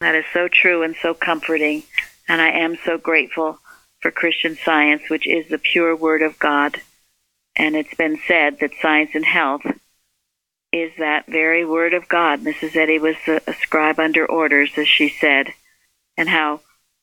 That 0.00 0.14
is 0.14 0.24
so 0.32 0.48
true 0.48 0.82
and 0.82 0.96
so 1.02 1.12
comforting, 1.14 1.82
and 2.28 2.40
I 2.40 2.48
am 2.50 2.76
so 2.84 2.96
grateful 2.98 3.58
for 4.00 4.10
Christian 4.10 4.56
science, 4.56 5.10
which 5.10 5.26
is 5.26 5.48
the 5.48 5.58
pure 5.58 5.94
Word 5.94 6.22
of 6.22 6.38
God. 6.38 6.80
And 7.54 7.76
it's 7.76 7.94
been 7.94 8.18
said 8.26 8.58
that 8.60 8.70
science 8.80 9.10
and 9.14 9.24
health 9.26 9.62
is 10.72 10.92
that 10.98 11.26
very 11.26 11.64
Word 11.66 11.92
of 11.92 12.08
God. 12.08 12.40
Mrs. 12.40 12.76
Eddy 12.76 12.98
was 12.98 13.16
a, 13.26 13.52
scribe 13.60 13.98
under 13.98 14.24
orders, 14.24 14.70
as 14.78 14.88
she 14.88 15.08
said, 15.10 15.48
and 16.16 16.28
how 16.28 16.60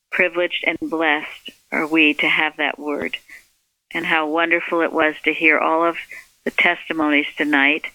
privileged 0.10 0.64
and 0.66 0.78
blessed 0.82 1.52
are 1.72 1.86
we 1.86 2.14
to 2.16 2.28
have 2.28 2.58
that 2.58 2.80
word. 2.80 3.18
and 3.92 4.06
how 4.06 4.28
wonderful 4.28 4.82
it 4.82 4.92
was 4.92 5.16
to 5.24 5.34
hear 5.34 5.58
all 5.58 5.86
of 5.86 5.98
the 6.44 6.52
testimonies 6.52 7.28
tonight, 7.38 7.86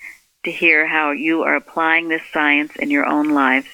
to 0.44 0.50
hear 0.50 0.86
how 0.86 1.10
you 1.10 1.42
are 1.42 1.54
applying 1.56 2.08
this 2.08 2.22
science 2.32 2.74
in 2.76 2.90
your 2.90 3.04
own 3.06 3.30
lives. 3.30 3.66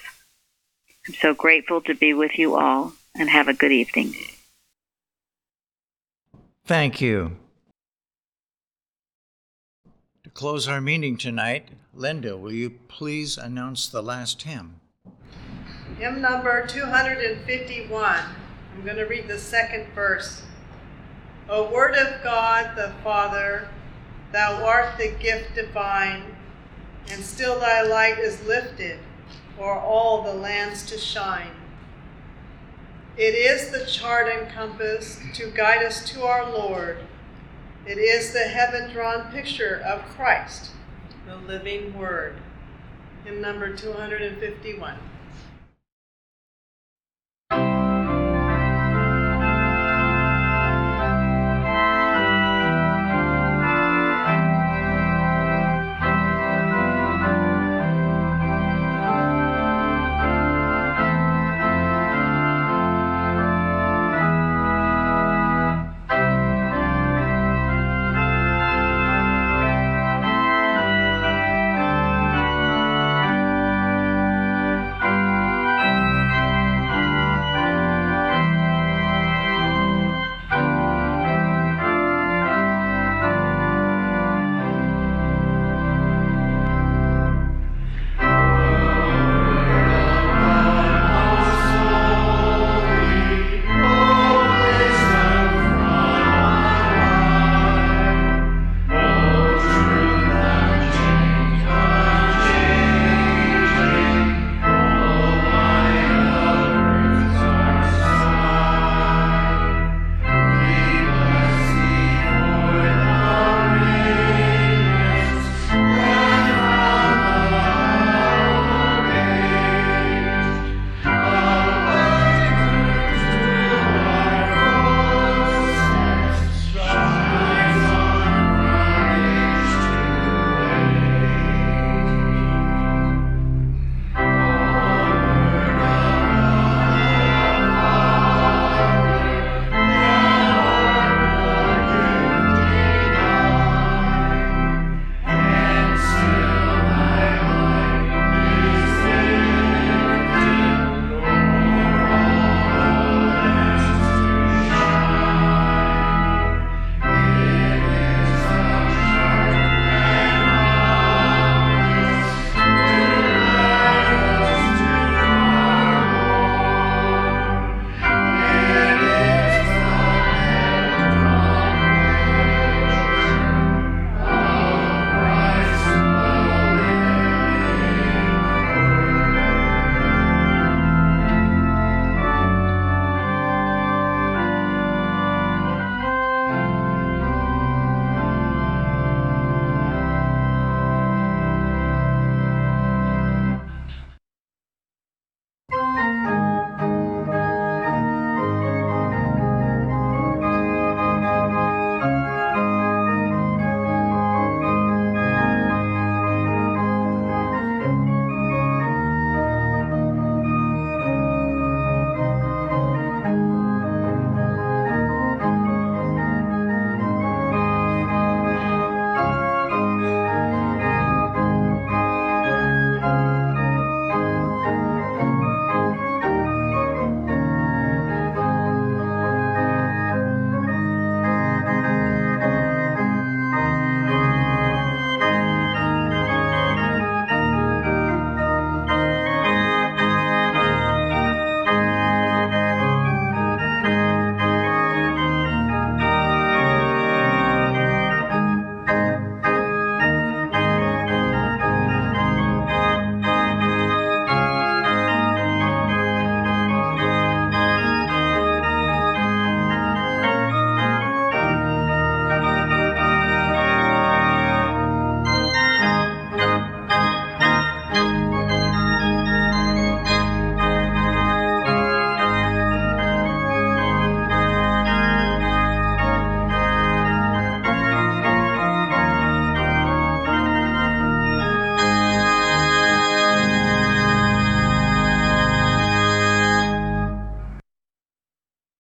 I'm 1.08 1.14
so 1.14 1.32
grateful 1.32 1.80
to 1.82 1.94
be 1.94 2.12
with 2.12 2.38
you 2.38 2.56
all, 2.56 2.92
and 3.18 3.30
have 3.30 3.48
a 3.48 3.54
good 3.54 3.72
evening. 3.72 4.12
Thank 6.66 7.00
you. 7.00 7.38
To 10.24 10.30
close 10.30 10.68
our 10.68 10.82
meeting 10.82 11.16
tonight, 11.16 11.68
Linda, 11.94 12.36
will 12.36 12.52
you 12.52 12.68
please 12.88 13.38
announce 13.38 13.88
the 13.88 14.02
last 14.02 14.42
hymn? 14.42 14.80
Hymn 15.98 16.20
number 16.20 16.66
251. 16.66 18.16
I'm 18.74 18.84
going 18.84 18.96
to 18.96 19.04
read 19.04 19.28
the 19.28 19.38
second 19.38 19.86
verse. 19.94 20.42
O 21.48 21.72
Word 21.72 21.94
of 21.94 22.22
God 22.22 22.76
the 22.76 22.92
Father, 23.02 23.70
thou 24.30 24.62
art 24.62 24.98
the 24.98 25.12
gift 25.12 25.54
divine, 25.54 26.36
and 27.10 27.24
still 27.24 27.58
thy 27.58 27.80
light 27.80 28.18
is 28.18 28.44
lifted 28.44 28.98
for 29.58 29.76
all 29.76 30.22
the 30.22 30.32
lands 30.32 30.86
to 30.86 30.96
shine. 30.96 31.50
It 33.16 33.34
is 33.34 33.70
the 33.70 33.84
chart 33.84 34.28
and 34.28 34.48
compass 34.48 35.18
to 35.34 35.50
guide 35.50 35.84
us 35.84 36.08
to 36.12 36.22
our 36.22 36.48
Lord. 36.48 36.98
It 37.84 37.98
is 37.98 38.32
the 38.32 38.44
heaven 38.44 38.92
drawn 38.92 39.32
picture 39.32 39.82
of 39.84 40.02
Christ, 40.14 40.70
the 41.26 41.36
living 41.36 41.98
Word. 41.98 42.36
Hymn 43.24 43.40
number 43.40 43.74
251. 43.74 44.94